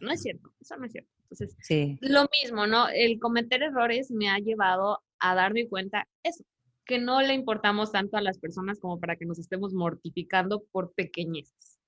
no 0.00 0.12
es 0.12 0.22
cierto, 0.22 0.52
eso 0.60 0.76
no 0.76 0.86
es 0.86 0.92
cierto. 0.92 1.10
Entonces, 1.22 1.56
sí. 1.60 1.98
lo 2.02 2.28
mismo, 2.42 2.66
¿no? 2.66 2.88
El 2.88 3.18
cometer 3.18 3.62
errores 3.62 4.10
me 4.10 4.28
ha 4.30 4.38
llevado 4.38 5.02
a 5.18 5.34
darme 5.34 5.68
cuenta 5.68 6.06
eso, 6.22 6.44
que 6.84 6.98
no 6.98 7.20
le 7.20 7.34
importamos 7.34 7.92
tanto 7.92 8.16
a 8.16 8.20
las 8.20 8.38
personas 8.38 8.78
como 8.78 9.00
para 9.00 9.16
que 9.16 9.26
nos 9.26 9.38
estemos 9.38 9.72
mortificando 9.72 10.64
por 10.70 10.92
pequeñeces. 10.94 11.80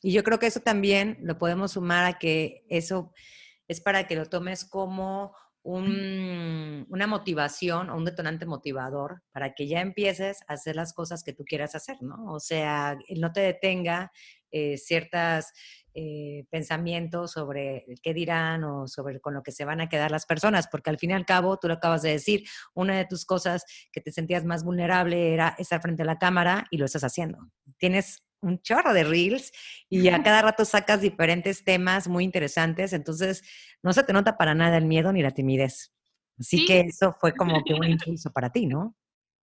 Y 0.00 0.12
yo 0.12 0.22
creo 0.22 0.38
que 0.38 0.46
eso 0.46 0.60
también 0.60 1.18
lo 1.22 1.38
podemos 1.38 1.72
sumar 1.72 2.04
a 2.04 2.18
que 2.18 2.64
eso 2.68 3.12
es 3.68 3.80
para 3.80 4.06
que 4.06 4.16
lo 4.16 4.26
tomes 4.26 4.64
como 4.64 5.34
una 5.64 7.06
motivación 7.06 7.88
o 7.88 7.96
un 7.96 8.04
detonante 8.04 8.44
motivador 8.44 9.22
para 9.32 9.54
que 9.54 9.66
ya 9.66 9.80
empieces 9.80 10.42
a 10.46 10.54
hacer 10.54 10.76
las 10.76 10.92
cosas 10.92 11.24
que 11.24 11.32
tú 11.32 11.44
quieras 11.44 11.74
hacer, 11.74 11.96
¿no? 12.02 12.32
O 12.32 12.38
sea, 12.38 12.98
no 13.16 13.32
te 13.32 13.40
detenga 13.40 14.12
eh, 14.50 14.76
ciertos 14.76 15.46
eh, 15.94 16.44
pensamientos 16.50 17.32
sobre 17.32 17.86
qué 18.02 18.12
dirán 18.12 18.62
o 18.64 18.86
sobre 18.86 19.20
con 19.20 19.32
lo 19.32 19.42
que 19.42 19.52
se 19.52 19.64
van 19.64 19.80
a 19.80 19.88
quedar 19.88 20.10
las 20.10 20.26
personas, 20.26 20.68
porque 20.68 20.90
al 20.90 20.98
fin 20.98 21.10
y 21.10 21.14
al 21.14 21.24
cabo, 21.24 21.56
tú 21.56 21.66
lo 21.66 21.74
acabas 21.74 22.02
de 22.02 22.10
decir, 22.10 22.44
una 22.74 22.96
de 22.96 23.06
tus 23.06 23.24
cosas 23.24 23.64
que 23.90 24.02
te 24.02 24.12
sentías 24.12 24.44
más 24.44 24.64
vulnerable 24.64 25.32
era 25.32 25.54
estar 25.58 25.80
frente 25.80 26.02
a 26.02 26.06
la 26.06 26.18
cámara 26.18 26.66
y 26.70 26.76
lo 26.76 26.84
estás 26.84 27.04
haciendo. 27.04 27.38
Tienes 27.78 28.22
un 28.44 28.60
chorro 28.60 28.92
de 28.92 29.04
reels 29.04 29.52
y 29.88 30.08
a 30.08 30.22
cada 30.22 30.42
rato 30.42 30.64
sacas 30.64 31.00
diferentes 31.00 31.64
temas 31.64 32.08
muy 32.08 32.24
interesantes, 32.24 32.92
entonces 32.92 33.42
no 33.82 33.92
se 33.92 34.04
te 34.04 34.12
nota 34.12 34.36
para 34.36 34.54
nada 34.54 34.76
el 34.76 34.84
miedo 34.84 35.12
ni 35.12 35.22
la 35.22 35.32
timidez. 35.32 35.92
Así 36.38 36.66
que 36.66 36.80
eso 36.80 37.12
fue 37.20 37.32
como 37.32 37.62
que 37.64 37.74
un 37.74 37.84
impulso 37.84 38.30
para 38.32 38.50
ti, 38.50 38.66
¿no? 38.66 38.96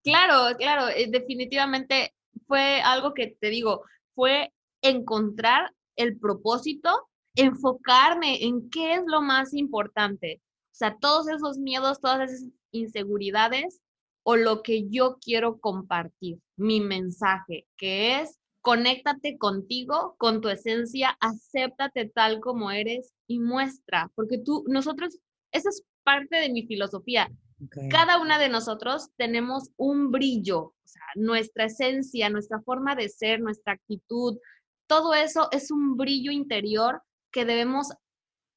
Claro, 0.04 0.58
claro, 0.58 0.90
eh, 0.90 1.08
definitivamente 1.10 2.14
fue 2.48 2.82
algo 2.82 3.14
que 3.14 3.38
te 3.40 3.50
digo, 3.50 3.84
fue 4.14 4.52
encontrar 4.82 5.72
el 5.96 6.20
propósito, 6.20 7.08
enfocarme 7.36 8.44
en 8.44 8.70
qué 8.70 8.96
es 8.96 9.04
lo 9.06 9.22
más 9.22 9.54
importante. 9.54 10.42
O 10.72 10.76
sea, 10.76 10.98
todos 11.00 11.30
esos 11.30 11.58
miedos, 11.58 12.02
todas 12.02 12.32
esas 12.32 12.50
inseguridades 12.72 13.82
o 14.24 14.36
lo 14.36 14.64
que 14.64 14.90
yo 14.90 15.18
quiero 15.22 15.60
compartir, 15.60 16.40
mi 16.58 16.80
mensaje, 16.80 17.68
que 17.78 18.22
es 18.22 18.41
conéctate 18.62 19.38
contigo, 19.38 20.16
con 20.18 20.42
tu 20.42 20.50
esencia, 20.50 21.18
acéptate 21.20 22.10
tal 22.10 22.40
como 22.40 22.72
eres 22.72 23.14
y 23.28 23.40
muestra, 23.40 24.12
porque 24.16 24.38
tú, 24.38 24.64
nosotros, 24.68 25.18
esa 25.52 25.70
es 25.70 25.84
parte 26.04 26.38
de 26.38 26.50
mi 26.50 26.66
filosofía. 26.66 27.30
Cada 27.92 28.20
una 28.20 28.40
de 28.40 28.50
nosotros 28.50 29.10
tenemos 29.18 29.70
un 29.78 30.10
brillo, 30.10 30.60
o 30.60 30.76
sea, 30.84 31.04
nuestra 31.16 31.66
esencia, 31.66 32.30
nuestra 32.30 32.60
forma 32.62 32.96
de 32.96 33.08
ser, 33.08 33.40
nuestra 33.40 33.74
actitud, 33.74 34.40
todo 34.88 35.14
eso 35.14 35.48
es 35.52 35.70
un 35.70 35.96
brillo 35.96 36.32
interior 36.32 37.04
que 37.32 37.46
debemos 37.46 37.94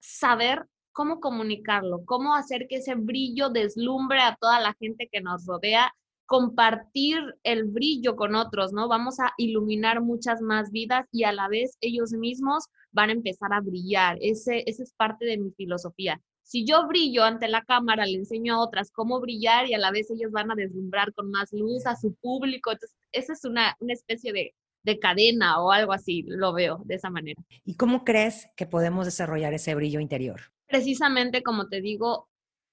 saber 0.00 0.66
cómo 0.92 1.20
comunicarlo, 1.20 2.04
cómo 2.06 2.34
hacer 2.34 2.66
que 2.66 2.76
ese 2.76 2.94
brillo 2.94 3.50
deslumbre 3.50 4.20
a 4.20 4.36
toda 4.40 4.60
la 4.60 4.74
gente 4.74 5.08
que 5.12 5.20
nos 5.20 5.44
rodea 5.44 5.94
compartir 6.26 7.18
el 7.42 7.64
brillo 7.64 8.16
con 8.16 8.34
otros, 8.34 8.72
¿no? 8.72 8.88
Vamos 8.88 9.20
a 9.20 9.32
iluminar 9.36 10.00
muchas 10.00 10.40
más 10.40 10.70
vidas 10.70 11.06
y 11.12 11.24
a 11.24 11.32
la 11.32 11.48
vez 11.48 11.76
ellos 11.80 12.12
mismos 12.12 12.64
van 12.92 13.10
a 13.10 13.12
empezar 13.12 13.52
a 13.52 13.60
brillar. 13.60 14.18
Ese, 14.20 14.64
esa 14.66 14.82
es 14.82 14.92
parte 14.94 15.26
de 15.26 15.38
mi 15.38 15.50
filosofía. 15.52 16.20
Si 16.42 16.66
yo 16.66 16.86
brillo 16.86 17.24
ante 17.24 17.48
la 17.48 17.62
cámara, 17.62 18.04
le 18.06 18.16
enseño 18.16 18.54
a 18.54 18.60
otras 18.60 18.90
cómo 18.90 19.20
brillar 19.20 19.66
y 19.68 19.74
a 19.74 19.78
la 19.78 19.90
vez 19.90 20.10
ellos 20.10 20.30
van 20.30 20.50
a 20.50 20.54
deslumbrar 20.54 21.12
con 21.14 21.30
más 21.30 21.52
luz 21.52 21.86
a 21.86 21.96
su 21.96 22.14
público. 22.14 22.72
Entonces, 22.72 22.96
esa 23.12 23.32
es 23.32 23.44
una, 23.44 23.76
una 23.80 23.94
especie 23.94 24.32
de, 24.32 24.54
de 24.84 24.98
cadena 24.98 25.60
o 25.60 25.72
algo 25.72 25.92
así, 25.92 26.22
lo 26.26 26.52
veo 26.52 26.82
de 26.84 26.94
esa 26.96 27.10
manera. 27.10 27.42
¿Y 27.64 27.76
cómo 27.76 28.04
crees 28.04 28.48
que 28.56 28.66
podemos 28.66 29.06
desarrollar 29.06 29.54
ese 29.54 29.74
brillo 29.74 30.00
interior? 30.00 30.40
Precisamente, 30.66 31.42
como 31.42 31.68
te 31.68 31.80
digo, 31.80 32.28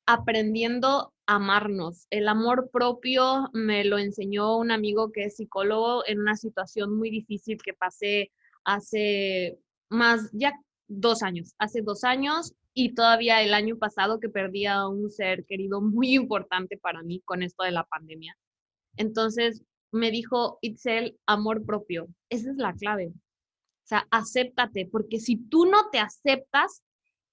aprendiendo 0.05 1.13
amarnos. 1.36 2.08
El 2.10 2.28
amor 2.28 2.70
propio 2.72 3.50
me 3.54 3.86
lo 3.86 3.98
enseñó 3.98 4.58
un 4.58 4.70
amigo 4.70 5.12
que 5.12 5.26
es 5.26 5.38
psicólogo 5.38 6.04
en 6.06 6.20
una 6.20 6.36
situación 6.36 6.98
muy 6.98 7.10
difícil 7.10 7.58
que 7.63 7.74
pasé 7.74 8.32
hace 8.65 9.58
más, 9.89 10.30
ya 10.34 10.54
dos 10.88 11.24
años, 11.24 11.56
hace 11.58 11.82
dos 11.82 12.04
años 12.04 12.54
y 12.74 12.96
todavía 12.96 13.41
el 13.41 13.54
año 13.54 13.78
pasado 13.78 14.20
que 14.20 14.28
perdí 14.28 14.65
a 14.65 14.88
un 14.88 15.10
ser 15.10 15.46
querido 15.46 15.82
muy 15.82 16.13
importante 16.15 16.78
para 16.78 17.02
mí 17.02 17.22
con 17.24 17.44
esto 17.44 17.63
de 17.63 17.72
la 17.72 17.86
pandemia. 17.86 18.38
Entonces 18.98 19.63
me 19.91 20.12
dijo, 20.12 20.60
Itzel, 20.62 21.17
amor 21.26 21.65
propio, 21.65 22.10
esa 22.30 22.52
es 22.52 22.58
la 22.58 22.74
clave. 22.74 23.08
O 23.08 23.88
sea, 23.88 24.06
acéptate, 24.12 24.86
porque 24.86 25.20
si 25.20 25.38
tú 25.38 25.65
no 25.65 25.89
te 25.91 26.00
aceptas, 26.00 26.84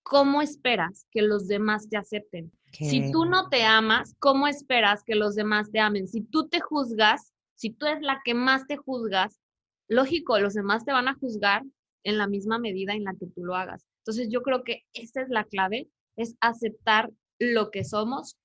¿cómo 0.05 0.41
esperas 0.41 1.07
que 1.11 1.23
los 1.23 1.49
demás 1.49 1.89
te 1.89 1.97
acepten? 1.97 2.53
Si 2.73 3.11
tú 3.11 3.25
no 3.25 3.49
te 3.49 3.65
amas, 3.65 4.15
¿cómo 4.19 4.47
esperas 4.47 5.03
que 5.03 5.15
los 5.15 5.35
demás 5.35 5.71
te 5.71 5.81
amen? 5.81 6.07
Si 6.07 6.23
tú 6.23 6.49
te 6.49 6.61
juzgas, 6.61 7.33
si 7.55 7.71
tú 7.71 7.87
eres 7.87 8.03
la 8.03 8.21
que 8.25 8.35
más 8.35 8.67
te 8.67 8.77
juzgas, 8.77 9.41
lógico, 9.89 10.39
los 10.39 10.55
demás 10.55 10.85
te 10.85 10.93
van 10.93 11.09
a 11.09 11.15
juzgar 11.15 11.65
en 12.05 12.19
la 12.19 12.29
misma 12.29 12.59
medida 12.59 12.95
en 12.95 13.05
la 13.05 13.15
que 13.15 13.27
tú 13.27 13.45
lo 13.45 13.57
hagas. 13.57 13.87
Entonces 14.01 14.29
yo 14.31 14.43
creo 14.43 14.63
que 14.65 14.85
esa 14.93 15.23
es 15.23 15.29
la 15.29 15.45
clave, 15.45 15.89
es 16.17 16.37
aceptar 16.41 17.11
lo 17.39 17.71
que 17.71 17.85
somos, 17.85 18.37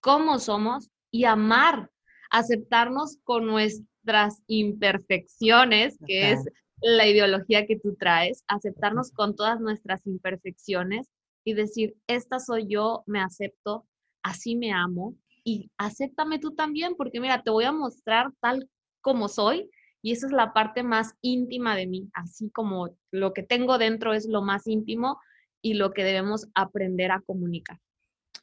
cómo 0.00 0.38
somos 0.38 0.90
y 1.10 1.24
amar, 1.24 1.90
aceptarnos 2.30 3.18
con 3.24 3.46
nuestras 3.46 4.42
imperfecciones, 4.46 5.98
que 6.06 6.32
es 6.32 6.44
la 6.80 7.06
ideología 7.06 7.66
que 7.66 7.78
tú 7.78 7.96
traes, 7.96 8.44
aceptarnos 8.46 9.10
con 9.10 9.36
todas 9.36 9.60
nuestras 9.60 10.06
imperfecciones 10.06 11.10
y 11.44 11.54
decir, 11.54 11.96
esta 12.06 12.38
soy 12.38 12.66
yo, 12.68 13.02
me 13.06 13.20
acepto, 13.20 13.86
así 14.22 14.56
me 14.56 14.72
amo 14.72 15.16
y 15.44 15.70
acéptame 15.78 16.38
tú 16.38 16.54
también, 16.54 16.94
porque 16.96 17.20
mira, 17.20 17.42
te 17.42 17.50
voy 17.50 17.64
a 17.64 17.72
mostrar 17.72 18.32
tal 18.40 18.68
como 19.00 19.28
soy 19.28 19.70
y 20.02 20.12
esa 20.12 20.26
es 20.26 20.32
la 20.32 20.52
parte 20.52 20.82
más 20.82 21.14
íntima 21.20 21.76
de 21.76 21.86
mí, 21.86 22.10
así 22.14 22.50
como 22.50 22.90
lo 23.10 23.32
que 23.32 23.42
tengo 23.42 23.78
dentro 23.78 24.12
es 24.14 24.26
lo 24.26 24.42
más 24.42 24.66
íntimo 24.66 25.18
y 25.62 25.74
lo 25.74 25.92
que 25.92 26.04
debemos 26.04 26.48
aprender 26.54 27.10
a 27.10 27.20
comunicar. 27.20 27.78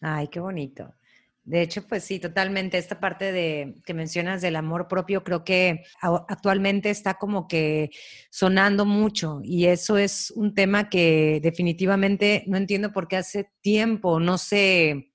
Ay, 0.01 0.27
qué 0.27 0.39
bonito. 0.39 0.93
De 1.47 1.61
hecho, 1.61 1.87
pues 1.87 2.03
sí, 2.03 2.19
totalmente. 2.19 2.77
Esta 2.77 2.99
parte 2.99 3.31
de 3.31 3.75
que 3.85 3.93
mencionas 3.93 4.41
del 4.41 4.57
amor 4.57 4.89
propio, 4.89 5.23
creo 5.23 5.45
que 5.45 5.85
actualmente 6.01 6.89
está 6.89 7.13
como 7.13 7.47
que 7.47 7.89
sonando 8.29 8.85
mucho 8.85 9.39
y 9.43 9.67
eso 9.67 9.97
es 9.97 10.31
un 10.31 10.53
tema 10.53 10.89
que 10.89 11.39
definitivamente 11.41 12.43
no 12.47 12.57
entiendo 12.57 12.91
por 12.91 13.07
qué 13.07 13.15
hace 13.15 13.49
tiempo 13.61 14.19
no 14.19 14.37
se 14.37 15.13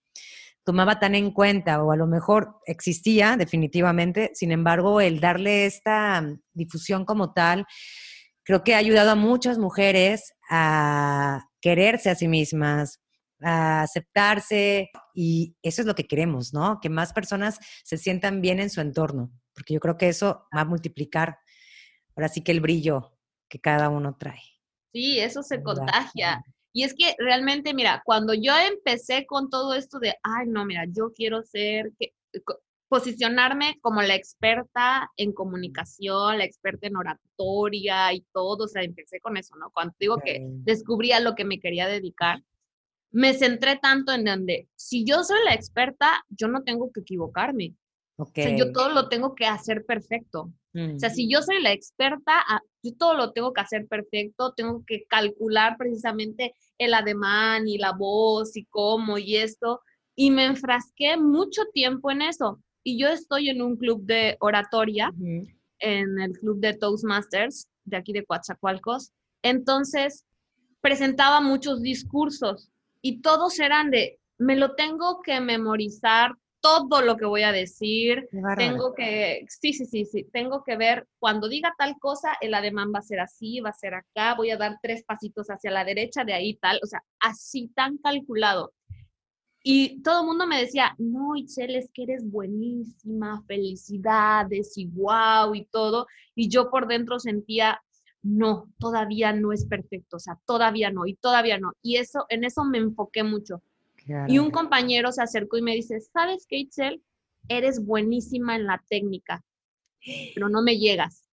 tomaba 0.65 0.99
tan 0.99 1.15
en 1.15 1.33
cuenta 1.33 1.83
o 1.83 1.93
a 1.93 1.97
lo 1.97 2.07
mejor 2.07 2.57
existía 2.65 3.37
definitivamente. 3.37 4.31
Sin 4.33 4.53
embargo, 4.53 5.03
el 5.03 5.21
darle 5.21 5.67
esta 5.67 6.25
difusión 6.55 7.05
como 7.05 7.35
tal, 7.35 7.67
creo 8.43 8.65
que 8.65 8.75
ha 8.75 8.79
ayudado 8.79 9.11
a 9.11 9.17
muchas 9.17 9.59
mujeres 9.59 10.33
a 10.49 11.45
quererse 11.61 12.09
a 12.09 12.15
sí 12.15 12.27
mismas, 12.27 13.03
a 13.43 13.83
aceptarse, 13.83 14.91
y 15.15 15.57
eso 15.63 15.83
es 15.83 15.87
lo 15.87 15.95
que 15.95 16.07
queremos, 16.07 16.53
¿no? 16.53 16.81
Que 16.81 16.89
más 16.89 17.13
personas 17.13 17.59
se 17.85 17.99
sientan 17.99 18.41
bien 18.41 18.61
en 18.61 18.71
su 18.71 18.81
entorno, 18.81 19.31
porque 19.55 19.75
yo 19.75 19.81
creo 19.81 19.97
que 19.97 20.09
eso 20.09 20.47
va 20.55 20.63
a 20.63 20.65
multiplicar 20.65 21.39
ahora 22.17 22.29
sí 22.29 22.43
que 22.43 22.53
el 22.53 22.61
brillo 22.61 23.19
que 23.49 23.61
cada 23.61 23.89
uno 23.89 24.17
trae. 24.19 24.43
Sí, 24.93 25.19
eso 25.19 25.43
se 25.43 25.63
contagia. 25.63 26.43
Y 26.73 26.85
es 26.85 26.95
que 26.95 27.15
realmente, 27.19 27.75
mira, 27.75 28.03
cuando 28.05 28.33
yo 28.35 28.53
empecé 28.57 29.27
con 29.27 29.51
todo 29.51 29.75
esto 29.75 29.99
de, 29.99 30.15
ay, 30.23 30.47
no, 30.47 30.65
mira, 30.65 30.85
yo 30.89 31.13
quiero 31.13 31.43
ser, 31.43 31.93
que, 31.99 32.15
posicionarme 32.89 33.79
como 33.81 34.03
la 34.03 34.15
experta 34.15 35.11
en 35.17 35.33
comunicación, 35.33 36.37
la 36.37 36.45
experta 36.45 36.87
en 36.87 36.97
oratoria 36.97 38.13
y 38.13 38.21
todo, 38.35 38.65
o 38.65 38.69
sea, 38.69 38.83
empecé 38.83 39.19
con 39.19 39.39
eso, 39.39 39.57
¿no? 39.57 39.71
Cuando 39.71 39.95
digo 39.99 40.19
que 40.23 40.43
descubría 40.43 41.19
lo 41.19 41.35
que 41.35 41.47
me 41.47 41.59
quería 41.59 41.89
dedicar, 41.89 42.43
me 43.13 43.35
centré 43.35 43.77
tanto 43.77 44.13
en 44.13 44.25
donde, 44.25 44.69
si 44.75 45.05
yo 45.05 45.23
soy 45.23 45.39
la 45.45 45.55
experta, 45.55 46.25
yo 46.31 46.49
no 46.49 46.63
tengo 46.63 46.91
que 46.91 47.01
equivocarme. 47.01 47.75
O 48.17 48.27
sea, 48.27 48.57
yo 48.57 48.73
todo 48.73 48.91
lo 48.91 49.09
tengo 49.09 49.35
que 49.35 49.47
hacer 49.47 49.85
perfecto. 49.85 50.53
O 50.75 50.99
sea, 50.99 51.11
si 51.11 51.29
yo 51.29 51.43
soy 51.43 51.61
la 51.63 51.73
experta, 51.73 52.33
ah, 52.49 52.61
yo 52.83 52.93
todo 52.97 53.15
lo 53.15 53.33
tengo 53.33 53.53
que 53.53 53.61
hacer 53.61 53.87
perfecto, 53.87 54.55
tengo 54.55 54.83
que 54.87 55.05
calcular 55.05 55.77
precisamente 55.77 56.55
el 56.79 56.95
ademán 56.95 57.69
y 57.69 57.77
la 57.77 57.93
voz 57.93 58.57
y 58.57 58.65
cómo 58.65 59.19
y 59.19 59.37
esto. 59.37 59.83
Y 60.17 60.31
me 60.31 60.47
enfrasqué 60.47 61.19
mucho 61.19 61.63
tiempo 61.75 62.11
en 62.11 62.23
eso 62.23 62.63
y 62.83 62.99
yo 62.99 63.09
estoy 63.09 63.51
en 63.51 63.61
un 63.61 63.77
club 63.77 64.03
de 64.05 64.37
oratoria, 64.41 65.13
en 65.79 66.21
el 66.21 66.33
club 66.33 66.59
de 66.61 66.75
Toastmasters 66.75 67.69
de 67.85 67.97
aquí 67.99 68.13
de 68.13 68.25
Coatzacoalcos. 68.25 69.13
Entonces, 69.43 70.25
presentaba 70.81 71.41
muchos 71.41 71.83
discursos 71.83 72.72
y 73.03 73.21
todos 73.21 73.59
eran 73.59 73.91
de, 73.91 74.19
me 74.39 74.57
lo 74.57 74.75
tengo 74.75 75.21
que 75.23 75.41
memorizar 75.41 76.37
todo 76.61 77.03
lo 77.03 77.17
que 77.17 77.27
voy 77.27 77.43
a 77.43 77.51
decir, 77.51 78.29
tengo 78.57 78.95
que, 78.95 79.45
sí, 79.49 79.73
sí, 79.73 79.85
sí, 79.85 80.05
sí, 80.05 80.29
tengo 80.33 80.63
que 80.63 80.77
ver, 80.77 81.09
cuando 81.19 81.49
diga 81.49 81.75
tal 81.77 81.99
cosa, 81.99 82.37
el 82.41 82.55
ademán 82.55 82.93
va 82.95 83.01
a 83.01 83.03
ser 83.03 83.19
así, 83.19 83.59
va 83.59 83.71
a 83.71 83.75
ser 83.75 83.95
acá, 83.95 84.35
voy 84.37 84.51
a 84.51 84.57
dar 84.57 84.79
tres 84.81 85.03
pasitos 85.03 85.49
hacia 85.49 85.73
la 85.73 85.85
derecha, 85.85 86.25
de 86.25 86.35
ahí 86.35 86.55
tal, 86.55 86.79
o 86.83 86.87
sea, 86.87 87.03
así 87.19 87.69
tan 87.75 87.99
calculado. 87.99 88.73
Y 89.65 90.03
todo 90.03 90.21
el 90.21 90.27
mundo 90.27 90.47
me 90.47 90.61
decía, 90.61 90.95
no, 90.99 91.37
Itzel, 91.37 91.77
es 91.77 91.91
que 91.93 92.05
eres 92.05 92.29
buenísima, 92.29 93.43
felicidades 93.47 94.77
y 94.77 94.87
wow 94.87 95.55
y 95.55 95.65
todo. 95.67 96.07
Y 96.35 96.49
yo 96.49 96.69
por 96.69 96.89
dentro 96.89 97.21
sentía, 97.21 97.81
no, 98.23 98.73
todavía 98.79 99.33
no 99.33 99.53
es 99.53 99.67
perfecto, 99.67 100.17
o 100.17 100.21
sea, 100.21 100.39
todavía 100.47 100.91
no 100.91 101.07
y 101.07 101.15
todavía 101.15 101.59
no. 101.59 101.73
Y 101.83 101.97
eso, 101.97 102.27
en 102.29 102.45
eso 102.45 102.65
me 102.65 102.79
enfoqué 102.79 103.23
mucho. 103.23 103.63
Y 104.27 104.39
un 104.39 104.51
compañero 104.51 105.13
se 105.13 105.23
acercó 105.23 105.59
y 105.59 105.63
me 105.63 105.75
dice, 105.75 106.01
¿sabes 106.01 106.47
qué, 106.49 106.57
Itzel? 106.57 107.03
Eres 107.49 107.85
buenísima 107.85 108.57
en 108.57 108.67
la 108.67 108.83
técnica, 108.89 109.45
pero 110.35 110.49
no 110.49 110.63
me 110.63 110.79
llegas. 110.79 111.29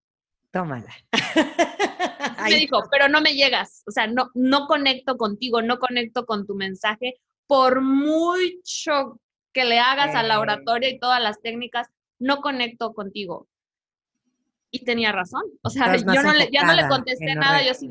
Tómala. 0.51 0.95
me 2.49 2.57
dijo, 2.57 2.83
pero 2.91 3.09
no 3.09 3.21
me 3.21 3.35
llegas, 3.35 3.83
o 3.87 3.91
sea, 3.91 4.07
no, 4.07 4.31
no 4.35 4.67
conecto 4.67 5.17
contigo, 5.17 5.63
no 5.63 5.79
conecto 5.79 6.27
con 6.27 6.47
tu 6.47 6.55
mensaje, 6.55 7.21
por 7.47 7.83
mucho 7.83 9.21
que 9.53 9.65
le 9.65 9.79
hagas 9.79 10.15
a 10.15 10.23
la 10.23 10.41
oratoria 10.41 10.89
y 10.89 10.99
todas 10.99 11.23
las 11.23 11.41
técnicas, 11.41 11.89
no 12.19 12.41
conecto 12.41 12.93
contigo. 12.95 13.47
Y 14.75 14.85
tenía 14.85 15.13
razón. 15.13 15.43
O 15.63 15.71
sea, 15.71 15.97
yo 15.97 16.23
no 16.23 16.33
le, 16.33 16.51
ya 16.51 16.65
no 16.65 16.75
le 16.75 16.89
contesté 16.89 17.35
nada, 17.35 17.65
yo 17.65 17.75
sí, 17.75 17.89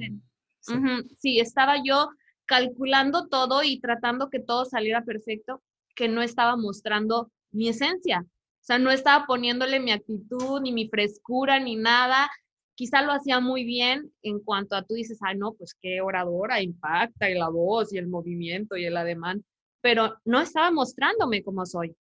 sí, 1.19 1.39
estaba 1.39 1.76
yo 1.84 2.10
calculando 2.46 3.28
todo 3.28 3.63
y 3.63 3.80
tratando 3.80 4.30
que 4.30 4.39
todo 4.39 4.65
saliera 4.65 5.04
perfecto, 5.04 5.62
que 5.96 6.08
no 6.08 6.22
estaba 6.22 6.58
mostrando 6.58 7.32
mi 7.52 7.69
esencia. 7.69 8.26
O 8.26 8.65
sea, 8.65 8.80
no 8.80 8.91
estaba 8.91 9.26
poniéndole 9.26 9.80
mi 9.80 9.91
actitud, 9.91 10.62
ni 10.62 10.72
mi 10.72 10.89
frescura, 10.89 11.60
ni 11.60 11.76
nada. 11.76 12.30
Quizá 12.76 13.02
lo 13.02 13.12
hacía 13.12 13.39
muy 13.39 13.63
bien 13.63 14.12
en 14.24 14.39
cuanto 14.39 14.76
a 14.76 14.84
tú 14.84 14.96
dices, 14.96 15.19
ah, 15.22 15.34
no, 15.34 15.54
pues 15.54 15.76
qué 15.80 16.02
oradora, 16.02 16.62
impacta, 16.62 17.30
y 17.30 17.36
la 17.36 17.50
voz, 17.50 17.93
y 17.93 17.98
el 17.98 18.08
movimiento, 18.08 18.76
y 18.76 18.86
el 18.86 18.98
ademán 18.98 19.43
pero 19.84 20.17
no 20.24 20.39
estaba 20.39 20.72
mostrándome 20.72 21.43
como 21.43 21.65
soy. 21.65 21.93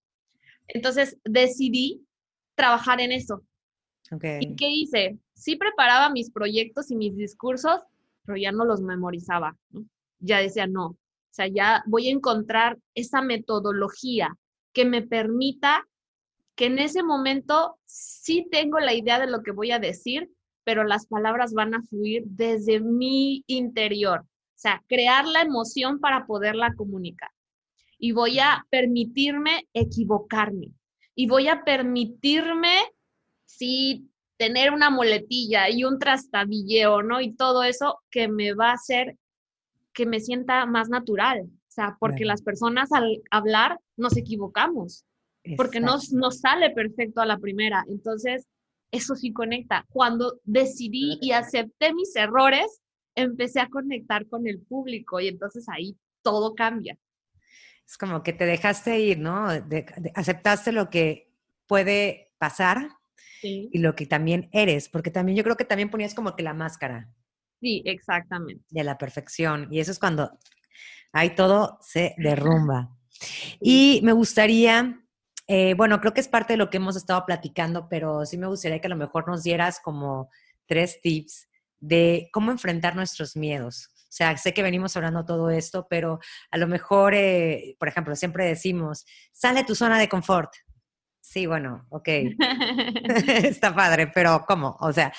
Entonces 0.69 1.17
decidí 1.25 2.07
trabajar 2.55 3.01
en 3.01 3.11
eso. 3.11 3.43
¿Y 4.41 4.55
qué 4.55 4.69
hice? 4.69 5.17
Sí 5.33 5.55
preparaba 5.55 6.09
mis 6.09 6.31
proyectos 6.31 6.91
y 6.91 6.95
mis 6.95 7.15
discursos, 7.15 7.81
pero 8.25 8.37
ya 8.37 8.51
no 8.51 8.65
los 8.65 8.81
memorizaba. 8.81 9.57
Ya 10.19 10.39
decía, 10.39 10.67
no, 10.67 10.87
o 10.87 10.97
sea, 11.31 11.47
ya 11.47 11.83
voy 11.87 12.07
a 12.07 12.11
encontrar 12.11 12.77
esa 12.95 13.21
metodología 13.21 14.37
que 14.71 14.85
me 14.85 15.01
permita 15.01 15.87
que 16.55 16.67
en 16.67 16.79
ese 16.79 17.03
momento 17.03 17.77
sí 17.85 18.47
tengo 18.51 18.79
la 18.79 18.93
idea 18.93 19.19
de 19.19 19.27
lo 19.27 19.41
que 19.41 19.51
voy 19.51 19.71
a 19.71 19.79
decir, 19.79 20.29
pero 20.63 20.83
las 20.83 21.07
palabras 21.07 21.53
van 21.53 21.73
a 21.73 21.81
fluir 21.81 22.23
desde 22.25 22.79
mi 22.79 23.43
interior. 23.47 24.21
O 24.21 24.59
sea, 24.63 24.83
crear 24.87 25.27
la 25.27 25.41
emoción 25.41 25.99
para 25.99 26.25
poderla 26.25 26.73
comunicar 26.75 27.31
y 27.97 28.11
voy 28.11 28.39
a 28.39 28.65
permitirme 28.69 29.67
equivocarme 29.73 30.71
y 31.15 31.27
voy 31.27 31.47
a 31.47 31.63
permitirme, 31.63 32.75
sí, 33.57 34.09
tener 34.37 34.71
una 34.71 34.89
muletilla 34.89 35.69
y 35.69 35.83
un 35.83 35.99
trastabilleo, 35.99 37.03
¿no? 37.03 37.21
Y 37.21 37.33
todo 37.33 37.63
eso 37.63 37.99
que 38.09 38.27
me 38.27 38.53
va 38.53 38.71
a 38.71 38.73
hacer 38.73 39.17
que 39.93 40.05
me 40.05 40.19
sienta 40.19 40.65
más 40.65 40.89
natural. 40.89 41.43
O 41.43 41.71
sea, 41.73 41.97
porque 41.99 42.25
las 42.25 42.41
personas 42.41 42.91
al 42.91 43.21
hablar 43.31 43.79
nos 43.97 44.17
equivocamos, 44.17 45.05
porque 45.57 45.79
no 45.79 45.97
nos 46.11 46.39
sale 46.39 46.71
perfecto 46.71 47.21
a 47.21 47.25
la 47.25 47.37
primera. 47.37 47.83
Entonces, 47.87 48.47
eso 48.91 49.15
sí 49.15 49.33
conecta. 49.33 49.85
Cuando 49.89 50.39
decidí 50.43 51.17
y 51.21 51.31
acepté 51.31 51.93
mis 51.93 52.15
errores, 52.15 52.81
empecé 53.15 53.59
a 53.59 53.69
conectar 53.69 54.27
con 54.27 54.47
el 54.47 54.59
público 54.61 55.19
y 55.19 55.27
entonces 55.27 55.65
ahí 55.69 55.95
todo 56.21 56.55
cambia 56.55 56.97
es 57.87 57.97
como 57.97 58.23
que 58.23 58.33
te 58.33 58.45
dejaste 58.45 58.99
ir, 58.99 59.19
¿no? 59.19 59.47
aceptaste 60.15 60.71
lo 60.71 60.89
que 60.89 61.31
puede 61.67 62.33
pasar 62.37 62.89
y 63.41 63.77
lo 63.79 63.95
que 63.95 64.05
también 64.05 64.49
eres, 64.51 64.89
porque 64.89 65.11
también 65.11 65.37
yo 65.37 65.43
creo 65.43 65.57
que 65.57 65.65
también 65.65 65.89
ponías 65.89 66.13
como 66.13 66.35
que 66.35 66.43
la 66.43 66.53
máscara. 66.53 67.13
Sí, 67.59 67.81
exactamente. 67.85 68.63
De 68.69 68.83
la 68.83 68.97
perfección. 68.97 69.67
Y 69.71 69.79
eso 69.79 69.91
es 69.91 69.99
cuando 69.99 70.37
ahí 71.11 71.35
todo 71.35 71.77
se 71.81 72.15
derrumba. 72.17 72.97
Y 73.61 74.01
me 74.03 74.11
gustaría, 74.11 75.01
eh, 75.47 75.73
bueno, 75.75 75.99
creo 76.01 76.13
que 76.13 76.21
es 76.21 76.27
parte 76.27 76.53
de 76.53 76.57
lo 76.57 76.69
que 76.69 76.77
hemos 76.77 76.95
estado 76.95 77.25
platicando, 77.25 77.87
pero 77.89 78.25
sí 78.25 78.37
me 78.37 78.47
gustaría 78.47 78.79
que 78.79 78.87
a 78.87 78.89
lo 78.89 78.97
mejor 78.97 79.27
nos 79.27 79.43
dieras 79.43 79.79
como 79.79 80.29
tres 80.65 80.99
tips 81.01 81.47
de 81.79 82.29
cómo 82.31 82.51
enfrentar 82.51 82.95
nuestros 82.95 83.35
miedos. 83.35 83.89
O 84.13 84.15
sea, 84.15 84.37
sé 84.37 84.53
que 84.53 84.61
venimos 84.61 84.95
hablando 84.95 85.25
todo 85.25 85.49
esto, 85.49 85.87
pero 85.89 86.19
a 86.51 86.57
lo 86.57 86.67
mejor, 86.67 87.15
eh, 87.15 87.75
por 87.79 87.87
ejemplo, 87.87 88.15
siempre 88.15 88.45
decimos, 88.45 89.05
sale 89.31 89.63
tu 89.63 89.73
zona 89.73 89.97
de 89.97 90.07
confort. 90.07 90.53
Sí, 91.33 91.47
bueno, 91.47 91.87
ok. 91.89 92.07
Está 93.43 93.73
padre, 93.73 94.05
pero 94.13 94.45
¿cómo? 94.47 94.77
O 94.79 94.93
sea, 94.93 95.11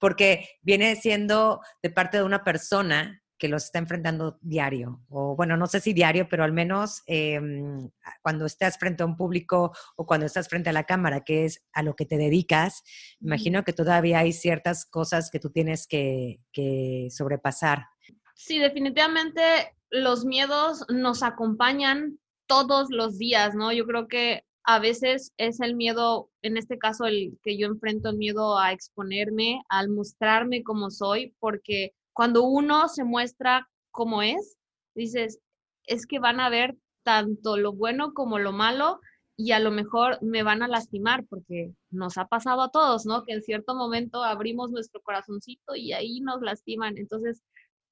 porque 0.00 0.48
viene 0.60 0.96
siendo 0.96 1.60
de 1.80 1.90
parte 1.90 2.16
de 2.16 2.24
una 2.24 2.42
persona 2.42 3.22
que 3.38 3.46
los 3.46 3.64
está 3.64 3.78
enfrentando 3.78 4.38
diario, 4.40 5.04
o 5.08 5.36
bueno, 5.36 5.56
no 5.56 5.66
sé 5.66 5.78
si 5.78 5.92
diario, 5.92 6.28
pero 6.28 6.42
al 6.42 6.52
menos 6.52 7.02
em, 7.06 7.90
cuando 8.22 8.46
estás 8.46 8.76
frente 8.76 9.04
a 9.04 9.06
un 9.06 9.16
público 9.16 9.72
o 9.96 10.04
cuando 10.04 10.26
estás 10.26 10.48
frente 10.48 10.70
a 10.70 10.72
la 10.72 10.84
cámara, 10.84 11.20
que 11.20 11.44
es 11.44 11.64
a 11.72 11.84
lo 11.84 11.94
que 11.94 12.06
te 12.06 12.18
dedicas, 12.18 12.82
imagino 13.20 13.62
que 13.62 13.72
todavía 13.72 14.18
hay 14.20 14.32
ciertas 14.32 14.84
cosas 14.84 15.30
que 15.30 15.38
tú 15.38 15.50
tienes 15.50 15.86
que, 15.86 16.40
que 16.52 17.06
sobrepasar. 17.10 17.86
Sí, 18.34 18.58
definitivamente 18.58 19.42
los 19.90 20.24
miedos 20.24 20.84
nos 20.88 21.22
acompañan 21.22 22.18
todos 22.46 22.88
los 22.90 23.18
días, 23.18 23.54
¿no? 23.54 23.72
Yo 23.72 23.86
creo 23.86 24.08
que 24.08 24.44
a 24.64 24.78
veces 24.78 25.32
es 25.36 25.60
el 25.60 25.74
miedo, 25.74 26.30
en 26.42 26.56
este 26.56 26.78
caso 26.78 27.04
el 27.04 27.38
que 27.42 27.58
yo 27.58 27.66
enfrento 27.66 28.10
el 28.10 28.16
miedo 28.16 28.58
a 28.58 28.72
exponerme, 28.72 29.62
al 29.68 29.88
mostrarme 29.88 30.62
como 30.62 30.90
soy, 30.90 31.34
porque 31.40 31.94
cuando 32.12 32.44
uno 32.44 32.88
se 32.88 33.04
muestra 33.04 33.68
como 33.90 34.22
es, 34.22 34.56
dices, 34.94 35.40
es 35.86 36.06
que 36.06 36.18
van 36.18 36.40
a 36.40 36.48
ver 36.48 36.76
tanto 37.02 37.56
lo 37.56 37.72
bueno 37.72 38.14
como 38.14 38.38
lo 38.38 38.52
malo 38.52 39.00
y 39.36 39.52
a 39.52 39.58
lo 39.58 39.70
mejor 39.70 40.22
me 40.22 40.42
van 40.42 40.62
a 40.62 40.68
lastimar 40.68 41.24
porque 41.26 41.72
nos 41.90 42.16
ha 42.18 42.26
pasado 42.26 42.62
a 42.62 42.70
todos, 42.70 43.06
¿no? 43.06 43.24
Que 43.24 43.32
en 43.32 43.42
cierto 43.42 43.74
momento 43.74 44.22
abrimos 44.22 44.70
nuestro 44.70 45.00
corazoncito 45.02 45.74
y 45.74 45.92
ahí 45.92 46.20
nos 46.20 46.40
lastiman. 46.42 46.96
Entonces, 46.96 47.42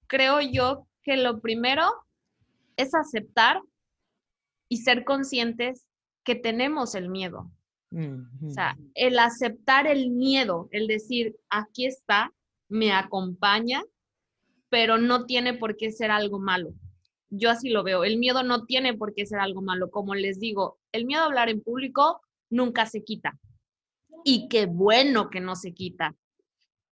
creo 0.07 0.41
yo 0.41 0.87
que 1.03 1.17
lo 1.17 1.41
primero 1.41 1.85
es 2.77 2.95
aceptar 2.95 3.61
y 4.69 4.79
ser 4.79 5.05
conscientes 5.05 5.87
que 6.25 6.35
tenemos 6.35 6.95
el 6.95 7.09
miedo. 7.09 7.51
O 7.93 8.51
sea, 8.51 8.79
el 8.95 9.19
aceptar 9.19 9.89
el 9.89 10.11
miedo, 10.11 10.69
el 10.71 10.87
decir, 10.87 11.37
aquí 11.49 11.87
está, 11.87 12.33
me 12.69 12.93
acompaña, 12.93 13.83
pero 14.69 14.97
no 14.97 15.27
tiene 15.27 15.55
por 15.55 15.77
qué 15.77 15.91
ser 15.91 16.11
algo 16.13 16.39
malo. 16.39 16.73
yo 17.31 17.51
así 17.51 17.71
lo 17.71 17.83
veo. 17.83 18.05
El 18.05 18.19
miedo 18.19 18.43
no 18.43 18.65
tiene 18.65 18.95
por 18.95 19.15
qué 19.15 19.25
ser 19.25 19.39
algo 19.39 19.63
malo. 19.63 19.91
Como 19.91 20.15
les 20.15 20.39
digo, 20.41 20.79
el 20.93 21.05
miedo 21.05 21.23
a 21.23 21.27
hablar 21.27 21.49
en 21.49 21.63
público 21.63 22.21
nunca 22.51 22.87
se 22.87 23.05
quita. 23.05 23.39
Y 24.25 24.49
qué 24.49 24.67
bueno 24.67 25.31
que 25.31 25.41
no 25.41 25.55
se 25.57 25.73
quita. 25.73 26.17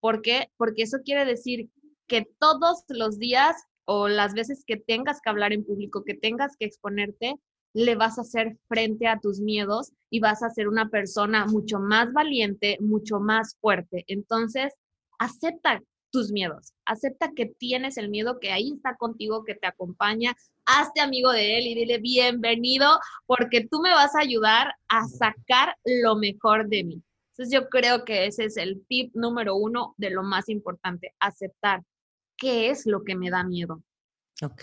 ¿Por 0.00 0.22
qué? 0.22 0.50
Porque 0.56 0.82
eso 0.82 0.98
quiere 1.04 1.24
decir 1.24 1.68
que 2.06 2.26
todos 2.38 2.84
los 2.88 3.18
días 3.18 3.56
o 3.84 4.08
las 4.08 4.32
veces 4.34 4.64
que 4.66 4.76
tengas 4.76 5.20
que 5.20 5.30
hablar 5.30 5.52
en 5.52 5.64
público, 5.64 6.04
que 6.04 6.14
tengas 6.14 6.56
que 6.56 6.66
exponerte, 6.66 7.34
le 7.74 7.94
vas 7.94 8.18
a 8.18 8.22
hacer 8.22 8.56
frente 8.68 9.06
a 9.06 9.20
tus 9.20 9.40
miedos 9.40 9.92
y 10.10 10.20
vas 10.20 10.42
a 10.42 10.50
ser 10.50 10.68
una 10.68 10.88
persona 10.88 11.46
mucho 11.46 11.78
más 11.80 12.12
valiente, 12.12 12.78
mucho 12.80 13.20
más 13.20 13.56
fuerte. 13.60 14.04
Entonces, 14.08 14.72
acepta 15.18 15.82
tus 16.10 16.32
miedos, 16.32 16.72
acepta 16.86 17.32
que 17.34 17.46
tienes 17.46 17.98
el 17.98 18.08
miedo, 18.08 18.38
que 18.40 18.50
ahí 18.50 18.72
está 18.74 18.96
contigo, 18.96 19.44
que 19.44 19.54
te 19.54 19.66
acompaña, 19.66 20.34
hazte 20.64 21.00
amigo 21.00 21.32
de 21.32 21.58
él 21.58 21.66
y 21.66 21.74
dile 21.74 21.98
bienvenido, 21.98 22.98
porque 23.26 23.66
tú 23.70 23.80
me 23.80 23.90
vas 23.90 24.14
a 24.14 24.20
ayudar 24.20 24.74
a 24.88 25.06
sacar 25.06 25.76
lo 25.84 26.16
mejor 26.16 26.68
de 26.68 26.84
mí. 26.84 27.02
Entonces 27.32 27.54
yo 27.54 27.68
creo 27.68 28.04
que 28.04 28.26
ese 28.26 28.46
es 28.46 28.56
el 28.56 28.84
tip 28.88 29.14
número 29.14 29.54
uno 29.54 29.94
de 29.96 30.10
lo 30.10 30.22
más 30.22 30.48
importante, 30.48 31.14
aceptar 31.20 31.82
qué 32.36 32.70
es 32.70 32.86
lo 32.86 33.04
que 33.04 33.14
me 33.14 33.30
da 33.30 33.44
miedo. 33.44 33.82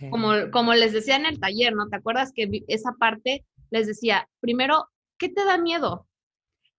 Como, 0.10 0.30
como 0.52 0.74
les 0.74 0.94
decía 0.94 1.16
en 1.16 1.26
el 1.26 1.40
taller, 1.40 1.74
¿no? 1.74 1.90
¿Te 1.90 1.98
acuerdas 1.98 2.32
que 2.34 2.64
esa 2.68 2.94
parte 2.94 3.46
les 3.72 3.88
decía, 3.88 4.30
primero, 4.40 4.88
¿qué 5.18 5.30
te 5.30 5.44
da 5.44 5.58
miedo? 5.58 6.08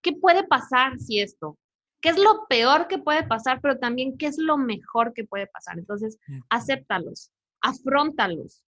¿Qué 0.00 0.12
puede 0.12 0.44
pasar 0.44 0.98
si 0.98 1.20
esto? 1.20 1.58
¿Qué 2.00 2.10
es 2.10 2.18
lo 2.18 2.46
peor 2.48 2.88
que 2.88 2.98
puede 2.98 3.26
pasar, 3.26 3.60
pero 3.60 3.78
también 3.78 4.16
qué 4.16 4.26
es 4.26 4.38
lo 4.38 4.56
mejor 4.56 5.12
que 5.12 5.24
puede 5.24 5.46
pasar? 5.46 5.78
Entonces, 5.78 6.18
acéptalos, 6.48 7.30
afrontalos. 7.60 8.62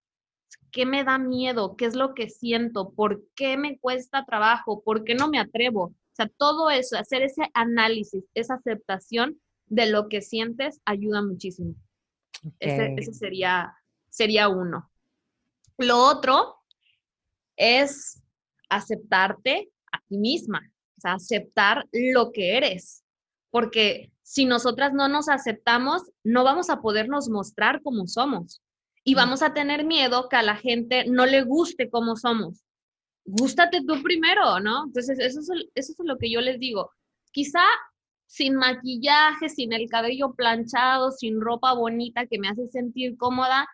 ¿Qué 0.71 0.87
me 0.87 1.05
da 1.05 1.19
miedo? 1.19 1.77
¿Qué 1.77 1.87
es 1.87 1.95
lo 1.95 2.15
que 2.15 2.29
siento? 2.29 2.91
¿Por 2.91 3.23
qué 3.35 3.57
me 3.57 3.79
cuesta 3.79 4.25
trabajo? 4.25 4.83
¿Por 4.83 5.05
qué 5.05 5.15
no 5.15 5.29
me 5.29 5.39
atrevo? 5.39 5.85
O 5.85 6.15
sea, 6.15 6.29
todo 6.37 6.71
eso, 6.71 6.99
hacer 6.99 7.23
ese 7.23 7.51
análisis, 7.55 8.25
esa 8.35 8.55
aceptación 8.55 9.41
de 9.67 9.91
lo 9.91 10.09
que 10.09 10.21
sientes, 10.21 10.81
ayuda 10.85 11.23
muchísimo. 11.23 11.75
Ese, 12.59 13.13
sería, 13.13 13.75
sería 14.09 14.49
uno. 14.49 14.91
Lo 15.79 15.99
otro 15.99 16.57
es 17.57 18.23
aceptarte 18.69 19.71
a 19.93 20.01
ti 20.09 20.19
misma, 20.19 20.71
o 20.97 21.01
sea, 21.01 21.15
aceptar 21.15 21.87
lo 21.93 22.33
que 22.33 22.57
eres, 22.57 23.05
porque 23.51 24.13
si 24.23 24.45
nosotras 24.45 24.93
no 24.93 25.09
nos 25.09 25.29
aceptamos, 25.29 26.03
no 26.23 26.45
vamos 26.45 26.69
a 26.69 26.81
podernos 26.81 27.29
mostrar 27.29 27.83
como 27.83 28.07
somos 28.07 28.61
y 29.05 29.15
vamos 29.15 29.43
a 29.43 29.55
tener 29.55 29.85
miedo 29.85 30.29
que 30.29 30.37
a 30.37 30.43
la 30.43 30.57
gente 30.57 31.07
no 31.07 31.25
le 31.25 31.43
guste 31.43 31.89
como 31.89 32.17
somos. 32.17 32.63
Gústate 33.25 33.83
tú 33.87 34.03
primero, 34.03 34.61
¿no? 34.61 34.85
Entonces, 34.85 35.19
eso 35.19 35.41
es, 35.41 35.49
eso 35.75 35.93
es 35.93 35.99
lo 36.01 36.19
que 36.19 36.31
yo 36.31 36.41
les 36.41 36.59
digo. 36.59 36.91
Quizá 37.33 37.63
sin 38.27 38.57
maquillaje, 38.57 39.49
sin 39.49 39.73
el 39.73 39.89
cabello 39.89 40.35
planchado, 40.35 41.11
sin 41.11 41.41
ropa 41.41 41.73
bonita 41.73 42.27
que 42.27 42.39
me 42.39 42.49
hace 42.49 42.69
sentir 42.69 43.17
cómoda, 43.17 43.67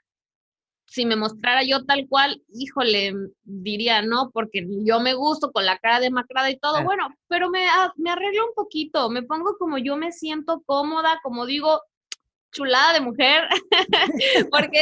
si 0.87 1.07
me 1.07 1.17
mostrara 1.17 1.63
yo 1.63 1.85
tal 1.85 2.07
cual, 2.09 2.43
híjole, 2.53 3.15
diría 3.43 4.03
no, 4.03 4.31
porque 4.33 4.67
yo 4.85 5.01
me 5.01 5.15
gusto 5.15 5.51
con 5.51 5.65
la 5.65 5.79
cara 5.79 6.01
demacrada 6.01 6.51
y 6.51 6.59
todo, 6.59 6.85
bueno, 6.85 7.09
pero 7.29 7.51
me, 7.51 7.67
me 7.97 8.11
arreglo 8.11 8.47
un 8.47 8.55
poquito, 8.55 9.11
me 9.11 9.23
pongo 9.23 9.57
como 9.59 9.79
yo 9.79 9.97
me 9.97 10.13
siento 10.13 10.63
cómoda, 10.67 11.21
como 11.23 11.47
digo, 11.47 11.81
chulada 12.53 12.93
de 12.95 13.01
mujer, 13.01 13.43
porque 14.51 14.79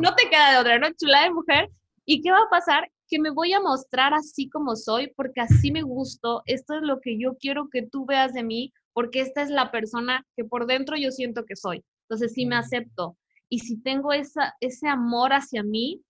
no 0.00 0.14
te 0.14 0.30
queda 0.30 0.52
de 0.52 0.58
otra, 0.58 0.78
¿no? 0.78 0.88
Chulada 0.96 1.24
de 1.24 1.34
mujer. 1.34 1.70
¿Y 2.04 2.22
qué 2.22 2.30
va 2.30 2.38
a 2.38 2.50
pasar? 2.50 2.90
Que 3.08 3.18
me 3.18 3.30
voy 3.30 3.52
a 3.52 3.60
mostrar 3.60 4.14
así 4.14 4.48
como 4.48 4.76
soy, 4.76 5.12
porque 5.16 5.40
así 5.40 5.72
me 5.72 5.82
gusto, 5.82 6.42
esto 6.46 6.74
es 6.74 6.82
lo 6.82 7.00
que 7.00 7.18
yo 7.18 7.36
quiero 7.38 7.68
que 7.70 7.82
tú 7.82 8.06
veas 8.06 8.32
de 8.32 8.44
mí, 8.44 8.72
porque 8.92 9.20
esta 9.20 9.42
es 9.42 9.50
la 9.50 9.70
persona 9.70 10.24
que 10.36 10.44
por 10.44 10.66
dentro 10.66 10.96
yo 10.96 11.10
siento 11.10 11.44
que 11.44 11.56
soy. 11.56 11.84
Entonces 12.08 12.32
sí 12.32 12.46
me 12.46 12.56
acepto. 12.56 13.16
Y 13.48 13.60
si 13.60 13.80
tengo 13.80 14.12
esa, 14.12 14.54
ese 14.60 14.88
amor 14.88 15.32
hacia 15.32 15.62
mí, 15.62 16.02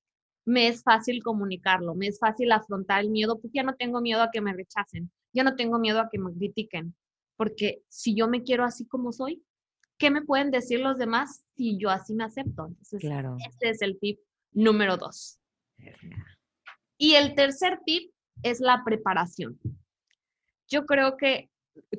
me 0.46 0.68
es 0.68 0.82
fácil 0.82 1.22
comunicarlo, 1.22 1.94
me 1.94 2.06
es 2.06 2.18
fácil 2.18 2.52
afrontar 2.52 3.00
el 3.00 3.10
miedo, 3.10 3.38
porque 3.38 3.58
ya 3.58 3.62
no 3.64 3.74
tengo 3.74 4.00
miedo 4.00 4.22
a 4.22 4.30
que 4.30 4.40
me 4.40 4.54
rechacen, 4.54 5.10
ya 5.32 5.42
no 5.42 5.56
tengo 5.56 5.78
miedo 5.78 6.00
a 6.00 6.08
que 6.10 6.18
me 6.18 6.32
critiquen, 6.32 6.94
porque 7.36 7.82
si 7.88 8.14
yo 8.14 8.28
me 8.28 8.42
quiero 8.42 8.64
así 8.64 8.86
como 8.86 9.12
soy, 9.12 9.42
¿qué 9.98 10.10
me 10.10 10.22
pueden 10.22 10.50
decir 10.50 10.80
los 10.80 10.98
demás 10.98 11.44
si 11.56 11.78
yo 11.78 11.90
así 11.90 12.14
me 12.14 12.24
acepto? 12.24 12.66
Entonces, 12.66 13.00
claro. 13.00 13.36
este 13.44 13.70
es 13.70 13.82
el 13.82 13.98
tip 13.98 14.20
número 14.52 14.96
dos. 14.96 15.40
Y 16.96 17.14
el 17.14 17.34
tercer 17.34 17.80
tip 17.84 18.12
es 18.42 18.60
la 18.60 18.82
preparación. 18.84 19.58
Yo 20.68 20.86
creo 20.86 21.16
que 21.16 21.50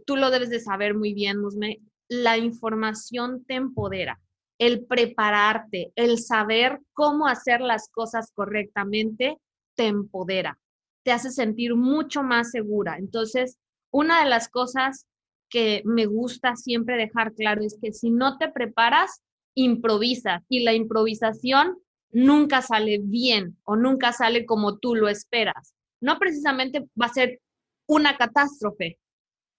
tú 0.06 0.15
lo 0.15 0.32
debes 0.32 0.50
de 0.50 0.60
saber 0.60 0.95
muy 0.95 1.13
bien, 1.13 1.39
Musme, 1.39 1.82
la 2.08 2.38
información 2.38 3.43
te 3.45 3.56
empodera 3.56 4.19
el 4.60 4.86
prepararte, 4.86 5.91
el 5.96 6.20
saber 6.20 6.80
cómo 6.93 7.28
hacer 7.28 7.62
las 7.62 7.89
cosas 7.89 8.32
correctamente, 8.34 9.38
te 9.76 9.88
empodera, 9.88 10.58
te 11.04 11.12
hace 11.12 11.32
sentir 11.32 11.76
mucho 11.76 12.24
más 12.24 12.52
segura. 12.52 12.98
Entonces, 12.98 13.58
una 13.91 14.24
de 14.24 14.30
las 14.30 14.50
cosas 14.50 15.06
que 15.50 15.82
me 15.86 16.06
gusta 16.06 16.56
siempre 16.56 16.98
dejar 16.98 17.34
claro 17.34 17.62
es 17.63 17.78
que 17.82 17.93
si 17.93 18.10
no 18.10 18.38
te 18.38 18.50
preparas, 18.50 19.22
improvisa 19.54 20.43
y 20.50 20.63
la 20.63 20.74
improvisación 20.74 21.78
nunca 22.12 22.62
sale 22.62 23.00
bien 23.02 23.58
o 23.63 23.76
nunca 23.76 24.12
sale 24.12 24.46
como 24.46 24.78
tú 24.78 24.96
lo 24.96 25.08
esperas. 25.08 25.74
No 26.02 26.20
precisamente 26.20 26.88
va 27.00 27.08
a 27.08 27.13
ser 27.13 27.39
una 27.88 28.17
catástrofe, 28.17 29.00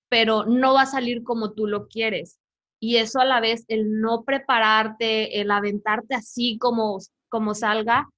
pero 0.08 0.44
no 0.44 0.74
va 0.74 0.82
a 0.82 0.86
salir 0.86 1.22
como 1.22 1.52
tú 1.52 1.66
lo 1.66 1.88
quieres 1.88 2.38
y 2.80 2.96
eso 2.96 3.20
a 3.20 3.24
la 3.24 3.40
vez, 3.40 3.64
el 3.68 4.00
no 4.00 4.24
prepararte, 4.24 5.40
el 5.40 5.50
aventarte 5.50 6.14
así 6.14 6.58
como, 6.58 6.98
como 7.28 7.54
salga, 7.54 8.08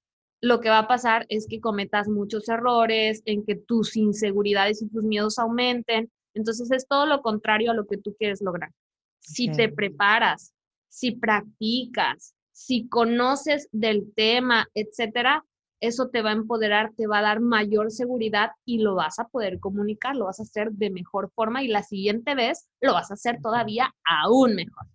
lo 0.42 0.60
que 0.60 0.70
va 0.70 0.78
a 0.80 0.88
pasar 0.88 1.26
es 1.28 1.46
que 1.48 1.60
cometas 1.60 2.08
muchos 2.08 2.48
errores, 2.48 3.22
en 3.26 3.44
que 3.44 3.56
tus 3.56 3.96
inseguridades 3.96 4.82
y 4.82 4.88
tus 4.88 5.02
miedos 5.02 5.38
aumenten. 5.38 6.10
Entonces 6.34 6.70
es 6.70 6.86
todo 6.86 7.06
lo 7.06 7.20
contrario 7.22 7.70
a 7.70 7.74
lo 7.74 7.86
que 7.86 7.98
tú 7.98 8.14
quieres 8.18 8.40
lograr. 8.40 8.70
Si 9.18 9.50
te 9.50 9.68
preparas, 9.68 10.54
si 10.88 11.12
practicas, 11.12 12.34
si 12.52 12.88
conoces 12.88 13.68
del 13.70 14.12
tema, 14.14 14.66
etcétera, 14.74 15.44
eso 15.80 16.08
te 16.08 16.22
va 16.22 16.30
a 16.30 16.34
empoderar, 16.34 16.92
te 16.96 17.06
va 17.06 17.18
a 17.18 17.22
dar 17.22 17.40
mayor 17.40 17.90
seguridad 17.90 18.50
y 18.64 18.78
lo 18.78 18.94
vas 18.94 19.18
a 19.18 19.28
poder 19.28 19.58
comunicar, 19.58 20.14
lo 20.14 20.26
vas 20.26 20.40
a 20.40 20.44
hacer 20.44 20.70
de 20.72 20.90
mejor 20.90 21.30
forma 21.34 21.62
y 21.62 21.68
la 21.68 21.82
siguiente 21.82 22.34
vez 22.34 22.68
lo 22.80 22.92
vas 22.92 23.10
a 23.10 23.14
hacer 23.14 23.40
todavía 23.42 23.94
aún 24.04 24.54
mejor. 24.54 24.86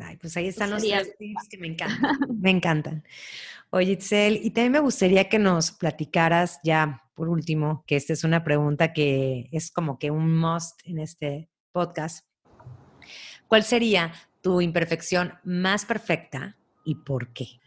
Ay, 0.00 0.16
pues 0.16 0.36
ahí 0.36 0.48
están 0.48 0.70
los 0.70 0.82
tips 0.82 1.48
que 1.48 1.58
me 1.58 1.68
encantan. 1.68 2.18
me 2.40 2.50
encantan. 2.50 3.04
Oye, 3.70 3.92
Itzel, 3.92 4.40
y 4.42 4.50
también 4.50 4.72
me 4.72 4.80
gustaría 4.80 5.28
que 5.28 5.38
nos 5.38 5.70
platicaras 5.70 6.58
ya, 6.64 7.02
por 7.14 7.28
último, 7.28 7.84
que 7.86 7.96
esta 7.96 8.12
es 8.12 8.24
una 8.24 8.42
pregunta 8.42 8.92
que 8.92 9.48
es 9.52 9.70
como 9.70 9.98
que 9.98 10.10
un 10.10 10.36
must 10.36 10.80
en 10.84 10.98
este 10.98 11.48
podcast. 11.70 12.26
¿Cuál 13.46 13.62
sería 13.62 14.12
tu 14.40 14.60
imperfección 14.60 15.34
más 15.44 15.84
perfecta 15.86 16.56
y 16.84 16.96
por 16.96 17.32
qué? 17.32 17.60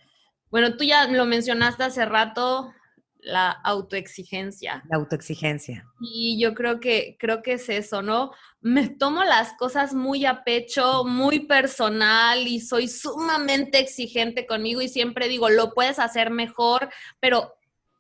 Bueno, 0.50 0.78
tú 0.78 0.84
ya 0.84 1.08
lo 1.08 1.26
mencionaste 1.26 1.84
hace 1.84 2.06
rato, 2.06 2.74
la 3.20 3.52
autoexigencia. 3.52 4.84
La 4.90 4.98
autoexigencia. 4.98 5.86
Y 6.00 6.40
yo 6.42 6.54
creo 6.54 6.80
que, 6.80 7.18
creo 7.20 7.42
que 7.42 7.54
es 7.54 7.68
eso, 7.70 8.02
¿no? 8.02 8.32
Me 8.62 8.88
tomo 8.88 9.24
las 9.24 9.54
cosas 9.54 9.94
muy 9.94 10.26
a 10.26 10.44
pecho, 10.44 11.04
muy 11.04 11.42
personal 11.42 12.48
y 12.48 12.62
soy 12.62 12.88
sumamente 12.88 13.80
exigente 13.80 14.46
conmigo 14.46 14.82
y 14.82 14.88
siempre 14.88 15.28
digo, 15.28 15.50
lo 15.50 15.74
puedes 15.74 16.00
hacer 16.00 16.32
mejor, 16.32 16.90
pero 17.20 17.57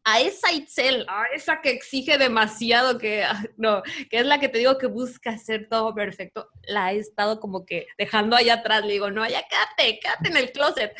a 0.09 0.21
esa 0.21 0.53
Itzel, 0.53 1.05
a 1.09 1.25
esa 1.35 1.59
que 1.59 1.69
exige 1.69 2.17
demasiado, 2.17 2.97
que 2.97 3.25
ah, 3.25 3.43
no, 3.57 3.83
que 4.09 4.19
es 4.19 4.25
la 4.25 4.39
que 4.39 4.47
te 4.47 4.57
digo 4.57 4.77
que 4.77 4.87
busca 4.87 5.31
hacer 5.31 5.67
todo 5.69 5.93
perfecto, 5.93 6.47
la 6.65 6.93
he 6.93 6.97
estado 6.97 7.41
como 7.41 7.65
que 7.65 7.87
dejando 7.97 8.37
allá 8.37 8.53
atrás. 8.55 8.85
Le 8.85 8.93
digo, 8.93 9.11
no, 9.11 9.27
ya 9.27 9.43
quédate, 9.49 9.99
quédate 9.99 10.29
en 10.29 10.37
el 10.37 10.53
closet. 10.53 10.93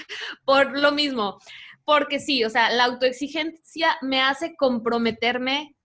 Por 0.43 0.77
lo 0.77 0.91
mismo, 0.91 1.39
porque 1.85 2.19
sí, 2.19 2.43
o 2.43 2.49
sea, 2.49 2.69
la 2.69 2.83
autoexigencia 2.83 3.97
me 4.01 4.19
hace 4.19 4.57
comprometerme 4.57 5.77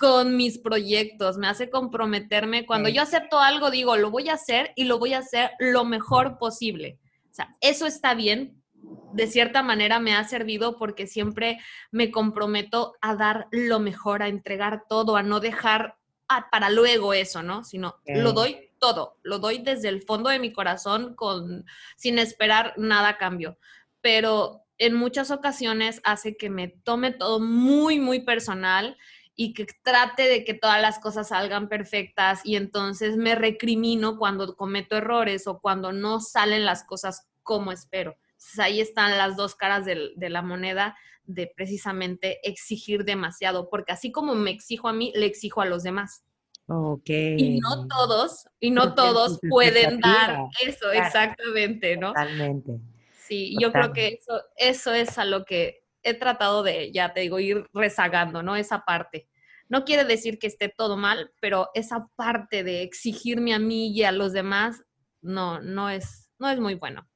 con 0.00 0.38
mis 0.38 0.58
proyectos, 0.58 1.36
me 1.36 1.48
hace 1.48 1.68
comprometerme. 1.68 2.64
Cuando 2.64 2.88
yo 2.88 3.02
acepto 3.02 3.38
algo, 3.38 3.70
digo, 3.70 3.98
lo 3.98 4.10
voy 4.10 4.30
a 4.30 4.34
hacer 4.34 4.72
y 4.76 4.84
lo 4.84 4.98
voy 4.98 5.12
a 5.12 5.18
hacer 5.18 5.50
lo 5.58 5.84
mejor 5.84 6.38
posible. 6.38 6.98
O 7.30 7.34
sea, 7.34 7.54
eso 7.60 7.86
está 7.86 8.14
bien, 8.14 8.61
de 9.12 9.26
cierta 9.26 9.62
manera 9.62 10.00
me 10.00 10.14
ha 10.14 10.24
servido 10.24 10.78
porque 10.78 11.06
siempre 11.06 11.58
me 11.90 12.10
comprometo 12.10 12.94
a 13.00 13.14
dar 13.14 13.48
lo 13.50 13.78
mejor, 13.78 14.22
a 14.22 14.28
entregar 14.28 14.84
todo, 14.88 15.16
a 15.16 15.22
no 15.22 15.40
dejar 15.40 15.96
para 16.50 16.70
luego 16.70 17.12
eso, 17.12 17.42
¿no? 17.42 17.62
Sino 17.64 17.96
lo 18.06 18.32
doy 18.32 18.70
todo, 18.78 19.18
lo 19.22 19.38
doy 19.38 19.58
desde 19.58 19.88
el 19.88 20.02
fondo 20.02 20.30
de 20.30 20.38
mi 20.38 20.52
corazón 20.52 21.14
con 21.14 21.66
sin 21.96 22.18
esperar 22.18 22.74
nada 22.78 23.10
a 23.10 23.18
cambio. 23.18 23.58
Pero 24.00 24.62
en 24.78 24.94
muchas 24.94 25.30
ocasiones 25.30 26.00
hace 26.04 26.36
que 26.36 26.50
me 26.50 26.68
tome 26.68 27.12
todo 27.12 27.38
muy, 27.38 28.00
muy 28.00 28.20
personal 28.20 28.96
y 29.34 29.54
que 29.54 29.66
trate 29.82 30.24
de 30.24 30.44
que 30.44 30.54
todas 30.54 30.80
las 30.80 30.98
cosas 30.98 31.28
salgan 31.28 31.68
perfectas 31.68 32.40
y 32.44 32.56
entonces 32.56 33.16
me 33.16 33.34
recrimino 33.34 34.18
cuando 34.18 34.56
cometo 34.56 34.96
errores 34.96 35.46
o 35.46 35.60
cuando 35.60 35.92
no 35.92 36.20
salen 36.20 36.64
las 36.64 36.84
cosas 36.84 37.28
como 37.42 37.72
espero. 37.72 38.16
Ahí 38.58 38.80
están 38.80 39.16
las 39.16 39.36
dos 39.36 39.54
caras 39.54 39.84
de, 39.84 40.10
de 40.16 40.30
la 40.30 40.42
moneda 40.42 40.96
de 41.24 41.52
precisamente 41.54 42.46
exigir 42.48 43.04
demasiado, 43.04 43.68
porque 43.70 43.92
así 43.92 44.10
como 44.10 44.34
me 44.34 44.50
exijo 44.50 44.88
a 44.88 44.92
mí, 44.92 45.12
le 45.14 45.26
exijo 45.26 45.60
a 45.60 45.66
los 45.66 45.82
demás. 45.82 46.24
Okay. 46.66 47.36
Y 47.38 47.60
no 47.60 47.86
todos, 47.86 48.46
y 48.60 48.70
no 48.70 48.94
todos 48.94 49.40
pueden 49.48 50.00
dar 50.00 50.46
eso, 50.64 50.90
exactamente, 50.92 51.96
¿no? 51.96 52.08
Totalmente. 52.08 52.78
Sí, 53.26 53.56
yo 53.60 53.72
creo 53.72 53.92
que 53.92 54.18
eso, 54.20 54.42
eso 54.56 54.92
es 54.94 55.18
a 55.18 55.24
lo 55.24 55.44
que 55.44 55.84
he 56.02 56.14
tratado 56.14 56.62
de, 56.62 56.92
ya 56.92 57.12
te 57.12 57.20
digo, 57.20 57.38
ir 57.38 57.66
rezagando, 57.72 58.42
¿no? 58.42 58.56
Esa 58.56 58.84
parte. 58.84 59.28
No 59.68 59.84
quiere 59.84 60.04
decir 60.04 60.38
que 60.38 60.46
esté 60.46 60.68
todo 60.68 60.96
mal, 60.96 61.32
pero 61.40 61.70
esa 61.74 62.08
parte 62.16 62.62
de 62.62 62.82
exigirme 62.82 63.54
a 63.54 63.58
mí 63.58 63.88
y 63.88 64.04
a 64.04 64.12
los 64.12 64.32
demás, 64.32 64.82
no, 65.20 65.60
no 65.60 65.90
es, 65.90 66.30
no 66.38 66.48
es 66.48 66.60
muy 66.60 66.74
bueno. 66.74 67.08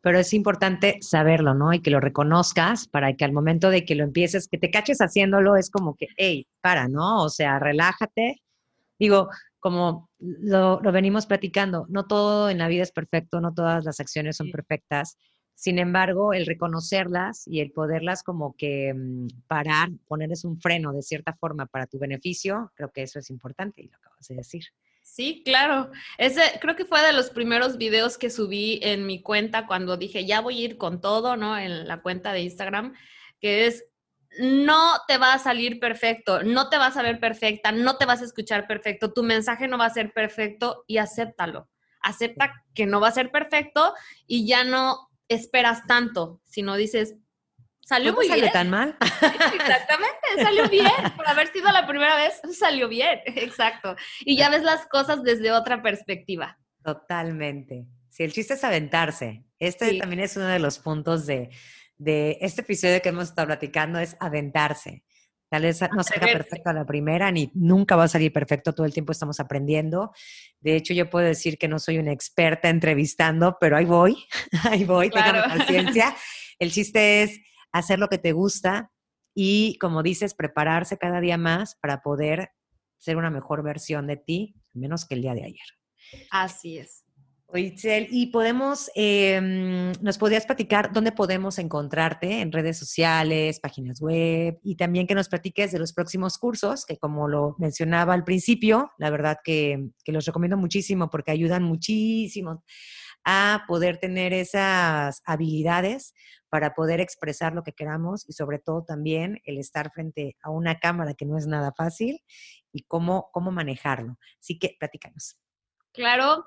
Pero 0.00 0.18
es 0.18 0.32
importante 0.32 0.98
saberlo, 1.00 1.54
¿no? 1.54 1.72
Y 1.72 1.80
que 1.80 1.90
lo 1.90 2.00
reconozcas 2.00 2.86
para 2.88 3.14
que 3.14 3.24
al 3.24 3.32
momento 3.32 3.70
de 3.70 3.84
que 3.84 3.94
lo 3.94 4.04
empieces, 4.04 4.48
que 4.48 4.58
te 4.58 4.70
caches 4.70 4.98
haciéndolo, 4.98 5.56
es 5.56 5.70
como 5.70 5.96
que, 5.96 6.06
hey, 6.16 6.46
para, 6.60 6.88
¿no? 6.88 7.22
O 7.24 7.28
sea, 7.28 7.58
relájate 7.58 8.42
Digo, 8.98 9.28
como 9.60 10.10
lo, 10.18 10.80
venimos 10.80 11.26
platicando, 11.26 11.86
no 11.88 12.06
todo 12.06 12.50
en 12.50 12.58
la 12.58 12.68
vida 12.68 12.82
es 12.82 12.92
perfecto, 12.92 13.40
no 13.40 13.54
todas 13.54 13.84
las 13.84 14.00
acciones 14.00 14.36
son 14.36 14.50
perfectas. 14.50 15.16
Sin 15.54 15.78
embargo, 15.78 16.32
el 16.32 16.46
reconocerlas 16.46 17.46
y 17.46 17.60
el 17.60 17.72
poderlas 17.72 18.22
como 18.22 18.54
que 18.56 18.92
mm, 18.94 19.26
parar, 19.46 19.90
ponerles 20.06 20.44
un 20.44 20.60
freno 20.60 20.92
de 20.92 21.02
cierta 21.02 21.34
forma 21.34 21.66
para 21.66 21.86
tu 21.86 21.98
beneficio, 21.98 22.72
creo 22.74 22.90
que 22.92 23.02
eso 23.02 23.18
es 23.18 23.30
importante 23.30 23.82
y 23.82 23.88
lo 23.88 23.96
acabas 23.96 24.26
de 24.28 24.36
decir. 24.36 24.64
Sí, 25.10 25.42
claro. 25.44 25.90
Ese 26.16 26.42
creo 26.60 26.76
que 26.76 26.84
fue 26.84 27.02
de 27.02 27.12
los 27.12 27.30
primeros 27.30 27.76
videos 27.76 28.18
que 28.18 28.30
subí 28.30 28.78
en 28.82 29.06
mi 29.06 29.20
cuenta 29.20 29.66
cuando 29.66 29.96
dije, 29.96 30.26
ya 30.26 30.40
voy 30.40 30.60
a 30.60 30.64
ir 30.66 30.78
con 30.78 31.00
todo, 31.00 31.36
¿no? 31.36 31.58
En 31.58 31.88
la 31.88 32.02
cuenta 32.02 32.32
de 32.32 32.42
Instagram, 32.42 32.94
que 33.40 33.66
es 33.66 33.84
no 34.38 34.92
te 35.08 35.18
va 35.18 35.32
a 35.32 35.38
salir 35.38 35.80
perfecto, 35.80 36.42
no 36.44 36.68
te 36.68 36.76
vas 36.76 36.96
a 36.96 37.02
ver 37.02 37.18
perfecta, 37.18 37.72
no 37.72 37.96
te 37.96 38.04
vas 38.04 38.20
a 38.20 38.26
escuchar 38.26 38.66
perfecto, 38.68 39.12
tu 39.12 39.22
mensaje 39.22 39.66
no 39.66 39.78
va 39.78 39.86
a 39.86 39.90
ser 39.90 40.12
perfecto 40.12 40.84
y 40.86 40.98
acéptalo. 40.98 41.68
Acepta 42.02 42.52
que 42.74 42.86
no 42.86 43.00
va 43.00 43.08
a 43.08 43.12
ser 43.12 43.32
perfecto 43.32 43.94
y 44.26 44.46
ya 44.46 44.62
no 44.62 45.08
esperas 45.28 45.86
tanto, 45.86 46.40
sino 46.44 46.76
dices, 46.76 47.16
salió 47.88 48.12
muy 48.12 48.30
bien. 48.30 48.52
tan 48.52 48.68
mal? 48.68 48.96
Exactamente, 49.00 50.42
salió 50.42 50.68
bien. 50.68 50.92
Por 51.16 51.26
haber 51.26 51.48
sido 51.48 51.72
la 51.72 51.86
primera 51.86 52.16
vez, 52.16 52.40
salió 52.56 52.88
bien. 52.88 53.20
Exacto. 53.26 53.96
Y 54.20 54.36
ya 54.36 54.50
ves 54.50 54.62
las 54.62 54.86
cosas 54.86 55.22
desde 55.22 55.52
otra 55.52 55.82
perspectiva. 55.82 56.58
Totalmente. 56.84 57.86
Sí, 58.10 58.24
el 58.24 58.32
chiste 58.32 58.54
es 58.54 58.64
aventarse. 58.64 59.44
Este 59.58 59.98
también 59.98 60.20
es 60.20 60.36
uno 60.36 60.46
de 60.46 60.58
los 60.58 60.78
puntos 60.78 61.26
de, 61.26 61.50
de 61.96 62.38
este 62.42 62.60
episodio 62.60 63.00
que 63.00 63.08
hemos 63.08 63.24
estado 63.24 63.46
platicando 63.46 63.98
es 63.98 64.16
aventarse. 64.20 65.02
Tal 65.50 65.62
vez 65.62 65.80
no 65.80 66.02
salga 66.02 66.26
perfecto 66.26 66.68
a 66.68 66.74
la 66.74 66.84
primera, 66.84 67.30
ni 67.30 67.50
nunca 67.54 67.96
va 67.96 68.04
a 68.04 68.08
salir 68.08 68.30
perfecto, 68.32 68.74
todo 68.74 68.84
el 68.84 68.92
tiempo 68.92 69.12
estamos 69.12 69.40
aprendiendo. 69.40 70.12
De 70.60 70.76
hecho, 70.76 70.92
yo 70.92 71.08
puedo 71.08 71.24
decir 71.24 71.56
que 71.56 71.68
no 71.68 71.78
soy 71.78 71.96
una 71.96 72.12
experta 72.12 72.68
entrevistando, 72.68 73.56
pero 73.58 73.78
ahí 73.78 73.86
voy, 73.86 74.26
ahí 74.64 74.84
voy, 74.84 75.08
claro. 75.08 75.42
paciencia. 75.48 76.14
El 76.58 76.70
chiste 76.70 77.22
es 77.22 77.40
hacer 77.72 77.98
lo 77.98 78.08
que 78.08 78.18
te 78.18 78.32
gusta 78.32 78.92
y, 79.34 79.76
como 79.78 80.02
dices, 80.02 80.34
prepararse 80.34 80.98
cada 80.98 81.20
día 81.20 81.36
más 81.36 81.76
para 81.76 82.02
poder 82.02 82.50
ser 82.98 83.16
una 83.16 83.30
mejor 83.30 83.62
versión 83.62 84.06
de 84.06 84.16
ti, 84.16 84.56
menos 84.72 85.06
que 85.06 85.14
el 85.14 85.22
día 85.22 85.34
de 85.34 85.44
ayer. 85.44 85.66
Así 86.30 86.78
es. 86.78 87.04
Itzel, 87.54 88.08
y 88.10 88.26
podemos, 88.26 88.90
em, 88.94 89.92
nos 90.02 90.18
podrías 90.18 90.44
platicar 90.44 90.92
dónde 90.92 91.12
podemos 91.12 91.58
encontrarte 91.58 92.42
en 92.42 92.52
redes 92.52 92.78
sociales, 92.78 93.58
páginas 93.58 94.02
web, 94.02 94.58
y 94.62 94.76
también 94.76 95.06
que 95.06 95.14
nos 95.14 95.30
platiques 95.30 95.72
de 95.72 95.78
los 95.78 95.94
próximos 95.94 96.36
cursos, 96.36 96.84
que 96.84 96.98
como 96.98 97.26
lo 97.26 97.56
mencionaba 97.58 98.12
al 98.12 98.24
principio, 98.24 98.90
la 98.98 99.08
verdad 99.08 99.38
que, 99.42 99.88
que 100.04 100.12
los 100.12 100.26
recomiendo 100.26 100.58
muchísimo 100.58 101.08
porque 101.08 101.30
ayudan 101.30 101.62
muchísimo 101.62 102.64
a 103.24 103.64
poder 103.66 103.96
tener 103.96 104.34
esas 104.34 105.22
habilidades 105.24 106.12
para 106.50 106.74
poder 106.74 107.00
expresar 107.00 107.54
lo 107.54 107.62
que 107.62 107.72
queramos 107.72 108.28
y 108.28 108.32
sobre 108.32 108.58
todo 108.58 108.84
también 108.84 109.40
el 109.44 109.58
estar 109.58 109.90
frente 109.92 110.36
a 110.42 110.50
una 110.50 110.78
cámara 110.78 111.14
que 111.14 111.26
no 111.26 111.36
es 111.38 111.46
nada 111.46 111.72
fácil 111.76 112.20
y 112.72 112.82
cómo, 112.84 113.30
cómo 113.32 113.50
manejarlo. 113.50 114.18
Así 114.40 114.58
que 114.58 114.76
platícanos. 114.78 115.36
Claro, 115.92 116.46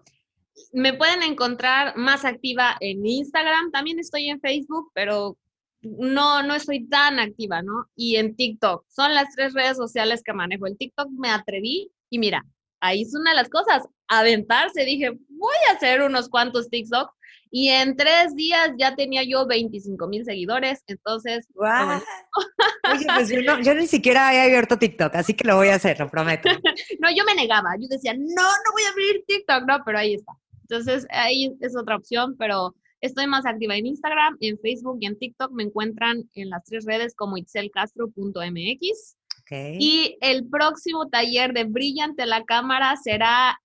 me 0.74 0.94
pueden 0.94 1.24
encontrar 1.24 1.96
más 1.98 2.26
activa 2.26 2.78
en 2.80 3.06
Instagram, 3.06 3.72
también 3.72 4.00
estoy 4.00 4.30
en 4.30 4.40
Facebook, 4.40 4.92
pero 4.94 5.38
no, 5.82 6.44
no 6.44 6.54
estoy 6.54 6.88
tan 6.88 7.20
activa, 7.20 7.62
¿no? 7.62 7.90
Y 7.96 8.18
en 8.18 8.36
TikTok. 8.36 8.86
Son 8.88 9.14
las 9.14 9.34
tres 9.36 9.54
redes 9.54 9.78
sociales 9.78 10.22
que 10.24 10.34
manejo. 10.34 10.68
El 10.68 10.78
TikTok 10.78 11.10
me 11.12 11.30
atreví 11.30 11.92
y 12.10 12.20
mira, 12.20 12.46
ahí 12.82 13.02
es 13.02 13.16
una 13.16 13.32
de 13.32 13.38
las 13.38 13.50
cosas, 13.50 13.84
aventarse. 14.08 14.86
Dije, 14.86 15.12
voy 15.30 15.56
a 15.70 15.74
hacer 15.76 16.02
unos 16.02 16.30
cuantos 16.30 16.70
TikTok 16.70 17.12
y 17.52 17.68
en 17.68 17.98
tres 17.98 18.34
días 18.34 18.72
ya 18.78 18.96
tenía 18.96 19.24
yo 19.24 19.46
25 19.46 20.08
mil 20.08 20.24
seguidores, 20.24 20.84
entonces... 20.88 21.48
Oye, 21.56 23.06
pues 23.14 23.30
yo, 23.30 23.42
no, 23.42 23.62
yo, 23.62 23.76
ni 23.76 23.88
siquiera 23.88 24.34
he 24.34 24.42
abierto 24.42 24.80
TikTok, 24.80 25.14
así 25.16 25.34
que 25.34 25.48
lo 25.48 25.58
voy 25.58 25.68
a 25.68 25.76
hacer, 25.76 26.00
lo 26.00 26.10
prometo. 26.10 26.50
no, 27.00 27.10
yo 27.14 27.26
me 27.26 27.36
negaba, 27.36 27.76
yo 27.78 27.88
decía, 27.90 28.14
no, 28.14 28.24
no 28.24 28.72
voy 28.74 28.84
a 28.88 28.92
abrir 28.92 29.24
TikTok, 29.28 29.66
no, 29.68 29.84
pero 29.86 30.00
ahí 30.00 30.16
está. 30.16 30.32
Entonces, 30.62 31.06
ahí 31.10 31.54
es 31.60 31.76
otra 31.76 31.98
opción, 31.98 32.38
pero 32.40 32.74
estoy 33.02 33.28
más 33.28 33.46
activa 33.46 33.76
en 33.76 33.88
Instagram, 33.88 34.38
en 34.40 34.58
Facebook 34.60 35.00
y 35.02 35.08
en 35.08 35.20
TikTok. 35.20 35.52
Me 35.52 35.64
encuentran 35.64 36.30
en 36.34 36.50
las 36.50 36.64
tres 36.64 36.86
redes 36.86 37.14
como 37.14 37.36
itzelcastro.mx. 37.36 39.18
Okay. 39.42 39.78
Y 39.78 40.18
el 40.22 40.48
próximo 40.48 41.10
taller 41.10 41.52
de 41.52 41.66
Brillante 41.66 42.26
la 42.26 42.46
Cámara 42.46 42.96
será 42.96 43.60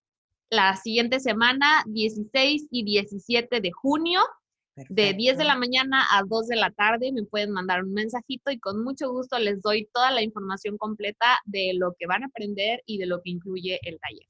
la 0.51 0.77
siguiente 0.77 1.21
semana, 1.21 1.83
16 1.87 2.69
y 2.71 2.85
17 2.85 3.61
de 3.61 3.73
junio. 3.73 4.21
De 4.91 5.15
10 5.15 5.39
de 5.39 5.45
la 5.45 5.57
mañana 5.57 6.05
a 6.13 6.23
2 6.29 6.49
de 6.49 6.57
la 6.57 6.71
tarde 6.71 7.11
me 7.11 7.23
pueden 7.23 7.51
mandar 7.51 7.83
un 7.83 7.95
mensajito 7.95 8.51
y 8.51 8.61
con 8.61 8.85
mucho 8.85 9.11
gusto 9.11 9.39
les 9.39 9.63
doy 9.63 9.89
toda 9.91 10.11
la 10.11 10.23
información 10.23 10.77
completa 10.77 11.39
de 11.47 11.73
lo 11.75 11.95
que 11.99 12.07
van 12.07 12.25
a 12.25 12.27
aprender 12.27 12.83
y 12.85 12.99
de 12.99 13.07
lo 13.07 13.23
que 13.23 13.31
incluye 13.31 13.81
el 13.85 13.99
taller. 13.99 14.29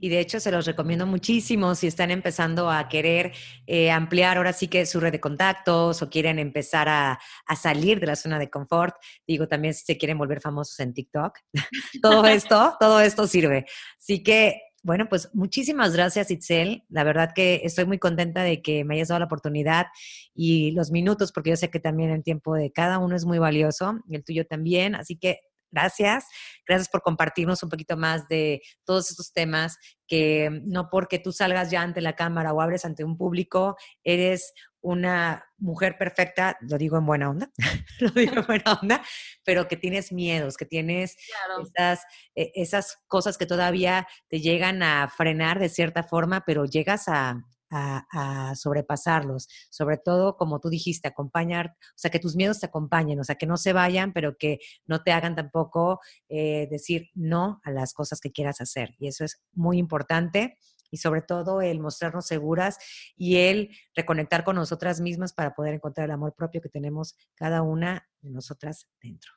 Y 0.00 0.08
de 0.08 0.20
hecho 0.20 0.40
se 0.40 0.50
los 0.50 0.66
recomiendo 0.66 1.06
muchísimo 1.06 1.74
si 1.74 1.86
están 1.86 2.10
empezando 2.10 2.70
a 2.70 2.88
querer 2.88 3.32
eh, 3.66 3.90
ampliar 3.90 4.36
ahora 4.36 4.52
sí 4.52 4.68
que 4.68 4.86
su 4.86 5.00
red 5.00 5.12
de 5.12 5.20
contactos 5.20 6.00
o 6.00 6.08
quieren 6.08 6.38
empezar 6.38 6.88
a, 6.88 7.18
a, 7.46 7.56
salir 7.56 8.00
de 8.00 8.06
la 8.06 8.16
zona 8.16 8.38
de 8.38 8.48
confort. 8.48 8.94
Digo 9.26 9.48
también 9.48 9.74
si 9.74 9.84
se 9.84 9.98
quieren 9.98 10.18
volver 10.18 10.40
famosos 10.40 10.78
en 10.80 10.94
TikTok. 10.94 11.38
todo 12.02 12.26
esto, 12.26 12.76
todo 12.78 13.00
esto 13.00 13.26
sirve. 13.26 13.66
Así 13.98 14.22
que 14.22 14.60
bueno, 14.86 15.08
pues 15.08 15.28
muchísimas 15.34 15.92
gracias, 15.92 16.30
Itzel. 16.30 16.84
La 16.88 17.02
verdad 17.02 17.32
que 17.34 17.62
estoy 17.64 17.86
muy 17.86 17.98
contenta 17.98 18.44
de 18.44 18.62
que 18.62 18.84
me 18.84 18.94
hayas 18.94 19.08
dado 19.08 19.18
la 19.18 19.24
oportunidad 19.26 19.86
y 20.32 20.70
los 20.70 20.92
minutos, 20.92 21.32
porque 21.32 21.50
yo 21.50 21.56
sé 21.56 21.70
que 21.70 21.80
también 21.80 22.10
el 22.10 22.22
tiempo 22.22 22.54
de 22.54 22.70
cada 22.70 23.00
uno 23.00 23.16
es 23.16 23.24
muy 23.24 23.40
valioso 23.40 23.98
y 24.08 24.14
el 24.14 24.24
tuyo 24.24 24.46
también. 24.46 24.94
Así 24.94 25.16
que 25.16 25.40
Gracias. 25.72 26.24
Gracias 26.66 26.88
por 26.88 27.02
compartirnos 27.02 27.62
un 27.62 27.68
poquito 27.68 27.96
más 27.96 28.28
de 28.28 28.62
todos 28.84 29.10
estos 29.10 29.32
temas 29.32 29.76
que 30.06 30.48
no 30.64 30.88
porque 30.90 31.18
tú 31.18 31.32
salgas 31.32 31.70
ya 31.70 31.82
ante 31.82 32.00
la 32.00 32.14
cámara 32.14 32.52
o 32.52 32.60
abres 32.60 32.84
ante 32.84 33.04
un 33.04 33.18
público, 33.18 33.76
eres 34.04 34.54
una 34.86 35.44
mujer 35.58 35.98
perfecta, 35.98 36.56
lo 36.60 36.78
digo 36.78 36.96
en 36.96 37.06
buena 37.06 37.28
onda, 37.28 37.50
lo 38.00 38.10
digo 38.10 38.34
en 38.36 38.46
buena 38.46 38.78
onda, 38.80 39.02
pero 39.44 39.66
que 39.66 39.76
tienes 39.76 40.12
miedos, 40.12 40.56
que 40.56 40.64
tienes 40.64 41.16
esas, 41.60 42.04
e, 42.36 42.52
esas 42.54 42.98
cosas 43.08 43.36
que 43.36 43.46
todavía 43.46 44.06
te 44.28 44.40
llegan 44.40 44.84
a 44.84 45.08
frenar 45.08 45.58
de 45.58 45.68
cierta 45.68 46.04
forma, 46.04 46.44
pero 46.46 46.66
llegas 46.66 47.08
a, 47.08 47.42
a, 47.68 48.54
sobrepasarlos. 48.54 49.48
Sobre 49.70 49.98
todo, 49.98 50.36
como 50.36 50.60
tú 50.60 50.68
dijiste, 50.68 51.08
acompañar, 51.08 51.74
o 51.80 51.96
sea, 51.98 52.12
que 52.12 52.20
tus 52.20 52.36
miedos 52.36 52.60
te 52.60 52.66
acompañen, 52.66 53.18
o 53.18 53.24
sea, 53.24 53.34
que 53.34 53.46
no 53.46 53.56
se 53.56 53.72
vayan, 53.72 54.12
pero 54.12 54.36
que 54.38 54.60
no 54.86 55.02
te 55.02 55.10
hagan 55.10 55.34
tampoco 55.34 56.00
eh, 56.28 56.68
decir 56.70 57.10
no 57.14 57.60
a 57.64 57.72
las 57.72 57.92
cosas 57.92 58.20
que 58.20 58.30
quieras 58.30 58.60
hacer. 58.60 58.94
Y 59.00 59.08
eso 59.08 59.24
es 59.24 59.42
muy 59.52 59.78
importante. 59.78 60.58
Y 60.90 60.98
sobre 60.98 61.22
todo 61.22 61.60
el 61.60 61.80
mostrarnos 61.80 62.26
seguras 62.26 62.78
y 63.16 63.36
el 63.36 63.70
reconectar 63.94 64.44
con 64.44 64.56
nosotras 64.56 65.00
mismas 65.00 65.32
para 65.32 65.54
poder 65.54 65.74
encontrar 65.74 66.06
el 66.06 66.12
amor 66.12 66.34
propio 66.34 66.60
que 66.60 66.68
tenemos 66.68 67.16
cada 67.34 67.62
una 67.62 68.08
de 68.20 68.30
nosotras 68.30 68.88
dentro. 69.02 69.32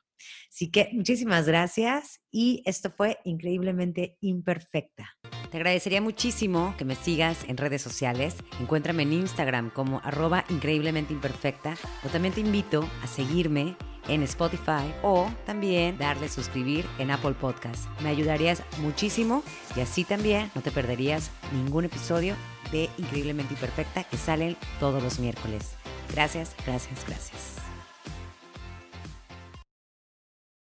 Así 0.48 0.70
que 0.70 0.90
muchísimas 0.92 1.46
gracias 1.46 2.20
y 2.30 2.62
esto 2.66 2.90
fue 2.90 3.18
increíblemente 3.24 4.16
imperfecta. 4.20 5.16
Te 5.50 5.56
agradecería 5.56 6.00
muchísimo 6.00 6.74
que 6.78 6.84
me 6.84 6.94
sigas 6.94 7.44
en 7.48 7.56
redes 7.56 7.82
sociales. 7.82 8.36
Encuéntrame 8.60 9.02
en 9.02 9.14
Instagram 9.14 9.70
como 9.70 10.00
arroba 10.04 10.44
increíblemente 10.48 11.12
imperfecta 11.12 11.74
o 12.04 12.08
también 12.08 12.34
te 12.34 12.40
invito 12.40 12.88
a 13.02 13.06
seguirme 13.06 13.76
en 14.08 14.22
Spotify 14.22 14.92
o 15.02 15.30
también 15.46 15.98
darle 15.98 16.28
suscribir 16.28 16.86
en 16.98 17.10
Apple 17.10 17.34
Podcast. 17.34 17.88
Me 18.00 18.10
ayudarías 18.10 18.62
muchísimo 18.78 19.42
y 19.76 19.80
así 19.80 20.04
también 20.04 20.50
no 20.54 20.62
te 20.62 20.70
perderías 20.70 21.30
ningún 21.52 21.84
episodio 21.84 22.34
de 22.72 22.88
Increíblemente 22.98 23.54
Imperfecta 23.54 24.04
que 24.04 24.16
salen 24.16 24.56
todos 24.78 25.02
los 25.02 25.18
miércoles. 25.18 25.74
Gracias, 26.12 26.54
gracias, 26.66 27.04
gracias. 27.06 27.69